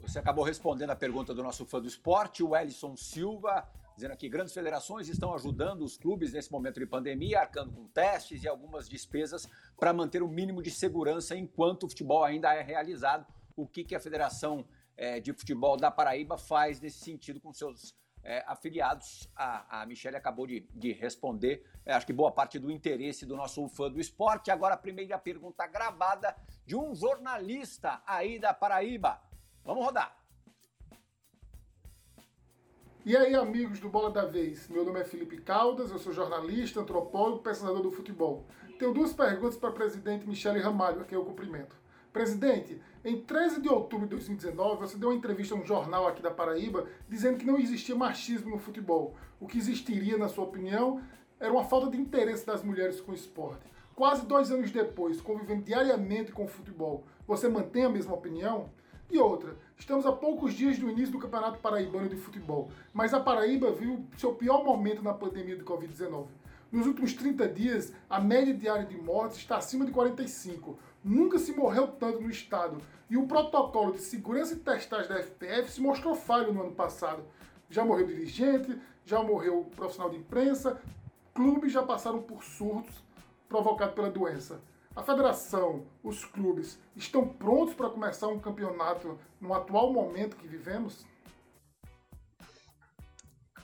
Você 0.00 0.18
acabou 0.18 0.44
respondendo 0.44 0.90
a 0.90 0.96
pergunta 0.96 1.34
do 1.34 1.42
nosso 1.42 1.66
fã 1.66 1.80
do 1.80 1.86
esporte, 1.86 2.42
o 2.42 2.56
Ellison 2.56 2.96
Silva, 2.96 3.68
dizendo 3.94 4.12
aqui: 4.12 4.28
grandes 4.28 4.54
federações 4.54 5.08
estão 5.08 5.34
ajudando 5.34 5.82
os 5.82 5.98
clubes 5.98 6.32
nesse 6.32 6.50
momento 6.50 6.80
de 6.80 6.86
pandemia, 6.86 7.40
arcando 7.40 7.72
com 7.72 7.86
testes 7.88 8.42
e 8.42 8.48
algumas 8.48 8.88
despesas 8.88 9.46
para 9.78 9.92
manter 9.92 10.22
o 10.22 10.28
mínimo 10.28 10.62
de 10.62 10.70
segurança 10.70 11.36
enquanto 11.36 11.84
o 11.84 11.88
futebol 11.88 12.24
ainda 12.24 12.54
é 12.54 12.62
realizado. 12.62 13.26
O 13.54 13.66
que, 13.66 13.84
que 13.84 13.94
a 13.94 14.00
Federação 14.00 14.64
é, 14.96 15.20
de 15.20 15.32
Futebol 15.32 15.76
da 15.76 15.90
Paraíba 15.90 16.38
faz 16.38 16.80
nesse 16.80 16.98
sentido 16.98 17.40
com 17.40 17.52
seus 17.52 17.94
é, 18.22 18.44
afiliados. 18.46 19.28
A, 19.34 19.82
a 19.82 19.86
Michelle 19.86 20.16
acabou 20.16 20.46
de, 20.46 20.68
de 20.74 20.92
responder, 20.92 21.64
é, 21.84 21.92
acho 21.92 22.06
que 22.06 22.12
boa 22.12 22.32
parte 22.32 22.58
do 22.58 22.70
interesse 22.70 23.26
do 23.26 23.36
nosso 23.36 23.68
fã 23.68 23.90
do 23.90 24.00
esporte. 24.00 24.50
Agora, 24.50 24.74
a 24.74 24.78
primeira 24.78 25.18
pergunta 25.18 25.66
gravada 25.66 26.34
de 26.66 26.76
um 26.76 26.94
jornalista 26.94 28.02
aí 28.06 28.38
da 28.38 28.52
Paraíba. 28.52 29.20
Vamos 29.64 29.84
rodar. 29.84 30.16
E 33.04 33.16
aí, 33.16 33.34
amigos 33.34 33.80
do 33.80 33.88
Bola 33.88 34.10
da 34.10 34.26
Vez? 34.26 34.68
Meu 34.68 34.84
nome 34.84 35.00
é 35.00 35.04
Felipe 35.04 35.38
Caldas, 35.38 35.90
eu 35.90 35.98
sou 35.98 36.12
jornalista, 36.12 36.80
antropólogo, 36.80 37.42
pesquisador 37.42 37.80
do 37.82 37.90
futebol. 37.90 38.46
Tenho 38.78 38.92
duas 38.92 39.14
perguntas 39.14 39.56
para 39.56 39.70
a 39.70 39.72
presidente 39.72 40.28
Michele 40.28 40.60
Ramalho, 40.60 41.00
a 41.00 41.04
quem 41.04 41.16
eu 41.16 41.24
cumprimento. 41.24 41.74
Presidente, 42.12 42.80
em 43.08 43.20
13 43.20 43.60
de 43.60 43.68
outubro 43.68 44.06
de 44.06 44.10
2019, 44.10 44.80
você 44.80 44.96
deu 44.96 45.08
uma 45.08 45.16
entrevista 45.16 45.54
a 45.54 45.58
um 45.58 45.64
jornal 45.64 46.06
aqui 46.06 46.20
da 46.20 46.30
Paraíba 46.30 46.86
dizendo 47.08 47.38
que 47.38 47.46
não 47.46 47.58
existia 47.58 47.94
machismo 47.94 48.50
no 48.50 48.58
futebol. 48.58 49.14
O 49.40 49.46
que 49.46 49.56
existiria, 49.56 50.18
na 50.18 50.28
sua 50.28 50.44
opinião, 50.44 51.00
era 51.40 51.52
uma 51.52 51.64
falta 51.64 51.90
de 51.90 51.96
interesse 51.96 52.44
das 52.44 52.62
mulheres 52.62 53.00
com 53.00 53.12
o 53.12 53.14
esporte. 53.14 53.66
Quase 53.94 54.26
dois 54.26 54.50
anos 54.50 54.70
depois, 54.70 55.20
convivendo 55.20 55.62
diariamente 55.62 56.32
com 56.32 56.44
o 56.44 56.48
futebol, 56.48 57.04
você 57.26 57.48
mantém 57.48 57.84
a 57.84 57.88
mesma 57.88 58.14
opinião? 58.14 58.68
E 59.10 59.18
outra, 59.18 59.56
estamos 59.76 60.04
a 60.04 60.12
poucos 60.12 60.52
dias 60.52 60.78
do 60.78 60.90
início 60.90 61.12
do 61.12 61.18
Campeonato 61.18 61.58
Paraibano 61.60 62.08
de 62.08 62.16
Futebol, 62.16 62.70
mas 62.92 63.14
a 63.14 63.20
Paraíba 63.20 63.72
viu 63.72 64.04
seu 64.16 64.34
pior 64.34 64.62
momento 64.62 65.02
na 65.02 65.14
pandemia 65.14 65.56
de 65.56 65.64
Covid-19. 65.64 66.26
Nos 66.70 66.86
últimos 66.86 67.14
30 67.14 67.48
dias, 67.48 67.94
a 68.10 68.20
média 68.20 68.52
diária 68.52 68.84
de 68.84 68.98
mortes 68.98 69.38
está 69.38 69.56
acima 69.56 69.86
de 69.86 69.90
45. 69.90 70.78
Nunca 71.08 71.38
se 71.38 71.52
morreu 71.52 71.86
tanto 71.88 72.20
no 72.20 72.28
estado. 72.28 72.82
E 73.08 73.16
o 73.16 73.26
protocolo 73.26 73.92
de 73.92 74.00
segurança 74.00 74.52
e 74.52 74.58
testagem 74.58 75.08
da 75.08 75.22
FPF 75.22 75.72
se 75.72 75.80
mostrou 75.80 76.14
falho 76.14 76.52
no 76.52 76.60
ano 76.60 76.74
passado. 76.74 77.24
Já 77.70 77.82
morreu 77.82 78.06
dirigente, 78.06 78.78
já 79.06 79.22
morreu 79.22 79.66
profissional 79.74 80.10
de 80.10 80.18
imprensa, 80.18 80.78
clubes 81.32 81.72
já 81.72 81.82
passaram 81.82 82.20
por 82.20 82.44
surtos 82.44 83.02
provocados 83.48 83.94
pela 83.94 84.10
doença. 84.10 84.60
A 84.94 85.02
federação, 85.02 85.86
os 86.04 86.26
clubes, 86.26 86.78
estão 86.94 87.26
prontos 87.26 87.72
para 87.72 87.88
começar 87.88 88.28
um 88.28 88.38
campeonato 88.38 89.18
no 89.40 89.54
atual 89.54 89.90
momento 89.90 90.36
que 90.36 90.46
vivemos? 90.46 91.06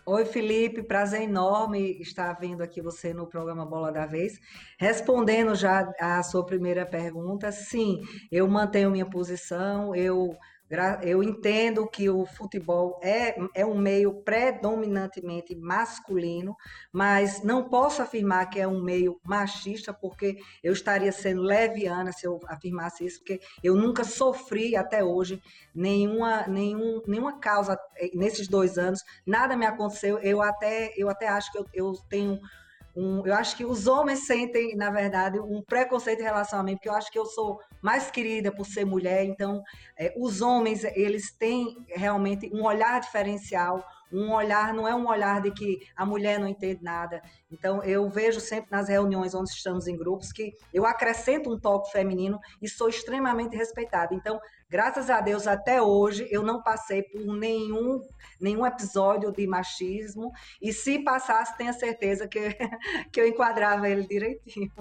Oi, 0.06 0.26
Felipe, 0.26 0.82
prazer 0.82 1.22
enorme 1.22 1.98
estar 1.98 2.34
vendo 2.34 2.62
aqui 2.62 2.82
você 2.82 3.14
no 3.14 3.26
programa 3.26 3.64
Bola 3.64 3.90
da 3.90 4.04
Vez. 4.04 4.38
Respondendo 4.78 5.54
já 5.54 5.90
a 5.98 6.22
sua 6.22 6.44
primeira 6.44 6.84
pergunta, 6.84 7.50
sim, 7.50 8.02
eu 8.30 8.46
mantenho 8.46 8.90
minha 8.90 9.08
posição, 9.08 9.94
eu 9.94 10.36
eu 11.02 11.22
entendo 11.22 11.86
que 11.86 12.08
o 12.08 12.24
futebol 12.24 12.98
é, 13.02 13.36
é 13.54 13.64
um 13.64 13.76
meio 13.76 14.22
predominantemente 14.22 15.54
masculino, 15.54 16.56
mas 16.92 17.42
não 17.42 17.68
posso 17.68 18.02
afirmar 18.02 18.48
que 18.50 18.60
é 18.60 18.66
um 18.66 18.82
meio 18.82 19.20
machista, 19.24 19.92
porque 19.92 20.38
eu 20.62 20.72
estaria 20.72 21.12
sendo 21.12 21.42
leviana 21.42 22.12
se 22.12 22.26
eu 22.26 22.40
afirmasse 22.46 23.04
isso, 23.04 23.18
porque 23.18 23.40
eu 23.62 23.74
nunca 23.74 24.04
sofri 24.04 24.76
até 24.76 25.02
hoje 25.04 25.42
nenhuma, 25.74 26.46
nenhum, 26.46 27.02
nenhuma 27.06 27.38
causa 27.38 27.78
eh, 27.96 28.10
nesses 28.14 28.48
dois 28.48 28.78
anos, 28.78 29.02
nada 29.26 29.56
me 29.56 29.66
aconteceu. 29.66 30.18
Eu 30.18 30.42
até, 30.42 30.92
eu 30.96 31.08
até 31.08 31.28
acho 31.28 31.50
que 31.52 31.58
eu, 31.58 31.66
eu 31.74 31.92
tenho 32.08 32.40
um, 32.96 33.26
eu 33.26 33.34
acho 33.34 33.56
que 33.56 33.64
os 33.64 33.86
homens 33.86 34.26
sentem, 34.26 34.76
na 34.76 34.88
verdade, 34.90 35.40
um 35.40 35.62
preconceito 35.62 36.20
em 36.20 36.24
relação 36.24 36.60
a 36.60 36.62
mim, 36.62 36.74
porque 36.76 36.88
eu 36.88 36.94
acho 36.94 37.10
que 37.10 37.18
eu 37.18 37.26
sou 37.26 37.58
mais 37.82 38.10
querida 38.10 38.54
por 38.54 38.64
ser 38.64 38.84
mulher. 38.84 39.24
Então, 39.24 39.62
é, 39.98 40.14
os 40.16 40.40
homens, 40.40 40.84
eles 40.84 41.32
têm 41.36 41.76
realmente 41.88 42.48
um 42.54 42.62
olhar 42.62 43.00
diferencial, 43.00 43.84
um 44.12 44.32
olhar, 44.32 44.72
não 44.72 44.86
é 44.86 44.94
um 44.94 45.08
olhar 45.08 45.42
de 45.42 45.50
que 45.50 45.80
a 45.96 46.06
mulher 46.06 46.38
não 46.38 46.46
entende 46.46 46.84
nada. 46.84 47.20
Então, 47.50 47.82
eu 47.82 48.08
vejo 48.08 48.38
sempre 48.38 48.70
nas 48.70 48.88
reuniões 48.88 49.34
onde 49.34 49.50
estamos 49.50 49.88
em 49.88 49.96
grupos 49.96 50.30
que 50.30 50.52
eu 50.72 50.86
acrescento 50.86 51.52
um 51.52 51.58
toque 51.58 51.90
feminino 51.90 52.38
e 52.62 52.68
sou 52.68 52.88
extremamente 52.88 53.56
respeitada. 53.56 54.14
Então, 54.14 54.38
Graças 54.74 55.08
a 55.08 55.20
Deus, 55.20 55.46
até 55.46 55.80
hoje, 55.80 56.26
eu 56.32 56.42
não 56.42 56.60
passei 56.60 57.00
por 57.00 57.24
nenhum, 57.24 58.02
nenhum 58.40 58.66
episódio 58.66 59.30
de 59.30 59.46
machismo. 59.46 60.32
E 60.60 60.72
se 60.72 60.98
passasse, 60.98 61.56
tenha 61.56 61.72
certeza 61.72 62.26
que, 62.26 62.40
que 63.12 63.20
eu 63.20 63.28
enquadrava 63.28 63.88
ele 63.88 64.04
direitinho. 64.04 64.72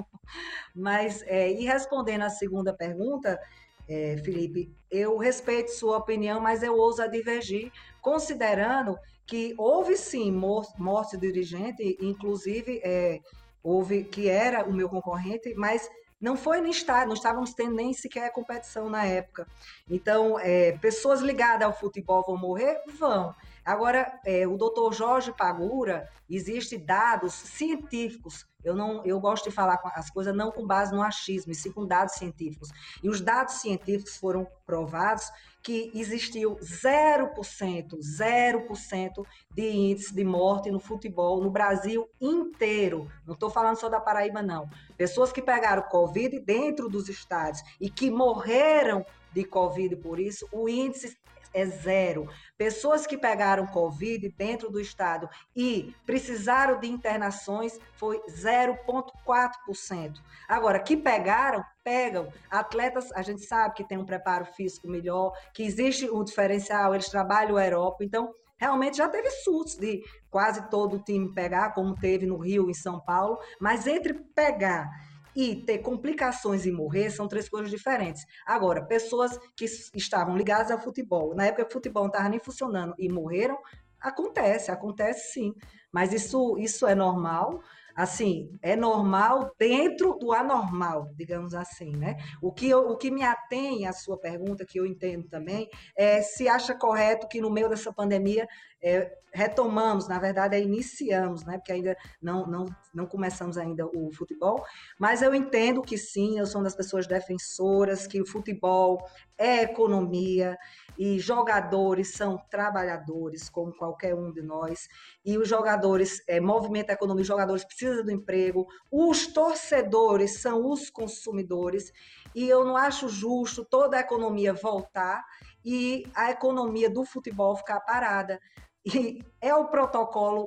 Mas, 0.76 1.22
é, 1.28 1.52
e 1.52 1.66
respondendo 1.66 2.24
à 2.24 2.32
segunda 2.32 2.74
pergunta, 2.74 3.40
é, 3.88 4.18
Felipe, 4.18 4.76
eu 4.90 5.16
respeito 5.16 5.70
sua 5.70 5.98
opinião, 5.98 6.42
mas 6.42 6.64
eu 6.64 6.76
ouso 6.76 7.04
a 7.04 7.06
divergir, 7.06 7.72
considerando 8.02 8.98
que 9.28 9.54
houve 9.60 9.96
sim 9.96 10.32
morte 10.32 11.18
de 11.18 11.32
dirigente, 11.32 12.00
inclusive 12.02 12.82
é, 12.84 13.20
houve 13.62 14.04
que 14.06 14.28
era 14.28 14.68
o 14.68 14.74
meu 14.74 14.90
concorrente, 14.90 15.54
mas 15.54 15.88
não 16.24 16.38
foi 16.38 16.62
nem 16.62 16.72
estar, 16.72 17.06
não 17.06 17.16
estávamos 17.16 17.54
tendo 17.54 17.76
nem 17.76 17.92
sequer 17.92 18.32
competição 18.32 18.90
na 18.90 19.04
época. 19.04 19.46
Então, 19.90 20.40
é, 20.40 20.72
pessoas 20.78 21.20
ligadas 21.20 21.68
ao 21.68 21.78
futebol 21.78 22.24
vão 22.26 22.38
morrer? 22.38 22.82
Vão. 22.98 23.36
Agora, 23.66 24.22
é, 24.26 24.48
o 24.48 24.56
doutor 24.56 24.94
Jorge 24.94 25.34
Pagura, 25.34 26.10
existe 26.30 26.78
dados 26.78 27.34
científicos. 27.34 28.48
Eu 28.64 28.74
não, 28.74 29.06
eu 29.06 29.20
gosto 29.20 29.50
de 29.50 29.56
falar 29.56 29.78
as 29.96 30.10
coisas 30.10 30.34
não 30.34 30.50
com 30.50 30.66
base 30.66 30.96
no 30.96 31.02
achismo, 31.02 31.52
e 31.52 31.56
sim 31.56 31.74
com 31.74 31.86
dados 31.86 32.16
científicos. 32.16 32.70
E 33.04 33.10
os 33.10 33.20
dados 33.20 33.56
científicos 33.56 34.16
foram 34.16 34.48
provados 34.66 35.30
que 35.64 35.90
existiu 35.96 36.58
0%, 36.58 37.98
0% 37.98 39.26
de 39.50 39.70
índice 39.70 40.14
de 40.14 40.24
morte 40.26 40.70
no 40.70 40.80
futebol 40.80 41.42
no 41.42 41.50
Brasil 41.50 42.08
inteiro. 42.20 43.10
Não 43.26 43.34
estou 43.34 43.50
falando 43.50 43.78
só 43.78 43.88
da 43.88 44.02
Paraíba, 44.02 44.42
não. 44.42 44.70
Pessoas 44.98 45.32
que 45.32 45.42
pegaram 45.42 45.82
Covid 45.84 46.38
dentro 46.42 46.90
dos 46.90 47.08
estádios 47.08 47.64
e 47.80 47.90
que 47.90 48.12
morreram 48.12 49.06
de 49.34 49.44
Covid 49.46 49.96
por 49.96 50.20
isso, 50.20 50.48
o 50.52 50.68
índice 50.70 51.18
é 51.54 51.66
zero. 51.66 52.28
Pessoas 52.58 53.06
que 53.06 53.18
pegaram 53.18 53.68
Covid 53.68 54.30
dentro 54.38 54.70
do 54.70 54.80
estado 54.80 55.30
e 55.56 55.94
precisaram 56.06 56.80
de 56.80 56.88
internações 56.88 57.80
foi 57.96 58.20
0,4%. 58.30 60.20
Agora, 60.48 60.80
que 60.80 60.98
pegaram, 60.98 61.64
pegam. 61.84 62.32
Atletas, 62.50 63.12
a 63.12 63.22
gente 63.22 63.46
sabe 63.46 63.76
que 63.76 63.84
tem 63.84 63.98
um 63.98 64.06
preparo 64.06 64.46
físico 64.46 64.88
melhor, 64.88 65.34
que 65.54 65.64
existe 65.64 66.10
um 66.10 66.24
diferencial, 66.24 66.94
eles 66.94 67.10
trabalham 67.10 67.56
o 67.56 67.58
aeróbico, 67.58 68.04
então 68.04 68.34
Realmente 68.56 68.96
já 68.96 69.10
teve 69.10 69.30
surtos 69.30 69.76
de 69.76 70.02
quase 70.30 70.70
todo 70.70 70.96
o 70.96 71.04
time 71.04 71.34
pegar, 71.34 71.74
como 71.74 71.96
teve 71.96 72.26
no 72.26 72.38
Rio, 72.38 72.70
em 72.70 72.74
São 72.74 72.98
Paulo, 72.98 73.38
mas 73.60 73.86
entre 73.88 74.14
pegar 74.14 74.90
e 75.36 75.56
ter 75.56 75.80
complicações 75.80 76.66
e 76.66 76.72
morrer 76.72 77.10
são 77.10 77.28
três 77.28 77.50
coisas 77.50 77.70
diferentes. 77.70 78.24
Agora, 78.46 78.86
pessoas 78.86 79.38
que 79.56 79.66
estavam 79.96 80.38
ligadas 80.38 80.72
ao 80.72 80.80
futebol, 80.80 81.36
na 81.36 81.46
época 81.46 81.68
o 81.68 81.72
futebol 81.72 82.04
não 82.04 82.12
estava 82.12 82.30
nem 82.30 82.40
funcionando 82.40 82.94
e 82.98 83.10
morreram, 83.10 83.58
acontece, 84.00 84.70
acontece 84.72 85.34
sim. 85.34 85.56
Mas 85.92 86.12
isso, 86.14 86.58
isso 86.58 86.86
é 86.86 86.96
normal 86.96 87.62
assim, 87.96 88.58
é 88.62 88.76
normal 88.76 89.52
dentro 89.58 90.14
do 90.16 90.32
anormal, 90.32 91.10
digamos 91.16 91.54
assim, 91.54 91.96
né? 91.96 92.18
O 92.42 92.52
que, 92.52 92.68
eu, 92.68 92.90
o 92.90 92.98
que 92.98 93.12
me 93.12 93.24
atém 93.24 93.86
à 93.86 93.94
sua 93.94 94.18
pergunta, 94.18 94.66
que 94.66 94.80
eu 94.80 94.86
entendo 94.86 95.28
também, 95.28 95.70
é 95.96 96.22
se 96.22 96.48
acha 96.48 96.74
correto 96.74 97.28
que 97.28 97.42
no 97.42 97.52
meio 97.52 97.70
dessa 97.70 97.94
pandemia 97.94 98.48
é, 98.82 99.12
retomamos, 99.34 100.08
na 100.08 100.20
verdade, 100.20 100.56
é 100.56 100.62
iniciamos, 100.62 101.46
né? 101.46 101.58
Porque 101.58 101.72
ainda 101.72 101.96
não, 102.22 102.46
não, 102.46 102.66
não 102.94 103.06
começamos 103.06 103.58
ainda 103.58 103.86
o 103.86 104.12
futebol, 104.12 104.64
mas 105.00 105.22
eu 105.22 105.34
entendo 105.34 105.82
que 105.82 105.98
sim, 105.98 106.38
eu 106.38 106.46
sou 106.46 106.60
uma 106.60 106.66
das 106.66 106.76
pessoas 106.76 107.08
defensoras, 107.08 108.06
que 108.06 108.22
o 108.22 108.26
futebol 108.26 109.02
é 109.38 109.64
economia, 109.64 110.58
e 110.98 111.20
jogadores 111.20 112.14
são 112.14 112.38
trabalhadores, 112.50 113.50
como 113.50 113.76
qualquer 113.76 114.14
um 114.16 114.32
de 114.32 114.42
nós, 114.42 114.88
e 115.26 115.38
os 115.38 115.48
jogadores 115.48 116.22
é, 116.28 116.40
movimentam 116.40 116.94
a 116.94 116.96
economia, 116.96 117.22
os 117.22 117.28
jogadores 117.28 117.64
precisam 117.64 118.04
do 118.04 118.12
emprego, 118.12 118.68
os 118.92 119.28
torcedores 119.28 120.42
são 120.42 120.70
os 120.70 120.90
consumidores, 120.90 121.92
e 122.36 122.48
eu 122.48 122.64
não 122.64 122.78
acho 122.78 123.10
justo 123.10 123.66
toda 123.66 123.98
a 123.98 124.02
economia 124.02 124.54
voltar 124.54 125.24
e 125.64 126.06
a 126.14 126.32
economia 126.32 126.90
do 126.90 127.06
futebol 127.06 127.56
ficar 127.56 127.80
parada. 127.82 128.40
E 128.86 129.24
é 129.40 129.56
o 129.56 129.68
protocolo 129.68 130.46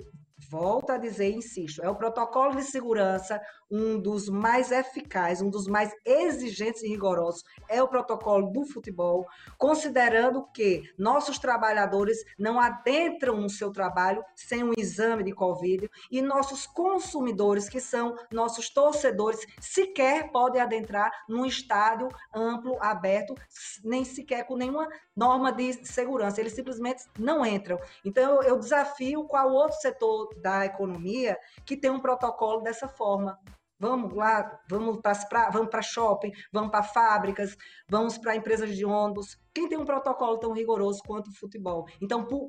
volto 0.50 0.90
a 0.90 0.98
dizer 0.98 1.30
insisto, 1.30 1.82
é 1.82 1.88
o 1.88 1.96
protocolo 1.96 2.56
de 2.56 2.62
segurança 2.62 3.40
um 3.70 3.98
dos 3.98 4.28
mais 4.28 4.70
eficazes, 4.70 5.42
um 5.42 5.50
dos 5.50 5.66
mais 5.66 5.92
exigentes 6.04 6.82
e 6.82 6.88
rigorosos, 6.88 7.42
é 7.68 7.82
o 7.82 7.88
protocolo 7.88 8.50
do 8.52 8.64
futebol, 8.64 9.26
considerando 9.58 10.46
que 10.52 10.82
nossos 10.98 11.38
trabalhadores 11.38 12.18
não 12.38 12.60
adentram 12.60 13.40
no 13.40 13.50
seu 13.50 13.72
trabalho 13.72 14.22
sem 14.34 14.62
um 14.62 14.72
exame 14.76 15.24
de 15.24 15.32
Covid 15.32 15.90
e 16.10 16.22
nossos 16.22 16.66
consumidores, 16.66 17.68
que 17.68 17.80
são 17.80 18.16
nossos 18.32 18.70
torcedores, 18.70 19.44
sequer 19.60 20.30
podem 20.30 20.60
adentrar 20.60 21.10
num 21.28 21.44
estádio 21.44 22.08
amplo, 22.34 22.76
aberto, 22.80 23.34
nem 23.84 24.04
sequer 24.04 24.44
com 24.46 24.56
nenhuma 24.56 24.88
norma 25.14 25.52
de 25.52 25.84
segurança, 25.86 26.40
eles 26.40 26.52
simplesmente 26.52 27.04
não 27.18 27.44
entram. 27.44 27.78
Então, 28.04 28.42
eu 28.42 28.58
desafio 28.58 29.24
qual 29.24 29.50
outro 29.50 29.78
setor 29.78 30.28
da 30.40 30.64
economia 30.64 31.36
que 31.64 31.76
tem 31.76 31.90
um 31.90 32.00
protocolo 32.00 32.60
dessa 32.60 32.88
forma. 32.88 33.38
Vamos 33.78 34.14
lá, 34.14 34.58
vamos 34.70 35.00
para 35.28 35.50
vamos 35.50 35.86
shopping, 35.86 36.32
vamos 36.50 36.70
para 36.70 36.82
fábricas, 36.82 37.56
vamos 37.88 38.16
para 38.16 38.34
empresas 38.34 38.74
de 38.74 38.86
ônibus. 38.86 39.38
Quem 39.54 39.68
tem 39.68 39.76
um 39.78 39.84
protocolo 39.84 40.38
tão 40.38 40.52
rigoroso 40.52 41.02
quanto 41.06 41.28
o 41.28 41.34
futebol? 41.34 41.86
Então, 42.00 42.24
por, 42.24 42.48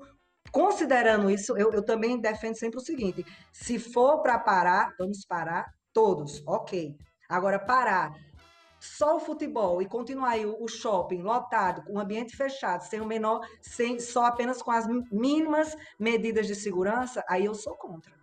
considerando 0.52 1.30
isso, 1.30 1.58
eu, 1.58 1.72
eu 1.74 1.84
também 1.84 2.20
defendo 2.20 2.56
sempre 2.56 2.78
o 2.78 2.84
seguinte: 2.84 3.26
se 3.52 3.78
for 3.78 4.22
para 4.22 4.40
parar, 4.40 4.94
vamos 4.98 5.26
parar 5.26 5.66
todos, 5.92 6.42
ok. 6.48 6.96
Agora, 7.28 7.60
parar 7.60 8.14
só 8.80 9.18
o 9.18 9.20
futebol 9.20 9.82
e 9.82 9.88
continuar 9.88 10.32
aí 10.32 10.46
o 10.46 10.68
shopping 10.68 11.22
lotado, 11.22 11.84
com 11.84 11.94
o 11.94 12.00
ambiente 12.00 12.36
fechado, 12.36 12.82
sem 12.82 13.02
o 13.02 13.06
menor, 13.06 13.42
sem, 13.62 14.00
só 14.00 14.26
apenas 14.26 14.62
com 14.62 14.72
as 14.72 14.86
mínimas 15.12 15.76
medidas 16.00 16.48
de 16.48 16.56
segurança, 16.56 17.24
aí 17.28 17.46
eu 17.46 17.56
sou 17.56 17.76
contra 17.76 18.18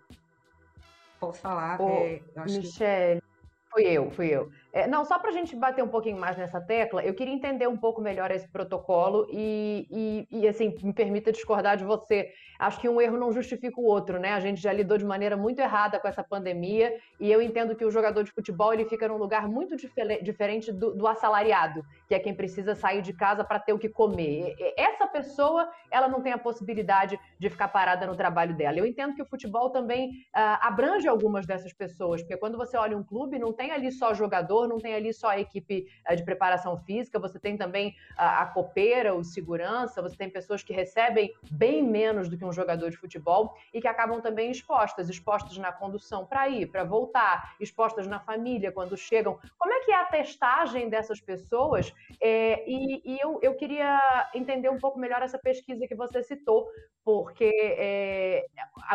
posso 1.26 1.40
falar. 1.40 1.80
Ô, 1.80 1.88
é, 1.88 2.20
Michelle, 2.44 3.20
que... 3.20 3.26
fui 3.70 3.84
eu, 3.84 4.10
fui 4.10 4.28
eu. 4.28 4.50
É, 4.72 4.86
não, 4.86 5.04
só 5.04 5.18
para 5.18 5.30
a 5.30 5.32
gente 5.32 5.56
bater 5.56 5.82
um 5.82 5.88
pouquinho 5.88 6.18
mais 6.18 6.36
nessa 6.36 6.60
tecla, 6.60 7.02
eu 7.02 7.14
queria 7.14 7.32
entender 7.32 7.66
um 7.66 7.76
pouco 7.76 8.00
melhor 8.00 8.30
esse 8.30 8.48
protocolo 8.48 9.26
e, 9.30 9.86
e, 9.90 10.40
e, 10.40 10.48
assim, 10.48 10.74
me 10.82 10.92
permita 10.92 11.32
discordar 11.32 11.76
de 11.76 11.84
você. 11.84 12.30
Acho 12.58 12.80
que 12.80 12.88
um 12.88 13.00
erro 13.00 13.16
não 13.16 13.32
justifica 13.32 13.80
o 13.80 13.84
outro, 13.84 14.18
né? 14.18 14.32
A 14.32 14.40
gente 14.40 14.60
já 14.60 14.72
lidou 14.72 14.96
de 14.98 15.04
maneira 15.04 15.36
muito 15.36 15.60
errada 15.60 15.98
com 15.98 16.08
essa 16.08 16.22
pandemia 16.22 16.96
e 17.20 17.30
eu 17.30 17.42
entendo 17.42 17.76
que 17.76 17.84
o 17.84 17.90
jogador 17.90 18.22
de 18.24 18.32
futebol 18.32 18.72
ele 18.72 18.84
fica 18.84 19.06
num 19.08 19.16
lugar 19.16 19.48
muito 19.48 19.76
diferente 19.76 20.72
do, 20.72 20.94
do 20.94 21.06
assalariado, 21.06 21.84
que 22.08 22.14
é 22.14 22.18
quem 22.18 22.34
precisa 22.34 22.74
sair 22.74 23.02
de 23.02 23.12
casa 23.12 23.44
para 23.44 23.58
ter 23.58 23.72
o 23.72 23.78
que 23.78 23.88
comer. 23.88 24.54
Essa 24.76 25.06
pessoa, 25.06 25.68
ela 25.90 26.08
não 26.08 26.22
tem 26.22 26.32
a 26.32 26.38
possibilidade 26.38 27.18
de 27.38 27.50
ficar 27.50 27.68
parada 27.68 28.06
no 28.06 28.16
trabalho 28.16 28.56
dela. 28.56 28.78
Eu 28.78 28.86
entendo 28.86 29.14
que 29.14 29.22
o 29.22 29.26
futebol 29.26 29.70
também 29.70 30.10
uh, 30.10 30.58
abrange 30.60 31.08
algumas 31.08 31.46
dessas 31.46 31.72
pessoas, 31.72 32.22
porque 32.22 32.36
quando 32.36 32.56
você 32.56 32.76
olha 32.76 32.96
um 32.96 33.02
clube, 33.02 33.38
não 33.38 33.52
tem 33.52 33.70
ali 33.70 33.90
só 33.92 34.14
jogador 34.14 34.64
não 34.66 34.78
tem 34.78 34.94
ali 34.94 35.12
só 35.12 35.28
a 35.28 35.38
equipe 35.38 35.86
eh, 36.06 36.16
de 36.16 36.22
preparação 36.22 36.76
física, 36.78 37.18
você 37.18 37.38
tem 37.38 37.56
também 37.56 37.94
a, 38.16 38.42
a 38.42 38.46
copeira, 38.46 39.14
o 39.14 39.24
segurança, 39.24 40.00
você 40.00 40.16
tem 40.16 40.30
pessoas 40.30 40.62
que 40.62 40.72
recebem 40.72 41.32
bem 41.50 41.82
menos 41.82 42.28
do 42.28 42.36
que 42.36 42.44
um 42.44 42.52
jogador 42.54 42.90
de 42.90 42.96
futebol 42.96 43.54
e 43.72 43.80
que 43.80 43.88
acabam 43.88 44.20
também 44.20 44.50
expostas, 44.50 45.08
expostas 45.08 45.58
na 45.58 45.72
condução 45.72 46.24
para 46.24 46.48
ir, 46.48 46.66
para 46.66 46.84
voltar, 46.84 47.54
expostas 47.60 48.06
na 48.06 48.20
família 48.20 48.72
quando 48.72 48.96
chegam. 48.96 49.38
Como 49.58 49.72
é 49.72 49.80
que 49.80 49.92
é 49.92 49.96
a 49.96 50.04
testagem 50.04 50.88
dessas 50.88 51.20
pessoas? 51.20 51.92
É, 52.20 52.64
e, 52.68 53.02
e 53.04 53.18
eu, 53.20 53.38
eu 53.42 53.54
queria 53.54 54.00
entender 54.34 54.70
um 54.70 54.78
pouco 54.78 54.98
melhor 54.98 55.20
essa 55.22 55.38
pesquisa 55.38 55.86
que 55.86 55.94
você 55.94 56.22
citou, 56.22 56.66
porque 57.04 57.50
é, 57.78 58.46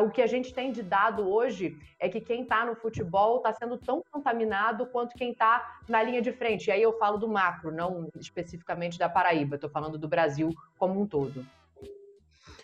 o 0.01 0.10
que 0.10 0.22
a 0.22 0.28
gente 0.28 0.53
tem 0.53 0.72
de 0.72 0.82
dado 0.82 1.30
hoje 1.30 1.78
é 1.99 2.10
que 2.10 2.20
quem 2.20 2.41
está 2.41 2.66
no 2.66 2.76
futebol 2.76 3.38
está 3.38 3.53
sendo 3.53 3.78
tão 3.78 4.01
contaminado 4.12 4.88
quanto 4.88 5.16
quem 5.16 5.32
está 5.32 5.80
na 5.88 6.01
linha 6.01 6.22
de 6.22 6.32
frente. 6.32 6.68
E 6.68 6.72
aí 6.72 6.82
eu 6.82 6.97
falo 6.97 7.18
do 7.18 7.28
macro, 7.28 7.72
não 7.72 8.10
especificamente 8.16 8.97
da 8.97 9.10
Paraíba, 9.10 9.55
estou 9.55 9.70
falando 9.70 9.97
do 9.97 10.07
Brasil 10.07 10.49
como 10.78 10.99
um 10.99 11.05
todo. 11.05 11.45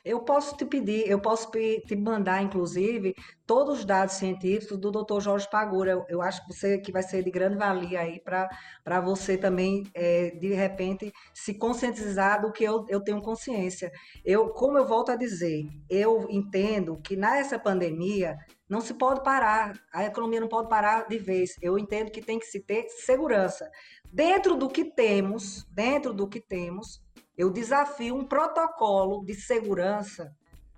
Eu 0.06 0.20
posso 0.20 0.56
te 0.56 0.64
pedir, 0.64 1.10
eu 1.10 1.20
posso 1.20 1.50
te 1.50 1.96
mandar, 1.96 2.44
inclusive, 2.44 3.16
todos 3.44 3.80
os 3.80 3.86
dados 3.86 4.14
científicos 4.14 4.78
do 4.78 4.92
Dr. 4.92 5.20
Jorge 5.20 5.50
Pagura. 5.50 5.94
Eu, 5.94 6.06
eu 6.08 6.22
acho 6.22 6.46
que 6.46 6.54
você 6.54 6.78
que 6.78 6.92
vai 6.92 7.02
ser 7.02 7.24
de 7.24 7.32
grande 7.32 7.58
valia 7.58 8.02
aí 8.02 8.22
para 8.22 9.02
você 9.02 9.36
também, 9.36 9.84
é, 9.96 10.30
de 10.30 10.54
repente, 10.54 11.12
se 11.34 11.56
conscientizar 11.56 12.40
do 12.40 12.52
que 12.52 12.64
eu, 12.64 12.86
eu 12.88 13.02
tenho 13.02 13.20
consciência. 13.20 13.92
Eu, 14.24 14.50
como 14.50 14.78
eu 14.78 14.86
volto 14.86 15.12
a 15.12 15.16
dizer, 15.16 15.66
eu 15.90 16.28
entendo 16.30 17.02
que 17.04 17.16
nessa 17.16 17.58
pandemia 17.58 18.38
não 18.70 18.82
se 18.82 18.94
pode 18.94 19.24
parar, 19.24 19.74
a 19.92 20.06
economia 20.06 20.40
não 20.40 20.48
pode 20.48 20.70
parar 20.70 21.08
de 21.08 21.18
vez. 21.18 21.56
Eu 21.64 21.80
entendo 21.80 22.12
que 22.12 22.22
tem 22.22 22.38
que 22.38 22.46
se 22.46 22.60
ter 22.60 22.88
segurança. 22.90 23.68
Dentro 24.12 24.56
do 24.56 24.70
que 24.70 24.86
temos, 24.86 25.66
dentro 25.72 26.14
do 26.14 26.28
que 26.28 26.40
temos, 26.40 27.04
eu 27.38 27.50
desafio 27.50 28.16
um 28.16 28.26
protocolo 28.26 29.24
de 29.26 29.34
segurança 29.34 30.34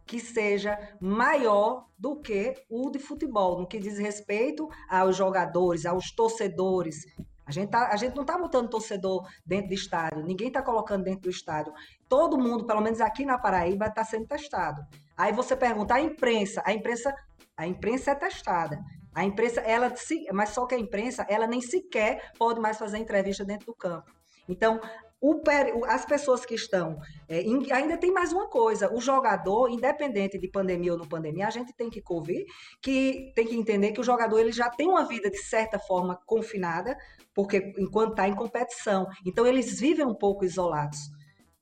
que 0.05 0.19
seja 0.19 0.77
maior 1.01 1.85
do 1.97 2.15
que 2.21 2.53
o 2.69 2.89
de 2.89 2.97
futebol, 2.97 3.59
no 3.59 3.67
que 3.67 3.77
diz 3.77 3.97
respeito 3.97 4.69
aos 4.89 5.15
jogadores, 5.17 5.85
aos 5.85 6.11
torcedores. 6.11 7.05
A 7.45 7.51
gente, 7.51 7.69
tá, 7.69 7.89
a 7.91 7.95
gente 7.97 8.15
não 8.15 8.23
está 8.23 8.37
botando 8.37 8.69
torcedor 8.69 9.27
dentro 9.45 9.69
do 9.69 9.73
estádio, 9.73 10.23
ninguém 10.23 10.47
está 10.47 10.61
colocando 10.61 11.03
dentro 11.03 11.21
do 11.21 11.29
estádio. 11.29 11.73
Todo 12.07 12.37
mundo, 12.37 12.65
pelo 12.65 12.81
menos 12.81 13.01
aqui 13.01 13.25
na 13.25 13.37
Paraíba, 13.37 13.87
está 13.87 14.03
sendo 14.03 14.25
testado. 14.27 14.81
Aí 15.15 15.33
você 15.33 15.55
pergunta, 15.55 15.93
a 15.93 16.01
imprensa, 16.01 16.61
a 16.65 16.73
imprensa, 16.73 17.13
a 17.55 17.67
imprensa 17.67 18.11
é 18.11 18.15
testada. 18.15 18.79
A 19.13 19.25
imprensa, 19.25 19.61
ela, 19.61 19.91
mas 20.31 20.49
só 20.49 20.65
que 20.65 20.75
a 20.75 20.79
imprensa, 20.79 21.25
ela 21.27 21.47
nem 21.47 21.59
sequer 21.59 22.31
pode 22.37 22.59
mais 22.59 22.77
fazer 22.77 22.97
entrevista 22.97 23.43
dentro 23.43 23.67
do 23.67 23.73
campo. 23.73 24.11
Então, 24.47 24.79
o, 25.19 25.41
as 25.85 26.05
pessoas 26.05 26.45
que 26.45 26.55
estão. 26.55 26.99
É, 27.27 27.43
ainda 27.73 27.97
tem 27.97 28.11
mais 28.11 28.31
uma 28.31 28.47
coisa: 28.47 28.93
o 28.93 29.01
jogador, 29.01 29.69
independente 29.69 30.37
de 30.37 30.47
pandemia 30.47 30.93
ou 30.93 30.97
não 30.97 31.07
pandemia, 31.07 31.47
a 31.47 31.51
gente 31.51 31.73
tem 31.73 31.89
que 31.89 32.01
ouvir, 32.07 32.45
que 32.81 33.31
tem 33.35 33.47
que 33.47 33.55
entender 33.55 33.91
que 33.91 33.99
o 33.99 34.03
jogador 34.03 34.39
ele 34.39 34.51
já 34.51 34.69
tem 34.69 34.87
uma 34.87 35.05
vida 35.05 35.29
de 35.29 35.39
certa 35.39 35.79
forma 35.79 36.19
confinada, 36.25 36.95
porque 37.33 37.73
enquanto 37.77 38.11
está 38.11 38.27
em 38.27 38.35
competição. 38.35 39.07
Então, 39.25 39.45
eles 39.45 39.79
vivem 39.79 40.05
um 40.05 40.15
pouco 40.15 40.45
isolados. 40.45 40.99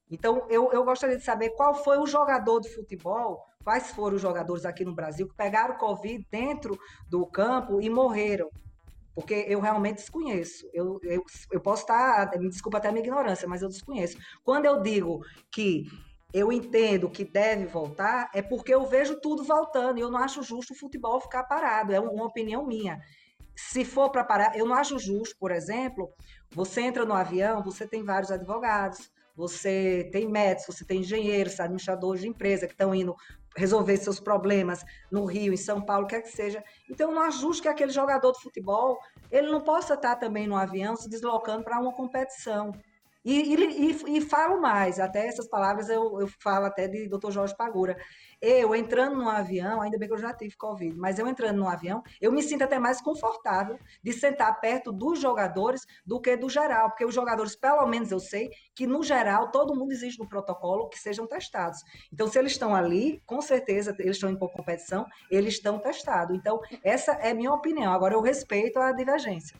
Então, 0.09 0.45
eu, 0.49 0.71
eu 0.71 0.83
gostaria 0.83 1.17
de 1.17 1.23
saber 1.23 1.49
qual 1.51 1.73
foi 1.73 1.97
o 1.97 2.05
jogador 2.05 2.59
de 2.59 2.69
futebol, 2.69 3.43
quais 3.63 3.89
foram 3.91 4.17
os 4.17 4.21
jogadores 4.21 4.65
aqui 4.65 4.85
no 4.85 4.93
Brasil 4.93 5.27
que 5.27 5.35
pegaram 5.35 5.77
Covid 5.77 6.23
dentro 6.29 6.77
do 7.09 7.25
campo 7.25 7.81
e 7.81 7.89
morreram 7.89 8.49
porque 9.15 9.45
eu 9.47 9.61
realmente 9.61 9.97
desconheço. 9.97 10.69
Eu, 10.73 10.99
eu, 11.03 11.23
eu 11.51 11.61
posso 11.61 11.83
estar, 11.83 12.37
me 12.37 12.49
desculpa 12.49 12.77
até 12.77 12.89
a 12.89 12.91
minha 12.91 13.03
ignorância, 13.03 13.47
mas 13.47 13.61
eu 13.61 13.69
desconheço. 13.69 14.17
Quando 14.43 14.65
eu 14.65 14.81
digo 14.81 15.21
que 15.49 15.85
eu 16.33 16.51
entendo 16.51 17.09
que 17.09 17.23
deve 17.23 17.65
voltar, 17.65 18.29
é 18.33 18.41
porque 18.41 18.73
eu 18.73 18.85
vejo 18.85 19.19
tudo 19.21 19.41
voltando 19.41 19.97
e 19.97 20.01
eu 20.01 20.11
não 20.11 20.19
acho 20.19 20.43
justo 20.43 20.73
o 20.73 20.77
futebol 20.77 21.21
ficar 21.21 21.45
parado. 21.45 21.93
É 21.93 21.99
uma 21.99 22.25
opinião 22.25 22.67
minha. 22.67 22.99
Se 23.55 23.85
for 23.85 24.09
para 24.09 24.25
parar, 24.25 24.57
eu 24.57 24.65
não 24.65 24.75
acho 24.75 24.99
justo, 24.99 25.37
por 25.39 25.49
exemplo, 25.49 26.11
você 26.51 26.81
entra 26.81 27.05
no 27.05 27.13
avião, 27.13 27.63
você 27.63 27.87
tem 27.87 28.03
vários 28.03 28.29
advogados, 28.31 29.09
você 29.33 30.09
tem 30.11 30.27
médicos, 30.27 30.75
você 30.75 30.85
tem 30.85 30.99
engenheiros, 30.99 31.57
administradores 31.57 32.21
de 32.21 32.27
empresa 32.27 32.67
que 32.67 32.73
estão 32.73 32.93
indo 32.93 33.15
resolver 33.55 33.97
seus 33.97 34.19
problemas 34.19 34.83
no 35.11 35.25
Rio, 35.25 35.53
em 35.53 35.57
São 35.57 35.81
Paulo, 35.81 36.07
quer 36.07 36.21
que 36.21 36.29
seja. 36.29 36.63
Então, 36.89 37.11
não 37.11 37.21
ajuste 37.21 37.61
que 37.61 37.67
aquele 37.67 37.91
jogador 37.91 38.31
de 38.33 38.41
futebol 38.41 38.99
ele 39.31 39.51
não 39.51 39.61
possa 39.61 39.93
estar 39.93 40.15
também 40.15 40.47
no 40.47 40.55
avião 40.55 40.95
se 40.95 41.09
deslocando 41.09 41.63
para 41.63 41.79
uma 41.79 41.93
competição. 41.93 42.71
E, 43.25 43.55
e, 43.55 44.17
e, 44.17 44.21
falo 44.21 44.61
mais, 44.61 44.99
até 44.99 45.25
essas 45.25 45.47
palavras 45.47 45.89
eu, 45.89 46.21
eu 46.21 46.27
falo 46.39 46.67
até 46.67 46.87
de 46.87 47.07
Dr. 47.07 47.31
Jorge 47.31 47.57
Pagura. 47.57 47.97
Eu 48.39 48.75
entrando 48.75 49.15
no 49.15 49.27
avião, 49.27 49.81
ainda 49.81 49.97
bem 49.97 50.07
que 50.07 50.13
eu 50.13 50.19
já 50.19 50.31
tive 50.31 50.55
Covid, 50.55 50.95
mas 50.95 51.17
eu 51.17 51.27
entrando 51.27 51.57
no 51.57 51.67
avião, 51.67 52.03
eu 52.21 52.31
me 52.31 52.43
sinto 52.43 52.63
até 52.63 52.77
mais 52.77 53.01
confortável 53.01 53.79
de 54.03 54.13
sentar 54.13 54.59
perto 54.61 54.91
dos 54.91 55.19
jogadores 55.19 55.87
do 56.05 56.21
que 56.21 56.37
do 56.37 56.47
geral, 56.47 56.89
porque 56.89 57.03
os 57.03 57.15
jogadores, 57.15 57.55
pelo 57.55 57.87
menos 57.87 58.11
eu 58.11 58.19
sei, 58.19 58.51
que 58.75 58.85
no 58.85 59.01
geral 59.01 59.49
todo 59.49 59.75
mundo 59.75 59.91
exige 59.91 60.19
no 60.19 60.29
protocolo 60.29 60.87
que 60.87 60.99
sejam 60.99 61.25
testados. 61.25 61.79
Então, 62.13 62.27
se 62.27 62.37
eles 62.37 62.51
estão 62.51 62.75
ali, 62.75 63.23
com 63.25 63.41
certeza 63.41 63.95
eles 63.97 64.17
estão 64.17 64.29
em 64.29 64.37
competição, 64.37 65.03
eles 65.31 65.55
estão 65.55 65.79
testados. 65.79 66.37
Então, 66.37 66.59
essa 66.83 67.13
é 67.13 67.33
minha 67.33 67.51
opinião. 67.51 67.91
Agora, 67.91 68.13
eu 68.13 68.21
respeito 68.21 68.77
a 68.77 68.91
divergência. 68.91 69.57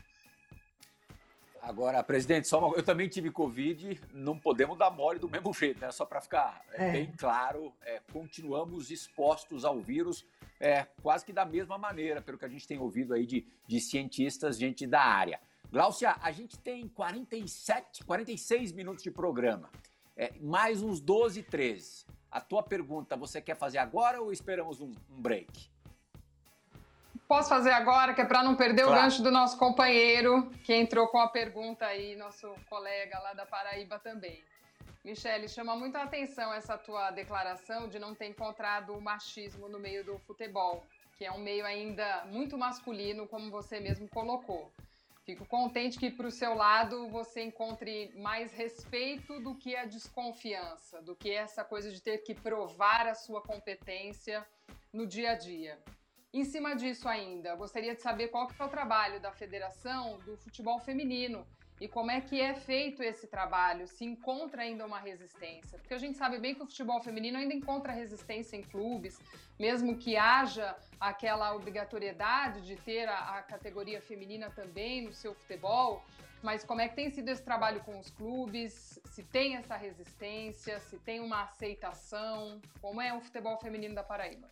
Agora, 1.66 2.04
presidente, 2.04 2.48
só 2.48 2.60
uma... 2.60 2.78
eu 2.78 2.84
também 2.84 3.10
tive 3.10 3.32
Covid, 3.32 4.00
não 4.14 4.38
podemos 4.38 4.78
dar 4.78 4.92
mole 4.92 5.18
do 5.18 5.28
mesmo 5.28 5.52
jeito, 5.52 5.82
né? 5.82 5.92
Só 5.92 6.06
para 6.06 6.22
ficar 6.22 6.62
é, 6.74 6.90
é. 6.90 6.92
bem 6.92 7.12
claro, 7.18 7.74
é, 7.82 8.00
continuamos 8.14 8.92
expostos 8.92 9.66
ao 9.66 9.80
vírus 9.80 10.24
é, 10.60 10.86
quase 11.02 11.26
que 11.26 11.34
da 11.34 11.44
mesma 11.44 11.76
maneira, 11.76 12.22
pelo 12.22 12.38
que 12.38 12.46
a 12.46 12.48
gente 12.48 12.68
tem 12.68 12.78
ouvido 12.78 13.16
aí 13.16 13.26
de, 13.26 13.48
de 13.68 13.80
cientistas, 13.80 14.60
gente 14.60 14.86
da 14.86 15.02
área. 15.02 15.42
Glaucia, 15.72 16.16
a 16.22 16.32
gente 16.32 16.56
tem 16.60 16.88
47, 16.88 18.06
46 18.06 18.72
minutos 18.72 19.02
de 19.02 19.10
programa, 19.10 19.68
é, 20.16 20.32
mais 20.40 20.84
uns 20.84 21.02
12, 21.02 21.42
13. 21.42 22.06
A 22.30 22.40
tua 22.40 22.62
pergunta, 22.62 23.18
você 23.18 23.42
quer 23.42 23.56
fazer 23.56 23.80
agora 23.80 24.22
ou 24.22 24.32
esperamos 24.32 24.80
um, 24.82 24.92
um 25.10 25.20
break? 25.20 25.72
Posso 27.28 27.50
fazer 27.50 27.72
agora, 27.72 28.14
que 28.14 28.22
é 28.22 28.26
para 28.26 28.44
não 28.44 28.56
perder 28.56 28.84
claro. 28.84 29.00
o 29.00 29.02
gancho 29.02 29.24
do 29.24 29.32
nosso 29.32 29.58
companheiro, 29.58 30.52
que 30.64 30.74
entrou 30.76 31.08
com 31.08 31.18
a 31.18 31.28
pergunta 31.28 31.86
aí, 31.86 32.16
nosso 32.16 32.54
colega 32.70 33.18
lá 33.20 33.34
da 33.34 33.46
Paraíba 33.48 33.98
também. 33.98 34.44
Michele, 35.04 35.48
chama 35.48 35.76
muito 35.76 35.96
a 35.96 36.04
atenção 36.04 36.54
essa 36.54 36.78
tua 36.78 37.10
declaração 37.12 37.88
de 37.88 37.98
não 37.98 38.14
ter 38.14 38.28
encontrado 38.28 38.94
o 38.94 39.02
machismo 39.02 39.68
no 39.68 39.80
meio 39.80 40.04
do 40.04 40.20
futebol, 40.20 40.84
que 41.18 41.26
é 41.26 41.32
um 41.32 41.40
meio 41.40 41.66
ainda 41.66 42.26
muito 42.26 42.58
masculino, 42.58 43.28
como 43.28 43.50
você 43.50 43.80
mesmo 43.80 44.08
colocou. 44.08 44.72
Fico 45.26 45.46
contente 45.46 45.98
que, 45.98 46.12
para 46.12 46.28
o 46.28 46.32
seu 46.32 46.54
lado, 46.54 47.08
você 47.10 47.42
encontre 47.42 48.14
mais 48.16 48.54
respeito 48.54 49.40
do 49.40 49.56
que 49.56 49.76
a 49.76 49.86
desconfiança, 49.86 51.02
do 51.02 51.16
que 51.16 51.32
essa 51.32 51.64
coisa 51.64 51.92
de 51.92 52.00
ter 52.00 52.20
que 52.20 52.36
provar 52.36 53.08
a 53.08 53.16
sua 53.16 53.42
competência 53.42 54.46
no 54.94 55.08
dia 55.08 55.32
a 55.32 55.36
dia. 55.36 55.80
Em 56.36 56.44
cima 56.44 56.76
disso 56.76 57.08
ainda, 57.08 57.56
gostaria 57.56 57.96
de 57.96 58.02
saber 58.02 58.28
qual 58.28 58.46
que 58.46 58.62
é 58.62 58.66
o 58.66 58.68
trabalho 58.68 59.22
da 59.22 59.32
Federação 59.32 60.18
do 60.26 60.36
Futebol 60.36 60.78
Feminino 60.82 61.48
e 61.80 61.88
como 61.88 62.12
é 62.12 62.20
que 62.20 62.42
é 62.42 62.54
feito 62.54 63.02
esse 63.02 63.26
trabalho, 63.26 63.88
se 63.88 64.04
encontra 64.04 64.64
ainda 64.64 64.86
uma 64.86 65.00
resistência. 65.00 65.80
Porque 65.80 65.94
a 65.94 65.98
gente 65.98 66.18
sabe 66.18 66.38
bem 66.38 66.54
que 66.54 66.62
o 66.62 66.66
futebol 66.66 67.02
feminino 67.02 67.38
ainda 67.38 67.54
encontra 67.54 67.94
resistência 67.94 68.58
em 68.58 68.64
clubes, 68.64 69.18
mesmo 69.58 69.96
que 69.96 70.18
haja 70.18 70.76
aquela 71.00 71.56
obrigatoriedade 71.56 72.60
de 72.66 72.76
ter 72.76 73.08
a, 73.08 73.38
a 73.38 73.42
categoria 73.42 74.02
feminina 74.02 74.50
também 74.50 75.06
no 75.06 75.14
seu 75.14 75.34
futebol. 75.34 76.04
Mas 76.44 76.66
como 76.66 76.82
é 76.82 76.90
que 76.90 76.96
tem 76.98 77.10
sido 77.10 77.30
esse 77.30 77.44
trabalho 77.44 77.82
com 77.86 77.98
os 77.98 78.12
clubes? 78.12 79.00
Se 79.06 79.24
tem 79.24 79.56
essa 79.56 79.78
resistência, 79.78 80.82
se 80.82 81.00
tem 81.00 81.22
uma 81.22 81.44
aceitação? 81.44 82.62
Como 82.82 83.00
é 83.00 83.14
o 83.14 83.22
futebol 83.22 83.58
feminino 83.58 83.96
da 83.96 84.04
Paraíba? 84.04 84.50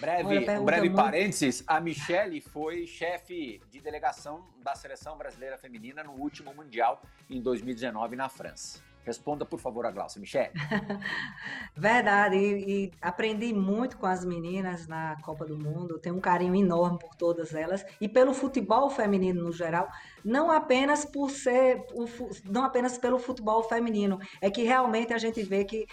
Breve, 0.00 0.50
um 0.58 0.64
breve 0.64 0.88
muito... 0.88 0.96
parênteses, 0.96 1.62
a 1.66 1.80
Michele 1.80 2.40
foi 2.40 2.86
chefe 2.86 3.60
de 3.70 3.80
delegação 3.80 4.44
da 4.62 4.74
seleção 4.74 5.16
brasileira 5.16 5.56
feminina 5.58 6.02
no 6.02 6.12
último 6.12 6.54
Mundial 6.54 7.02
em 7.28 7.40
2019 7.40 8.16
na 8.16 8.28
França. 8.28 8.82
Responda, 9.04 9.44
por 9.44 9.58
favor, 9.58 9.84
a 9.84 9.90
Glaucia. 9.90 10.20
Michele. 10.20 10.50
Verdade, 11.76 12.36
e, 12.36 12.84
e, 12.84 12.92
aprendi 13.00 13.52
muito 13.52 13.98
com 13.98 14.06
as 14.06 14.24
meninas 14.24 14.86
na 14.86 15.16
Copa 15.22 15.44
do 15.44 15.58
Mundo, 15.58 15.98
tenho 15.98 16.16
um 16.16 16.20
carinho 16.20 16.54
enorme 16.54 16.98
por 16.98 17.14
todas 17.16 17.54
elas 17.54 17.84
e 18.00 18.08
pelo 18.08 18.32
futebol 18.32 18.90
feminino 18.90 19.42
no 19.42 19.52
geral, 19.52 19.88
não 20.24 20.50
apenas 20.50 21.04
por 21.04 21.30
ser, 21.30 21.84
não 22.44 22.64
apenas 22.64 22.96
pelo 22.96 23.18
futebol 23.18 23.62
feminino, 23.64 24.18
é 24.40 24.50
que 24.50 24.62
realmente 24.62 25.12
a 25.12 25.18
gente 25.18 25.42
vê 25.42 25.64
que 25.64 25.86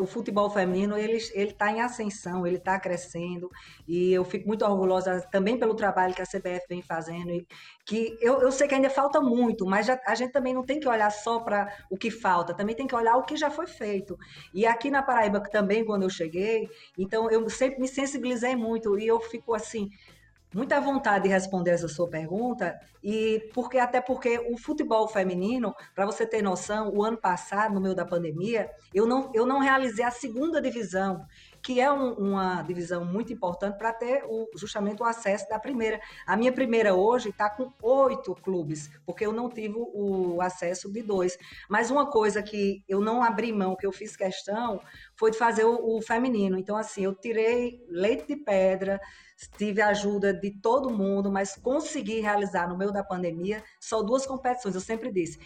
o 0.00 0.06
futebol 0.06 0.48
feminino 0.48 0.96
ele 0.96 1.16
está 1.16 1.70
em 1.70 1.80
ascensão, 1.80 2.46
ele 2.46 2.56
está 2.56 2.80
crescendo 2.80 3.50
e 3.86 4.12
eu 4.12 4.24
fico 4.24 4.48
muito 4.48 4.64
orgulhosa 4.64 5.20
também 5.30 5.58
pelo 5.58 5.74
trabalho 5.74 6.14
que 6.14 6.22
a 6.22 6.26
CBF 6.26 6.66
vem 6.68 6.82
fazendo 6.82 7.30
e 7.30 7.46
que 7.84 8.16
eu, 8.20 8.40
eu 8.40 8.50
sei 8.50 8.66
que 8.66 8.74
ainda 8.74 8.88
falta 8.88 9.20
muito, 9.20 9.66
mas 9.66 9.86
já, 9.86 10.00
a 10.06 10.14
gente 10.14 10.32
também 10.32 10.54
não 10.54 10.64
tem 10.64 10.80
que 10.80 10.88
olhar 10.88 11.10
só 11.10 11.40
para 11.40 11.70
o 11.90 11.96
que 11.96 12.10
falta, 12.10 12.53
também 12.54 12.74
tem 12.74 12.86
que 12.86 12.94
olhar 12.94 13.16
o 13.16 13.24
que 13.24 13.36
já 13.36 13.50
foi 13.50 13.66
feito. 13.66 14.18
E 14.52 14.66
aqui 14.66 14.90
na 14.90 15.02
Paraíba 15.02 15.40
também, 15.40 15.84
quando 15.84 16.02
eu 16.02 16.10
cheguei, 16.10 16.68
então 16.96 17.30
eu 17.30 17.48
sempre 17.50 17.80
me 17.80 17.88
sensibilizei 17.88 18.56
muito 18.56 18.98
e 18.98 19.06
eu 19.06 19.20
fico 19.20 19.54
assim, 19.54 19.90
muita 20.54 20.80
vontade 20.80 21.24
de 21.24 21.30
responder 21.30 21.72
essa 21.72 21.88
sua 21.88 22.08
pergunta 22.08 22.78
e 23.02 23.50
porque 23.52 23.78
até 23.78 24.00
porque 24.00 24.38
o 24.50 24.56
futebol 24.56 25.08
feminino, 25.08 25.74
para 25.94 26.06
você 26.06 26.24
ter 26.24 26.42
noção, 26.42 26.90
o 26.94 27.02
ano 27.02 27.18
passado, 27.18 27.74
no 27.74 27.80
meio 27.80 27.94
da 27.94 28.04
pandemia, 28.04 28.70
eu 28.94 29.04
não, 29.04 29.30
eu 29.34 29.44
não 29.44 29.58
realizei 29.58 30.04
a 30.04 30.10
segunda 30.10 30.62
divisão, 30.62 31.26
que 31.64 31.80
é 31.80 31.90
um, 31.90 32.12
uma 32.12 32.60
divisão 32.60 33.06
muito 33.06 33.32
importante 33.32 33.78
para 33.78 33.90
ter 33.90 34.22
o, 34.26 34.46
justamente 34.54 35.02
o 35.02 35.06
acesso 35.06 35.48
da 35.48 35.58
primeira. 35.58 35.98
A 36.26 36.36
minha 36.36 36.52
primeira 36.52 36.94
hoje 36.94 37.30
está 37.30 37.48
com 37.48 37.72
oito 37.80 38.34
clubes, 38.34 38.90
porque 39.06 39.24
eu 39.24 39.32
não 39.32 39.48
tive 39.48 39.74
o 39.78 40.42
acesso 40.42 40.92
de 40.92 41.02
dois. 41.02 41.38
Mas 41.66 41.90
uma 41.90 42.10
coisa 42.10 42.42
que 42.42 42.84
eu 42.86 43.00
não 43.00 43.22
abri 43.22 43.50
mão, 43.50 43.74
que 43.74 43.86
eu 43.86 43.92
fiz 43.92 44.14
questão, 44.14 44.78
foi 45.16 45.30
de 45.30 45.38
fazer 45.38 45.64
o, 45.64 45.96
o 45.96 46.02
feminino. 46.02 46.58
Então, 46.58 46.76
assim, 46.76 47.04
eu 47.04 47.14
tirei 47.14 47.82
leite 47.88 48.26
de 48.28 48.36
pedra, 48.36 49.00
tive 49.56 49.80
a 49.80 49.88
ajuda 49.88 50.34
de 50.34 50.50
todo 50.50 50.90
mundo, 50.90 51.32
mas 51.32 51.56
consegui 51.56 52.20
realizar 52.20 52.68
no 52.68 52.76
meio 52.76 52.92
da 52.92 53.02
pandemia 53.02 53.64
só 53.80 54.02
duas 54.02 54.26
competições. 54.26 54.74
Eu 54.74 54.82
sempre 54.82 55.10
disse, 55.10 55.38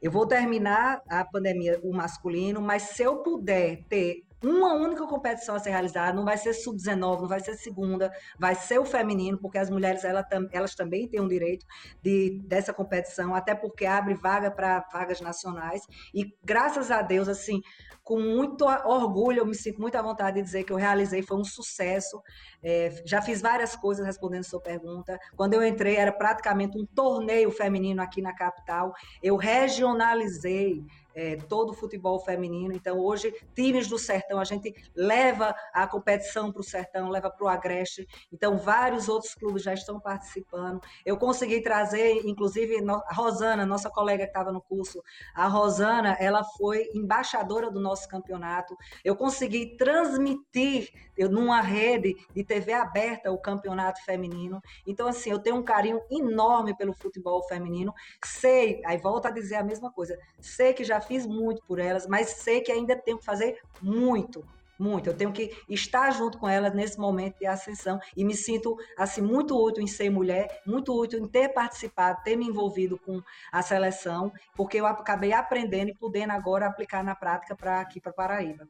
eu 0.00 0.12
vou 0.12 0.24
terminar 0.24 1.02
a 1.08 1.24
pandemia 1.24 1.80
o 1.82 1.92
masculino, 1.92 2.60
mas 2.60 2.82
se 2.82 3.02
eu 3.02 3.24
puder 3.24 3.82
ter 3.88 4.24
uma 4.44 4.74
única 4.74 5.06
competição 5.06 5.54
a 5.54 5.58
ser 5.58 5.70
realizada, 5.70 6.12
não 6.12 6.24
vai 6.24 6.36
ser 6.36 6.52
sub-19, 6.52 7.20
não 7.22 7.28
vai 7.28 7.40
ser 7.40 7.54
segunda, 7.54 8.12
vai 8.38 8.54
ser 8.54 8.78
o 8.78 8.84
feminino, 8.84 9.38
porque 9.38 9.58
as 9.58 9.70
mulheres 9.70 10.04
elas, 10.04 10.24
elas 10.52 10.74
também 10.74 11.08
têm 11.08 11.20
o 11.20 11.24
um 11.24 11.28
direito 11.28 11.64
de, 12.02 12.40
dessa 12.46 12.72
competição, 12.72 13.34
até 13.34 13.54
porque 13.54 13.86
abre 13.86 14.14
vaga 14.14 14.50
para 14.50 14.80
vagas 14.92 15.20
nacionais. 15.20 15.82
E 16.14 16.34
graças 16.44 16.90
a 16.90 17.02
Deus, 17.02 17.28
assim, 17.28 17.60
com 18.02 18.20
muito 18.20 18.66
orgulho, 18.66 19.38
eu 19.38 19.46
me 19.46 19.54
sinto 19.54 19.80
muito 19.80 19.96
à 19.96 20.02
vontade 20.02 20.36
de 20.36 20.42
dizer 20.42 20.64
que 20.64 20.72
eu 20.72 20.76
realizei, 20.76 21.22
foi 21.22 21.38
um 21.38 21.44
sucesso. 21.44 22.22
É, 22.62 23.02
já 23.06 23.22
fiz 23.22 23.40
várias 23.40 23.74
coisas 23.74 24.04
respondendo 24.04 24.44
sua 24.44 24.60
pergunta. 24.60 25.18
Quando 25.34 25.54
eu 25.54 25.64
entrei, 25.64 25.96
era 25.96 26.12
praticamente 26.12 26.78
um 26.78 26.84
torneio 26.84 27.50
feminino 27.50 28.02
aqui 28.02 28.20
na 28.20 28.34
capital. 28.34 28.92
Eu 29.22 29.36
regionalizei 29.36 30.84
é, 31.14 31.36
todo 31.36 31.70
o 31.70 31.74
futebol 31.74 32.18
feminino. 32.20 32.74
Então, 32.74 32.98
hoje, 32.98 33.34
times 33.54 33.88
do 33.88 33.98
Sertão, 33.98 34.38
a 34.38 34.44
gente 34.44 34.74
leva 34.94 35.54
a 35.72 35.86
competição 35.86 36.52
para 36.52 36.60
o 36.60 36.64
Sertão, 36.64 37.08
leva 37.08 37.30
para 37.30 37.44
o 37.44 37.48
Agreste. 37.48 38.06
Então, 38.32 38.56
vários 38.56 39.08
outros 39.08 39.34
clubes 39.34 39.62
já 39.62 39.74
estão 39.74 40.00
participando. 40.00 40.80
Eu 41.04 41.16
consegui 41.16 41.60
trazer, 41.60 42.22
inclusive, 42.24 42.76
a 42.88 43.14
Rosana, 43.14 43.64
nossa 43.64 43.90
colega 43.90 44.24
que 44.24 44.30
estava 44.30 44.52
no 44.52 44.60
curso, 44.60 45.02
a 45.34 45.46
Rosana, 45.46 46.16
ela 46.18 46.42
foi 46.42 46.88
embaixadora 46.94 47.70
do 47.70 47.80
nosso 47.80 48.08
campeonato. 48.08 48.76
Eu 49.04 49.16
consegui 49.16 49.76
transmitir 49.76 50.90
eu, 51.16 51.30
numa 51.30 51.60
rede 51.60 52.14
de 52.34 52.44
TV 52.44 52.72
aberta 52.72 53.30
o 53.30 53.38
campeonato 53.38 54.02
feminino. 54.04 54.60
Então, 54.86 55.06
assim, 55.06 55.30
eu 55.30 55.38
tenho 55.38 55.56
um 55.56 55.62
carinho 55.62 56.00
enorme 56.10 56.76
pelo 56.76 56.92
futebol 56.92 57.42
feminino. 57.46 57.92
Sei, 58.24 58.82
aí 58.84 58.98
volto 58.98 59.26
a 59.26 59.30
dizer 59.30 59.56
a 59.56 59.64
mesma 59.64 59.92
coisa, 59.92 60.18
sei 60.40 60.72
que 60.72 60.84
já 60.84 61.00
fiz 61.06 61.26
muito 61.26 61.62
por 61.64 61.78
elas, 61.78 62.06
mas 62.06 62.30
sei 62.30 62.60
que 62.60 62.72
ainda 62.72 62.96
tenho 62.96 63.18
que 63.18 63.24
fazer 63.24 63.58
muito, 63.80 64.44
muito. 64.78 65.08
Eu 65.08 65.16
tenho 65.16 65.32
que 65.32 65.56
estar 65.68 66.10
junto 66.10 66.38
com 66.38 66.48
elas 66.48 66.74
nesse 66.74 66.98
momento 66.98 67.38
de 67.38 67.46
ascensão 67.46 67.98
e 68.16 68.24
me 68.24 68.34
sinto 68.34 68.76
assim 68.96 69.20
muito 69.20 69.56
útil 69.56 69.82
em 69.82 69.86
ser 69.86 70.10
mulher, 70.10 70.62
muito 70.66 70.98
útil 70.98 71.18
em 71.18 71.28
ter 71.28 71.48
participado, 71.50 72.22
ter 72.22 72.36
me 72.36 72.46
envolvido 72.46 72.98
com 72.98 73.22
a 73.52 73.62
seleção, 73.62 74.32
porque 74.56 74.78
eu 74.78 74.86
acabei 74.86 75.32
aprendendo 75.32 75.90
e 75.90 75.94
podendo 75.94 76.32
agora 76.32 76.66
aplicar 76.66 77.04
na 77.04 77.14
prática 77.14 77.54
para 77.54 77.80
aqui 77.80 78.00
para 78.00 78.12
Paraíba. 78.12 78.66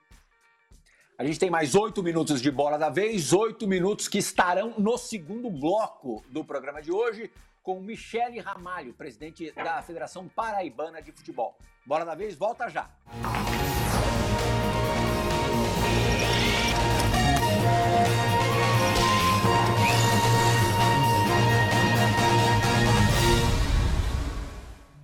A 1.17 1.25
gente 1.25 1.39
tem 1.39 1.49
mais 1.49 1.77
oito 1.77 2.03
minutos 2.03 2.43
de 2.43 2.51
bola 2.51 2.77
da 2.77 2.91
vez, 2.91 3.33
oito 3.33 3.69
minutos 3.69 4.09
que 4.09 4.19
estarão 4.19 4.75
no 4.79 4.99
segundo 4.99 5.49
bloco 5.49 6.25
do 6.29 6.45
programa 6.45 6.83
de 6.83 6.91
hoje 6.91 7.31
com 7.65 7.81
Michele 7.81 8.39
Ramalho, 8.41 8.93
presidente 8.93 9.51
da 9.53 9.81
Federação 9.81 10.29
Paraibana 10.29 11.01
de 11.01 11.11
Futebol. 11.11 11.57
Bola 11.87 12.05
da 12.05 12.15
vez, 12.15 12.37
volta 12.37 12.69
já. 12.69 12.91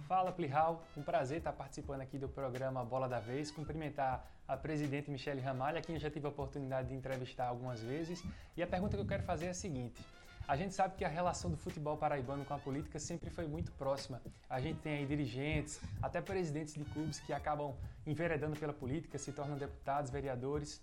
Fala 0.07 0.31
Plihal, 0.31 0.85
um 0.95 1.03
prazer 1.03 1.39
estar 1.39 1.53
participando 1.53 2.03
aqui 2.03 2.19
do 2.19 2.29
programa 2.29 2.85
Bola 2.85 3.09
da 3.09 3.19
Vez, 3.19 3.51
cumprimentar 3.51 4.23
a 4.47 4.55
presidente 4.55 5.11
Michele 5.11 5.41
Ramalho, 5.41 5.79
a 5.79 5.81
quem 5.81 5.95
eu 5.95 6.01
já 6.01 6.11
tive 6.11 6.27
a 6.27 6.29
oportunidade 6.29 6.89
de 6.89 6.95
entrevistar 6.95 7.47
algumas 7.47 7.83
vezes. 7.83 8.23
E 8.55 8.63
a 8.63 8.67
pergunta 8.67 8.97
que 8.99 9.03
eu 9.03 9.07
quero 9.07 9.23
fazer 9.23 9.47
é 9.47 9.51
a 9.51 9.55
seguinte: 9.55 10.05
a 10.49 10.57
gente 10.57 10.75
sabe 10.75 10.97
que 10.97 11.05
a 11.05 11.09
relação 11.09 11.51
do 11.51 11.57
futebol 11.57 11.97
paraibano 11.97 12.45
com 12.45 12.55
a 12.55 12.59
política 12.59 12.99
sempre 12.99 13.31
foi 13.31 13.47
muito 13.47 13.71
próxima. 13.73 14.21
A 14.49 14.61
gente 14.61 14.81
tem 14.81 14.99
aí 14.99 15.07
dirigentes, 15.07 15.81
até 16.03 16.21
presidentes 16.21 16.75
de 16.75 16.85
clubes 16.85 17.21
que 17.21 17.33
acabam 17.33 17.75
enveredando 18.07 18.59
pela 18.59 18.73
política, 18.73 19.19
se 19.19 19.33
tornam 19.33 19.57
deputados, 19.57 20.11
vereadores. 20.11 20.81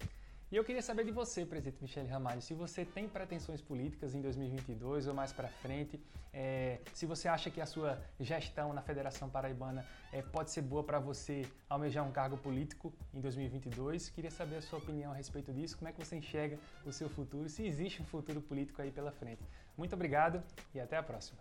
E 0.49 0.55
eu 0.55 0.63
queria 0.63 0.81
saber 0.81 1.03
de 1.03 1.11
você, 1.11 1.45
presidente 1.45 1.81
Michele 1.81 2.07
Ramalho, 2.07 2.41
se 2.41 2.53
você 2.53 2.85
tem 2.85 3.05
pretensões 3.09 3.61
políticas 3.61 4.15
em 4.15 4.21
2022 4.21 5.05
ou 5.05 5.13
mais 5.13 5.33
para 5.33 5.49
frente, 5.49 5.99
é, 6.31 6.79
se 6.93 7.05
você 7.05 7.27
acha 7.27 7.51
que 7.51 7.59
a 7.59 7.65
sua 7.65 8.01
gestão 8.17 8.71
na 8.71 8.81
Federação 8.81 9.29
Paraibana 9.29 9.85
é, 10.09 10.21
pode 10.21 10.51
ser 10.51 10.61
boa 10.61 10.85
para 10.85 10.99
você 10.99 11.45
almejar 11.69 12.07
um 12.07 12.13
cargo 12.13 12.37
político 12.37 12.93
em 13.13 13.19
2022, 13.19 14.07
queria 14.07 14.31
saber 14.31 14.55
a 14.55 14.61
sua 14.61 14.79
opinião 14.79 15.11
a 15.11 15.15
respeito 15.15 15.51
disso, 15.51 15.77
como 15.77 15.89
é 15.89 15.91
que 15.91 15.99
você 15.99 16.15
enxerga 16.15 16.57
o 16.85 16.93
seu 16.93 17.09
futuro, 17.09 17.49
se 17.49 17.67
existe 17.67 18.01
um 18.01 18.05
futuro 18.05 18.39
político 18.39 18.81
aí 18.81 18.89
pela 18.89 19.11
frente. 19.11 19.43
Muito 19.75 19.95
obrigado 19.95 20.41
e 20.73 20.79
até 20.79 20.95
a 20.95 21.03
próxima. 21.03 21.39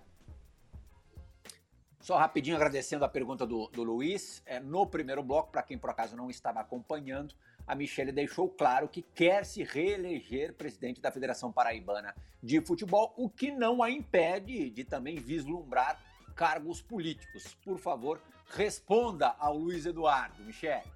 Só 2.00 2.16
rapidinho 2.18 2.56
agradecendo 2.56 3.04
a 3.04 3.08
pergunta 3.08 3.46
do, 3.46 3.68
do 3.68 3.84
Luiz, 3.84 4.42
é, 4.46 4.58
no 4.58 4.84
primeiro 4.84 5.22
bloco, 5.22 5.52
para 5.52 5.62
quem 5.62 5.78
por 5.78 5.90
acaso 5.90 6.16
não 6.16 6.28
estava 6.28 6.58
acompanhando, 6.58 7.34
a 7.66 7.74
Michele 7.74 8.12
deixou 8.12 8.48
claro 8.48 8.88
que 8.88 9.02
quer 9.02 9.44
se 9.44 9.62
reeleger 9.62 10.54
presidente 10.54 11.00
da 11.00 11.10
Federação 11.10 11.52
Paraibana 11.52 12.14
de 12.42 12.60
Futebol, 12.60 13.12
o 13.16 13.28
que 13.28 13.50
não 13.50 13.82
a 13.82 13.90
impede 13.90 14.70
de 14.70 14.84
também 14.84 15.16
vislumbrar 15.16 16.00
cargos 16.34 16.80
políticos. 16.80 17.56
Por 17.64 17.78
favor, 17.78 18.22
responda 18.46 19.34
ao 19.38 19.56
Luiz 19.56 19.84
Eduardo, 19.86 20.44
Michele. 20.44 20.95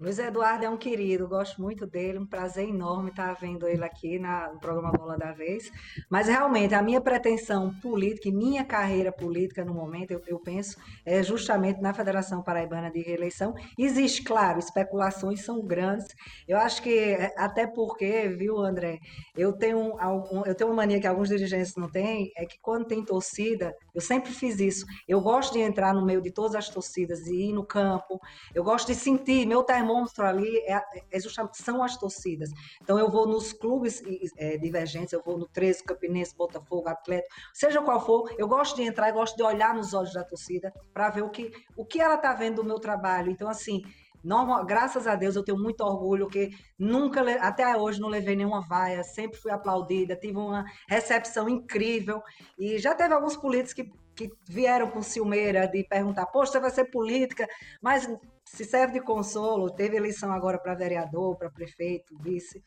Luiz 0.00 0.18
Eduardo 0.18 0.64
é 0.64 0.70
um 0.70 0.78
querido, 0.78 1.28
gosto 1.28 1.60
muito 1.60 1.86
dele, 1.86 2.18
um 2.18 2.24
prazer 2.24 2.66
enorme 2.66 3.10
estar 3.10 3.34
vendo 3.34 3.68
ele 3.68 3.84
aqui 3.84 4.18
na, 4.18 4.50
no 4.50 4.58
programa 4.58 4.90
Bola 4.92 5.18
da 5.18 5.30
Vez. 5.32 5.70
Mas 6.08 6.26
realmente 6.26 6.74
a 6.74 6.80
minha 6.80 7.02
pretensão 7.02 7.70
política 7.82 8.26
e 8.26 8.32
minha 8.32 8.64
carreira 8.64 9.12
política 9.12 9.62
no 9.62 9.74
momento, 9.74 10.12
eu, 10.12 10.22
eu 10.26 10.38
penso, 10.40 10.78
é 11.04 11.22
justamente 11.22 11.82
na 11.82 11.92
Federação 11.92 12.42
Paraibana 12.42 12.90
de 12.90 13.02
Reeleição. 13.02 13.54
Existe, 13.76 14.22
claro, 14.22 14.58
especulações 14.58 15.44
são 15.44 15.60
grandes. 15.60 16.06
Eu 16.48 16.56
acho 16.56 16.82
que, 16.82 16.98
é, 16.98 17.34
até 17.36 17.66
porque, 17.66 18.26
viu, 18.26 18.56
André, 18.56 19.00
eu 19.36 19.52
tenho, 19.52 20.00
algum, 20.00 20.46
eu 20.46 20.54
tenho 20.54 20.70
uma 20.70 20.76
mania 20.76 20.98
que 20.98 21.06
alguns 21.06 21.28
dirigentes 21.28 21.76
não 21.76 21.90
têm, 21.90 22.32
é 22.38 22.46
que 22.46 22.58
quando 22.62 22.86
tem 22.86 23.04
torcida, 23.04 23.74
eu 23.94 24.00
sempre 24.00 24.32
fiz 24.32 24.58
isso. 24.60 24.86
Eu 25.06 25.20
gosto 25.20 25.52
de 25.52 25.60
entrar 25.60 25.94
no 25.94 26.04
meio 26.04 26.20
de 26.20 26.30
todas 26.30 26.54
as 26.54 26.68
torcidas 26.68 27.26
e 27.26 27.48
ir 27.48 27.52
no 27.52 27.64
campo. 27.64 28.20
Eu 28.54 28.62
gosto 28.62 28.88
de 28.88 28.94
sentir 28.94 29.46
meu 29.46 29.62
termômetro 29.62 30.24
ali 30.24 30.58
é, 30.58 30.80
é 31.10 31.20
justamente, 31.20 31.62
são 31.62 31.82
as 31.82 31.96
torcidas. 31.96 32.50
Então 32.82 32.98
eu 32.98 33.10
vou 33.10 33.26
nos 33.26 33.52
clubes 33.52 34.02
é, 34.36 34.56
divergentes, 34.56 35.12
eu 35.12 35.22
vou 35.22 35.38
no 35.38 35.46
13, 35.48 35.84
Campinense, 35.84 36.36
Botafogo, 36.36 36.88
Atlético, 36.88 37.34
seja 37.52 37.82
qual 37.82 38.04
for, 38.04 38.32
eu 38.38 38.48
gosto 38.48 38.76
de 38.76 38.82
entrar 38.82 39.08
e 39.08 39.12
gosto 39.12 39.36
de 39.36 39.42
olhar 39.42 39.74
nos 39.74 39.94
olhos 39.94 40.12
da 40.12 40.24
torcida 40.24 40.72
para 40.92 41.10
ver 41.10 41.22
o 41.22 41.30
que, 41.30 41.50
o 41.76 41.84
que 41.84 42.00
ela 42.00 42.14
está 42.14 42.32
vendo 42.32 42.56
do 42.56 42.64
meu 42.64 42.78
trabalho. 42.78 43.30
Então, 43.30 43.48
assim, 43.48 43.82
Normal, 44.22 44.64
graças 44.66 45.06
a 45.06 45.14
Deus 45.14 45.34
eu 45.34 45.42
tenho 45.42 45.58
muito 45.58 45.80
orgulho 45.82 46.28
que 46.28 46.50
nunca, 46.78 47.22
até 47.40 47.76
hoje, 47.76 48.00
não 48.00 48.08
levei 48.08 48.36
nenhuma 48.36 48.60
vaia, 48.60 49.02
sempre 49.02 49.38
fui 49.38 49.50
aplaudida, 49.50 50.16
tive 50.16 50.36
uma 50.36 50.64
recepção 50.88 51.48
incrível. 51.48 52.22
E 52.58 52.78
já 52.78 52.94
teve 52.94 53.14
alguns 53.14 53.36
políticos 53.36 53.72
que, 53.72 53.90
que 54.14 54.30
vieram 54.48 54.90
com 54.90 55.02
ciumeira 55.02 55.66
de 55.66 55.82
perguntar: 55.84 56.26
Poxa, 56.26 56.52
você 56.52 56.60
vai 56.60 56.70
ser 56.70 56.84
política, 56.90 57.48
mas 57.80 58.08
se 58.44 58.64
serve 58.64 58.94
de 58.94 59.04
consolo, 59.04 59.70
teve 59.70 59.96
eleição 59.96 60.32
agora 60.32 60.58
para 60.58 60.74
vereador, 60.74 61.36
para 61.36 61.50
prefeito, 61.50 62.16
vice. 62.18 62.62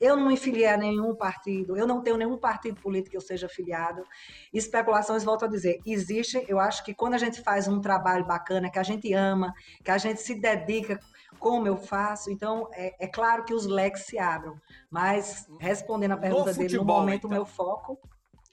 Eu 0.00 0.16
não 0.16 0.28
me 0.28 0.36
filiei 0.36 0.68
a 0.68 0.76
nenhum 0.76 1.14
partido, 1.14 1.76
eu 1.76 1.86
não 1.86 2.02
tenho 2.02 2.16
nenhum 2.16 2.38
partido 2.38 2.80
político 2.80 3.10
que 3.10 3.16
eu 3.16 3.20
seja 3.20 3.46
afiliado. 3.46 4.04
Especulações, 4.52 5.24
volto 5.24 5.44
a 5.44 5.48
dizer, 5.48 5.80
existem. 5.84 6.44
Eu 6.48 6.60
acho 6.60 6.84
que 6.84 6.94
quando 6.94 7.14
a 7.14 7.18
gente 7.18 7.42
faz 7.42 7.66
um 7.66 7.80
trabalho 7.80 8.24
bacana, 8.24 8.70
que 8.70 8.78
a 8.78 8.82
gente 8.82 9.12
ama, 9.12 9.52
que 9.84 9.90
a 9.90 9.98
gente 9.98 10.20
se 10.20 10.34
dedica 10.34 11.00
como 11.38 11.66
eu 11.66 11.76
faço, 11.76 12.30
então 12.30 12.68
é, 12.72 13.04
é 13.04 13.08
claro 13.08 13.44
que 13.44 13.54
os 13.54 13.66
leques 13.66 14.06
se 14.06 14.18
abrem. 14.18 14.54
Mas, 14.90 15.46
respondendo 15.58 16.12
a 16.12 16.16
pergunta 16.16 16.52
no 16.52 16.56
dele, 16.56 16.68
futebol, 16.68 16.96
no 16.96 17.00
momento, 17.02 17.24
o 17.24 17.26
então, 17.26 17.30
meu 17.30 17.44
foco 17.44 17.98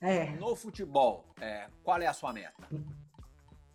é. 0.01 0.31
No 0.31 0.55
futebol, 0.55 1.25
é, 1.39 1.67
qual 1.83 1.99
é 1.99 2.07
a 2.07 2.13
sua 2.13 2.33
meta? 2.33 2.67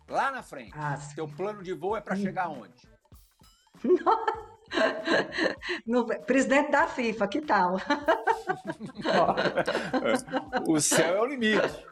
Lá 0.07 0.31
na 0.31 0.43
frente, 0.43 0.71
ah, 0.75 0.97
seu 0.97 1.27
plano 1.27 1.63
de 1.63 1.73
voo 1.73 1.95
é 1.95 2.01
para 2.01 2.15
chegar 2.15 2.49
onde? 2.49 2.89
No, 5.85 6.05
presidente 6.05 6.71
da 6.71 6.87
FIFA, 6.87 7.27
que 7.27 7.41
tal? 7.41 7.75
o 10.67 10.79
céu 10.79 11.15
é 11.15 11.21
o 11.21 11.25
limite. 11.25 11.85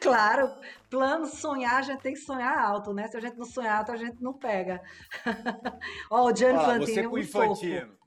Claro, 0.00 0.50
plano 0.88 1.26
sonhar, 1.26 1.76
a 1.76 1.82
gente 1.82 2.00
tem 2.00 2.14
que 2.14 2.20
sonhar 2.20 2.58
alto, 2.58 2.92
né? 2.92 3.06
Se 3.08 3.16
a 3.16 3.20
gente 3.20 3.36
não 3.36 3.44
sonhar 3.44 3.78
alto, 3.78 3.92
a 3.92 3.96
gente 3.96 4.20
não 4.20 4.32
pega. 4.32 4.82
Ó, 6.10 6.22
oh, 6.22 6.32
o 6.32 6.36
Gianni 6.36 6.58
Fantino. 6.58 6.86
Você 6.86 7.08
com 7.08 7.14
o 7.14 7.18
Infantino. 7.18 8.00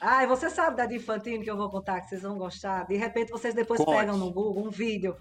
Ai, 0.00 0.26
você 0.26 0.48
sabe 0.48 0.76
da 0.76 0.86
de 0.86 0.96
Infantino 0.96 1.42
que 1.42 1.50
eu 1.50 1.56
vou 1.56 1.70
contar, 1.70 2.00
que 2.00 2.08
vocês 2.08 2.22
vão 2.22 2.38
gostar. 2.38 2.86
De 2.86 2.96
repente, 2.96 3.30
vocês 3.30 3.54
depois 3.54 3.80
Conte. 3.80 3.96
pegam 3.96 4.16
no 4.16 4.32
Google 4.32 4.64
um 4.64 4.70
vídeo. 4.70 5.16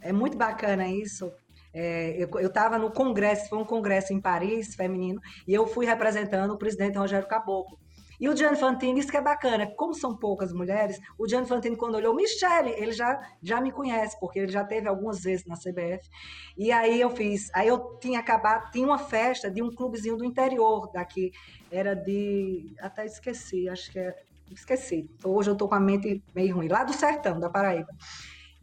É 0.00 0.12
muito 0.12 0.36
bacana 0.36 0.88
isso. 0.88 1.32
É, 1.74 2.16
eu 2.22 2.46
estava 2.46 2.78
no 2.78 2.92
congresso, 2.92 3.48
foi 3.48 3.58
um 3.58 3.64
congresso 3.64 4.12
em 4.12 4.20
Paris, 4.20 4.76
feminino, 4.76 5.20
e 5.46 5.52
eu 5.52 5.66
fui 5.66 5.84
representando 5.84 6.52
o 6.52 6.56
presidente 6.56 6.96
Rogério 6.96 7.26
Caboclo. 7.26 7.78
E 8.20 8.28
o 8.28 8.36
Gianni 8.36 8.56
Fantini, 8.56 9.00
isso 9.00 9.10
que 9.10 9.16
é 9.16 9.20
bacana, 9.20 9.66
como 9.76 9.92
são 9.92 10.16
poucas 10.16 10.52
mulheres, 10.52 11.00
o 11.18 11.28
Gianni 11.28 11.48
Fantini, 11.48 11.76
quando 11.76 11.96
olhou, 11.96 12.14
Michele, 12.14 12.70
ele 12.76 12.92
já, 12.92 13.20
já 13.42 13.60
me 13.60 13.72
conhece, 13.72 14.18
porque 14.20 14.38
ele 14.38 14.52
já 14.52 14.64
teve 14.64 14.88
algumas 14.88 15.22
vezes 15.22 15.44
na 15.46 15.56
CBF. 15.56 16.08
E 16.56 16.70
aí 16.70 17.00
eu 17.00 17.10
fiz, 17.10 17.50
aí 17.52 17.66
eu 17.66 17.98
tinha 18.00 18.20
acabado, 18.20 18.70
tinha 18.70 18.86
uma 18.86 18.98
festa 18.98 19.50
de 19.50 19.60
um 19.62 19.74
clubezinho 19.74 20.16
do 20.16 20.24
interior 20.24 20.90
daqui, 20.92 21.32
era 21.70 21.94
de, 21.94 22.72
até 22.80 23.04
esqueci, 23.04 23.68
acho 23.68 23.90
que 23.90 23.98
é, 23.98 24.14
esqueci. 24.52 25.10
Hoje 25.24 25.50
eu 25.50 25.54
estou 25.54 25.68
com 25.68 25.74
a 25.74 25.80
mente 25.80 26.22
meio 26.32 26.54
ruim, 26.54 26.68
lá 26.68 26.84
do 26.84 26.92
Sertão, 26.92 27.40
da 27.40 27.50
Paraíba 27.50 27.88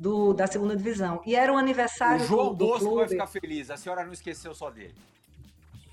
do, 0.01 0.33
da 0.33 0.47
segunda 0.47 0.75
divisão. 0.75 1.21
E 1.27 1.35
era 1.35 1.53
um 1.53 1.57
aniversário. 1.59 2.25
O 2.25 2.27
João 2.27 2.47
do, 2.47 2.55
do 2.55 2.65
Bosco 2.65 2.95
vai 2.95 3.07
ficar 3.07 3.27
feliz, 3.27 3.69
a 3.69 3.77
senhora 3.77 4.03
não 4.03 4.11
esqueceu 4.11 4.51
só 4.55 4.71
dele. 4.71 4.95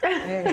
É. 0.03 0.45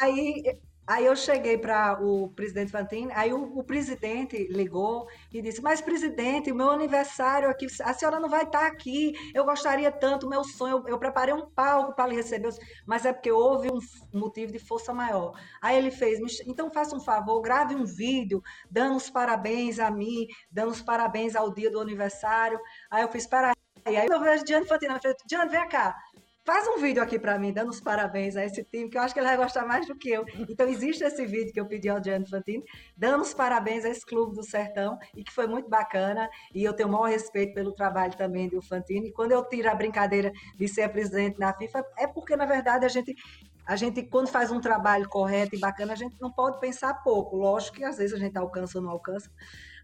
Aí 0.00 0.56
Aí 0.88 1.04
eu 1.04 1.14
cheguei 1.14 1.58
para 1.58 2.02
o 2.02 2.30
presidente 2.30 2.72
Fantini, 2.72 3.12
aí 3.12 3.30
o, 3.30 3.58
o, 3.58 3.62
presidente 3.62 4.48
ligou 4.48 5.06
e 5.30 5.42
disse: 5.42 5.60
Mas, 5.60 5.82
presidente, 5.82 6.50
meu 6.50 6.70
aniversário 6.70 7.50
aqui, 7.50 7.66
a 7.82 7.92
senhora 7.92 8.18
não 8.18 8.30
vai 8.30 8.44
estar 8.44 8.66
aqui, 8.66 9.12
eu 9.34 9.44
gostaria 9.44 9.92
tanto, 9.92 10.26
meu 10.26 10.42
sonho, 10.42 10.78
eu, 10.78 10.88
eu 10.88 10.98
preparei 10.98 11.34
um 11.34 11.46
palco 11.50 11.94
para 11.94 12.06
lhe 12.06 12.16
receber, 12.16 12.54
mas 12.86 13.04
é 13.04 13.12
porque 13.12 13.30
houve 13.30 13.68
um 13.70 13.78
motivo 14.18 14.50
de 14.50 14.58
força 14.58 14.94
maior. 14.94 15.38
Aí 15.60 15.76
ele 15.76 15.90
fez: 15.90 16.20
Então 16.46 16.70
faça 16.70 16.96
um 16.96 17.00
favor, 17.00 17.42
grave 17.42 17.74
um 17.74 17.84
vídeo 17.84 18.42
dando 18.70 18.96
os 18.96 19.10
parabéns 19.10 19.78
a 19.78 19.90
mim, 19.90 20.26
dando 20.50 20.70
os 20.70 20.80
parabéns 20.80 21.36
ao 21.36 21.52
dia 21.52 21.70
do 21.70 21.80
aniversário. 21.80 22.58
Aí 22.90 23.02
eu 23.02 23.10
fiz: 23.10 23.26
Peraí. 23.26 23.52
Aí 23.84 24.06
eu 24.10 24.20
vejo 24.20 24.44
Diane 24.44 24.66
Fantini, 24.66 24.94
eu 24.94 25.00
falei: 25.00 25.16
Diane, 25.26 25.50
vem 25.50 25.68
cá 25.68 25.94
faz 26.48 26.66
um 26.66 26.78
vídeo 26.78 27.02
aqui 27.02 27.18
para 27.18 27.38
mim, 27.38 27.52
dando 27.52 27.68
os 27.68 27.78
parabéns 27.78 28.34
a 28.34 28.42
esse 28.42 28.64
time, 28.64 28.88
que 28.88 28.96
eu 28.96 29.02
acho 29.02 29.12
que 29.12 29.20
ele 29.20 29.26
vai 29.26 29.36
gostar 29.36 29.66
mais 29.66 29.86
do 29.86 29.94
que 29.94 30.08
eu. 30.08 30.24
Então, 30.48 30.66
existe 30.66 31.04
esse 31.04 31.26
vídeo 31.26 31.52
que 31.52 31.60
eu 31.60 31.66
pedi 31.66 31.90
ao 31.90 32.02
Gianni 32.02 32.26
Fantini, 32.26 32.64
dando 32.96 33.20
os 33.20 33.34
parabéns 33.34 33.84
a 33.84 33.90
esse 33.90 34.06
clube 34.06 34.34
do 34.34 34.42
Sertão, 34.42 34.96
e 35.14 35.22
que 35.22 35.30
foi 35.30 35.46
muito 35.46 35.68
bacana, 35.68 36.26
e 36.54 36.64
eu 36.64 36.72
tenho 36.72 36.88
o 36.88 36.92
maior 36.92 37.10
respeito 37.10 37.52
pelo 37.52 37.72
trabalho 37.72 38.16
também 38.16 38.48
do 38.48 38.62
Fantini. 38.62 39.12
Quando 39.12 39.32
eu 39.32 39.46
tiro 39.46 39.68
a 39.68 39.74
brincadeira 39.74 40.32
de 40.56 40.66
ser 40.66 40.88
presidente 40.88 41.38
da 41.38 41.52
FIFA, 41.52 41.84
é 41.98 42.06
porque, 42.06 42.34
na 42.34 42.46
verdade, 42.46 42.86
a 42.86 42.88
gente 42.88 43.14
a 43.68 43.76
gente, 43.76 44.02
quando 44.02 44.28
faz 44.28 44.50
um 44.50 44.62
trabalho 44.62 45.06
correto 45.06 45.54
e 45.54 45.58
bacana, 45.58 45.92
a 45.92 45.96
gente 45.96 46.16
não 46.18 46.32
pode 46.32 46.58
pensar 46.58 46.94
pouco. 47.02 47.36
Lógico 47.36 47.76
que 47.76 47.84
às 47.84 47.98
vezes 47.98 48.14
a 48.14 48.18
gente 48.18 48.38
alcança 48.38 48.78
ou 48.78 48.84
não 48.84 48.90
alcança, 48.90 49.30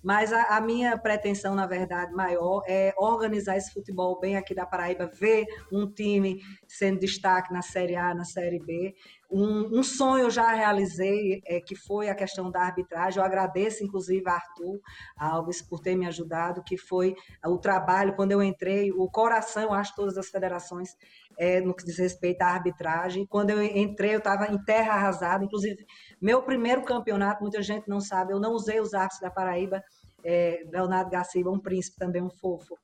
mas 0.03 0.33
a, 0.33 0.57
a, 0.57 0.61
minha 0.61 0.97
pretensão, 0.97 1.55
na 1.55 1.67
verdade, 1.67 2.13
maior 2.15 2.63
é 2.67 2.95
organizar 2.97 3.59
esse 3.59 3.73
futebol 3.73 4.19
bem 4.19 4.37
aqui 4.37 4.55
da 4.55 4.65
Paraíba, 4.65 5.07
ver 5.07 5.45
um 5.71 5.87
time 5.87 6.41
sendo 6.67 6.99
destaque 6.99 7.53
na 7.53 7.61
Série 7.61 7.95
A, 7.95 8.15
na 8.15 8.25
Série 8.25 8.59
B. 8.59 8.95
Um, 9.31 9.81
um 9.81 9.83
sonho 9.83 10.25
eu 10.25 10.31
já 10.31 10.53
realizei, 10.53 11.43
é, 11.47 11.61
que 11.61 11.75
foi 11.75 12.09
a 12.09 12.15
questão 12.15 12.51
da 12.51 12.61
arbitragem. 12.61 13.19
Eu 13.19 13.25
agradeço, 13.25 13.83
inclusive, 13.83 14.29
a 14.29 14.35
Arthur 14.35 14.79
Alves 15.17 15.63
por 15.63 15.81
ter 15.81 15.97
me 15.97 16.07
ajudado, 16.07 16.63
que 16.63 16.77
foi 16.77 17.15
o 17.45 17.59
trabalho, 17.59 18.15
quando 18.15 18.33
eu 18.33 18.43
entrei, 18.43 18.93
o 18.93 19.11
coração, 19.11 19.73
acho, 19.73 19.95
todas 19.95 20.17
as 20.17 20.29
federações 20.29 20.91
é, 21.39 21.61
no 21.61 21.75
que 21.75 21.85
diz 21.85 21.99
respeito 21.99 22.43
à 22.43 22.47
arbitragem. 22.47 23.27
Quando 23.27 23.51
eu 23.51 23.63
entrei, 23.63 24.15
eu 24.15 24.19
estava 24.19 24.47
em 24.47 24.63
terra 24.65 24.95
arrasada. 24.95 25.45
Inclusive, 25.45 25.85
meu 26.21 26.43
primeiro 26.43 26.83
campeonato, 26.83 27.43
muita 27.43 27.63
gente 27.63 27.89
não 27.89 28.01
sabe, 28.01 28.33
eu 28.33 28.41
não 28.41 28.53
usei 28.53 28.81
os 28.81 28.95
árbitros 28.95 29.21
da 29.21 29.31
Paraíba. 29.31 29.83
É, 30.25 30.65
Leonardo 30.73 31.11
Garcia, 31.11 31.47
um 31.47 31.61
príncipe 31.61 31.99
também, 31.99 32.23
um 32.23 32.31
fofo. 32.31 32.75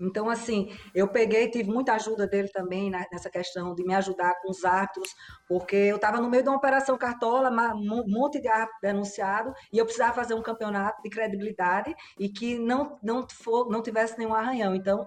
Então, 0.00 0.28
assim, 0.28 0.70
eu 0.94 1.08
peguei, 1.08 1.48
tive 1.50 1.70
muita 1.70 1.94
ajuda 1.94 2.26
dele 2.26 2.48
também 2.48 2.90
nessa 2.90 3.30
questão 3.30 3.74
de 3.74 3.84
me 3.84 3.94
ajudar 3.94 4.34
com 4.42 4.50
os 4.50 4.64
árbitros, 4.64 5.08
porque 5.48 5.76
eu 5.76 5.96
estava 5.96 6.20
no 6.20 6.28
meio 6.28 6.42
de 6.42 6.48
uma 6.48 6.58
operação 6.58 6.96
cartola, 6.96 7.50
um 7.50 8.04
monte 8.06 8.40
de 8.40 8.48
árbitro 8.48 8.78
denunciado, 8.82 9.52
e 9.72 9.78
eu 9.78 9.84
precisava 9.84 10.14
fazer 10.14 10.34
um 10.34 10.42
campeonato 10.42 11.00
de 11.02 11.10
credibilidade 11.10 11.94
e 12.18 12.28
que 12.28 12.58
não, 12.58 12.98
não, 13.02 13.26
for, 13.30 13.68
não 13.68 13.82
tivesse 13.82 14.18
nenhum 14.18 14.34
arranhão. 14.34 14.74
Então, 14.74 15.06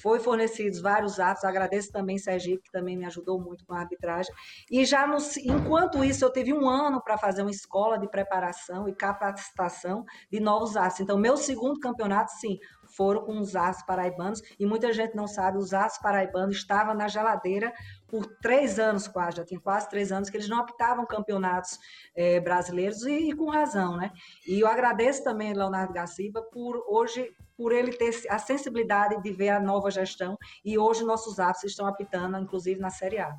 foi 0.00 0.20
fornecidos 0.20 0.80
vários 0.80 1.18
atos, 1.18 1.44
agradeço 1.44 1.90
também 1.90 2.18
Sergipe, 2.18 2.64
que 2.64 2.70
também 2.70 2.96
me 2.96 3.04
ajudou 3.06 3.40
muito 3.40 3.64
com 3.64 3.74
a 3.74 3.80
arbitragem. 3.80 4.34
E 4.70 4.84
já 4.84 5.06
no, 5.06 5.18
enquanto 5.44 6.04
isso, 6.04 6.24
eu 6.24 6.32
tive 6.32 6.52
um 6.52 6.68
ano 6.68 7.02
para 7.02 7.16
fazer 7.16 7.42
uma 7.42 7.50
escola 7.50 7.98
de 7.98 8.08
preparação 8.08 8.88
e 8.88 8.94
capacitação 8.94 10.04
de 10.30 10.40
novos 10.40 10.76
atos. 10.76 11.00
Então, 11.00 11.18
meu 11.18 11.36
segundo 11.36 11.78
campeonato, 11.80 12.32
sim, 12.32 12.58
foram 12.96 13.24
com 13.24 13.38
os 13.38 13.54
aços 13.54 13.82
paraibanos, 13.84 14.40
e 14.58 14.64
muita 14.64 14.92
gente 14.92 15.14
não 15.14 15.26
sabe, 15.26 15.58
os 15.58 15.74
aços 15.74 15.98
paraibanos 15.98 16.56
estavam 16.56 16.94
na 16.94 17.08
geladeira 17.08 17.72
por 18.08 18.26
três 18.40 18.78
anos 18.78 19.06
quase, 19.06 19.36
já 19.36 19.44
tinha 19.44 19.60
quase 19.60 19.88
três 19.88 20.10
anos 20.10 20.30
que 20.30 20.36
eles 20.36 20.48
não 20.48 20.60
optavam 20.60 21.04
campeonatos 21.04 21.78
é, 22.14 22.40
brasileiros, 22.40 23.02
e, 23.02 23.30
e, 23.30 23.32
com 23.34 23.50
razão, 23.50 23.96
né? 23.96 24.10
E 24.46 24.60
eu 24.60 24.66
agradeço 24.66 25.22
também 25.22 25.52
Leonardo 25.52 25.92
Gaciba 25.92 26.42
por 26.42 26.82
hoje, 26.88 27.30
por 27.56 27.72
ele 27.72 27.92
ter 27.92 28.12
a 28.30 28.38
sensibilidade 28.38 29.20
de 29.22 29.32
ver 29.32 29.50
a 29.50 29.60
nova 29.60 29.90
gestão, 29.90 30.38
e 30.64 30.78
hoje 30.78 31.04
nossos 31.04 31.38
atos 31.38 31.64
estão 31.64 31.86
apitando, 31.86 32.38
inclusive 32.38 32.80
na 32.80 32.90
Série 32.90 33.18
A. 33.18 33.34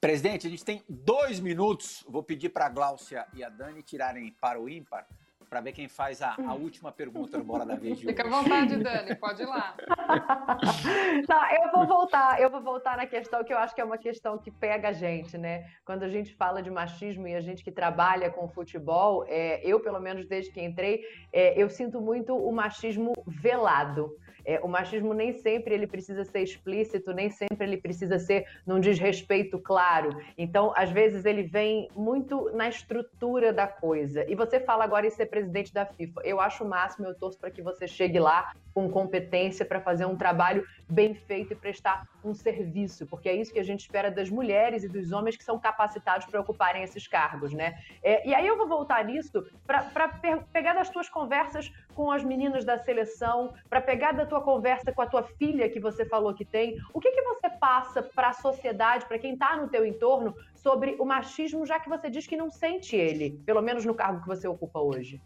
Presidente, 0.00 0.46
a 0.46 0.50
gente 0.50 0.64
tem 0.64 0.84
dois 0.88 1.40
minutos. 1.40 2.04
Vou 2.08 2.22
pedir 2.22 2.50
para 2.50 2.66
a 2.66 2.68
Gláucia 2.68 3.26
e 3.34 3.42
a 3.42 3.48
Dani 3.48 3.82
tirarem 3.82 4.32
para 4.40 4.60
o 4.60 4.68
ímpar 4.68 5.04
para 5.48 5.60
ver 5.60 5.72
quem 5.72 5.88
faz 5.88 6.20
a, 6.20 6.34
a, 6.46 6.54
última 6.54 6.92
pergunta 6.92 7.38
no 7.38 7.44
Bola 7.44 7.64
da 7.64 7.74
Vez 7.74 8.00
Fica 8.00 8.26
à 8.26 8.30
vontade, 8.30 8.76
Dani, 8.76 9.14
pode 9.14 9.42
ir 9.42 9.46
lá. 9.46 9.74
Não, 11.28 11.50
eu 11.50 11.72
vou 11.72 11.86
voltar, 11.86 12.40
eu 12.40 12.50
vou 12.50 12.60
voltar 12.60 12.96
na 12.96 13.06
questão 13.06 13.42
que 13.42 13.52
eu 13.52 13.58
acho 13.58 13.74
que 13.74 13.80
é 13.80 13.84
uma 13.84 13.98
questão 13.98 14.38
que 14.38 14.50
pega 14.50 14.88
a 14.88 14.92
gente, 14.92 15.38
né? 15.38 15.66
Quando 15.84 16.02
a 16.02 16.08
gente 16.08 16.34
fala 16.34 16.62
de 16.62 16.70
machismo 16.70 17.26
e 17.26 17.34
a 17.34 17.40
gente 17.40 17.64
que 17.64 17.72
trabalha 17.72 18.30
com 18.30 18.48
futebol, 18.48 19.24
é, 19.26 19.60
eu, 19.64 19.80
pelo 19.80 20.00
menos 20.00 20.26
desde 20.26 20.52
que 20.52 20.60
entrei, 20.60 21.02
é, 21.32 21.60
eu 21.60 21.68
sinto 21.70 22.00
muito 22.00 22.36
o 22.36 22.52
machismo 22.52 23.12
velado. 23.26 24.10
É, 24.48 24.58
o 24.62 24.66
machismo 24.66 25.12
nem 25.12 25.34
sempre 25.34 25.74
ele 25.74 25.86
precisa 25.86 26.24
ser 26.24 26.40
explícito, 26.40 27.12
nem 27.12 27.28
sempre 27.28 27.66
ele 27.66 27.76
precisa 27.76 28.18
ser 28.18 28.46
num 28.66 28.80
desrespeito 28.80 29.58
claro. 29.58 30.08
Então, 30.38 30.72
às 30.74 30.90
vezes, 30.90 31.26
ele 31.26 31.42
vem 31.42 31.86
muito 31.94 32.50
na 32.54 32.66
estrutura 32.66 33.52
da 33.52 33.66
coisa. 33.66 34.24
E 34.26 34.34
você 34.34 34.58
fala 34.58 34.84
agora 34.84 35.06
em 35.06 35.10
ser 35.10 35.26
presidente 35.26 35.70
da 35.74 35.84
FIFA. 35.84 36.22
Eu 36.24 36.40
acho 36.40 36.64
o 36.64 36.68
máximo, 36.68 37.06
eu 37.06 37.14
torço 37.14 37.38
para 37.38 37.50
que 37.50 37.60
você 37.60 37.86
chegue 37.86 38.18
lá 38.18 38.54
com 38.78 38.88
competência 38.88 39.66
para 39.66 39.80
fazer 39.80 40.04
um 40.04 40.16
trabalho 40.16 40.64
bem 40.88 41.12
feito 41.12 41.52
e 41.52 41.56
prestar 41.56 42.06
um 42.24 42.32
serviço, 42.32 43.06
porque 43.06 43.28
é 43.28 43.34
isso 43.34 43.52
que 43.52 43.58
a 43.58 43.64
gente 43.64 43.80
espera 43.80 44.08
das 44.08 44.30
mulheres 44.30 44.84
e 44.84 44.88
dos 44.88 45.10
homens 45.10 45.36
que 45.36 45.42
são 45.42 45.58
capacitados 45.58 46.26
para 46.26 46.40
ocuparem 46.40 46.84
esses 46.84 47.08
cargos, 47.08 47.52
né? 47.52 47.76
É, 48.02 48.26
e 48.28 48.32
aí 48.32 48.46
eu 48.46 48.56
vou 48.56 48.68
voltar 48.68 49.04
nisso 49.04 49.44
para 49.66 50.08
pegar 50.52 50.74
das 50.74 50.90
tuas 50.90 51.08
conversas 51.08 51.72
com 51.92 52.12
as 52.12 52.22
meninas 52.22 52.64
da 52.64 52.78
seleção, 52.78 53.52
para 53.68 53.80
pegar 53.80 54.12
da 54.12 54.24
tua 54.24 54.40
conversa 54.40 54.92
com 54.92 55.02
a 55.02 55.06
tua 55.06 55.24
filha 55.24 55.68
que 55.68 55.80
você 55.80 56.04
falou 56.04 56.32
que 56.32 56.44
tem, 56.44 56.76
o 56.94 57.00
que, 57.00 57.10
que 57.10 57.22
você 57.22 57.50
passa 57.50 58.00
para 58.00 58.28
a 58.28 58.32
sociedade, 58.32 59.06
para 59.06 59.18
quem 59.18 59.32
está 59.32 59.56
no 59.56 59.68
teu 59.68 59.84
entorno, 59.84 60.36
sobre 60.54 60.96
o 61.00 61.04
machismo, 61.04 61.66
já 61.66 61.80
que 61.80 61.88
você 61.88 62.08
diz 62.08 62.28
que 62.28 62.36
não 62.36 62.48
sente 62.48 62.94
ele, 62.94 63.42
pelo 63.44 63.60
menos 63.60 63.84
no 63.84 63.94
cargo 63.94 64.20
que 64.20 64.28
você 64.28 64.46
ocupa 64.46 64.78
hoje? 64.78 65.20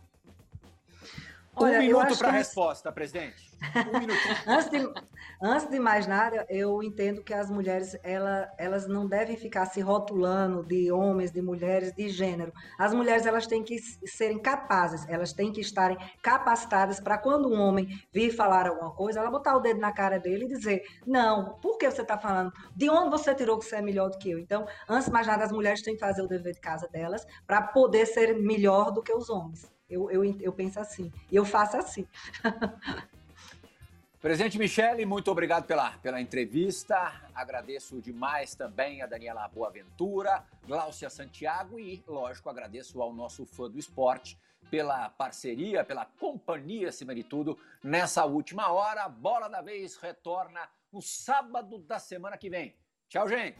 Olha, 1.54 1.78
um 1.78 1.82
minuto 1.82 2.16
para 2.16 2.28
a 2.28 2.32
resposta, 2.32 2.90
presidente. 2.90 3.52
Um 3.94 4.00
minutinho. 4.00 4.34
antes, 4.48 4.70
de, 4.70 4.92
antes 5.40 5.68
de 5.68 5.78
mais 5.78 6.06
nada, 6.06 6.46
eu 6.48 6.82
entendo 6.82 7.22
que 7.22 7.34
as 7.34 7.50
mulheres 7.50 7.94
ela, 8.02 8.50
elas 8.58 8.88
não 8.88 9.06
devem 9.06 9.36
ficar 9.36 9.66
se 9.66 9.80
rotulando 9.82 10.64
de 10.64 10.90
homens, 10.90 11.30
de 11.30 11.42
mulheres, 11.42 11.92
de 11.94 12.08
gênero. 12.08 12.52
As 12.78 12.94
mulheres 12.94 13.26
elas 13.26 13.46
têm 13.46 13.62
que 13.62 13.78
serem 13.78 14.38
capazes, 14.38 15.06
elas 15.10 15.34
têm 15.34 15.52
que 15.52 15.60
estarem 15.60 15.98
capacitadas 16.22 16.98
para 16.98 17.18
quando 17.18 17.48
um 17.48 17.60
homem 17.60 17.86
vir 18.10 18.30
falar 18.30 18.66
alguma 18.66 18.90
coisa, 18.92 19.20
ela 19.20 19.30
botar 19.30 19.54
o 19.54 19.60
dedo 19.60 19.78
na 19.78 19.92
cara 19.92 20.18
dele 20.18 20.46
e 20.46 20.48
dizer: 20.48 20.82
Não, 21.06 21.58
por 21.60 21.76
que 21.76 21.90
você 21.90 22.00
está 22.00 22.16
falando? 22.16 22.50
De 22.74 22.88
onde 22.88 23.10
você 23.10 23.34
tirou 23.34 23.58
que 23.58 23.66
você 23.66 23.76
é 23.76 23.82
melhor 23.82 24.08
do 24.08 24.16
que 24.16 24.30
eu? 24.30 24.38
Então, 24.38 24.66
antes 24.88 25.06
de 25.06 25.12
mais 25.12 25.26
nada, 25.26 25.44
as 25.44 25.52
mulheres 25.52 25.82
têm 25.82 25.94
que 25.94 26.00
fazer 26.00 26.22
o 26.22 26.28
dever 26.28 26.54
de 26.54 26.60
casa 26.60 26.88
delas 26.88 27.26
para 27.46 27.60
poder 27.60 28.06
ser 28.06 28.34
melhor 28.34 28.90
do 28.90 29.02
que 29.02 29.12
os 29.12 29.28
homens. 29.28 29.70
Eu, 29.92 30.10
eu, 30.10 30.24
eu 30.40 30.52
penso 30.52 30.80
assim. 30.80 31.12
E 31.30 31.36
eu 31.36 31.44
faço 31.44 31.76
assim. 31.76 32.06
Presidente 34.22 34.56
Michele, 34.56 35.04
muito 35.04 35.30
obrigado 35.30 35.66
pela, 35.66 35.90
pela 35.98 36.20
entrevista. 36.20 37.12
Agradeço 37.34 38.00
demais 38.00 38.54
também 38.54 39.02
a 39.02 39.06
Daniela 39.06 39.48
Boaventura, 39.48 40.44
Gláucia 40.64 41.10
Santiago 41.10 41.78
e, 41.78 42.02
lógico, 42.06 42.48
agradeço 42.48 43.02
ao 43.02 43.12
nosso 43.12 43.44
fã 43.44 43.68
do 43.68 43.78
esporte 43.78 44.38
pela 44.70 45.10
parceria, 45.10 45.84
pela 45.84 46.06
companhia, 46.06 46.88
acima 46.88 47.14
de 47.14 47.24
tudo, 47.24 47.58
nessa 47.82 48.24
última 48.24 48.70
hora. 48.70 49.08
Bola 49.08 49.48
da 49.48 49.60
vez 49.60 49.96
retorna 49.96 50.68
no 50.92 51.02
sábado 51.02 51.78
da 51.78 51.98
semana 51.98 52.38
que 52.38 52.48
vem. 52.48 52.76
Tchau, 53.08 53.28
gente! 53.28 53.58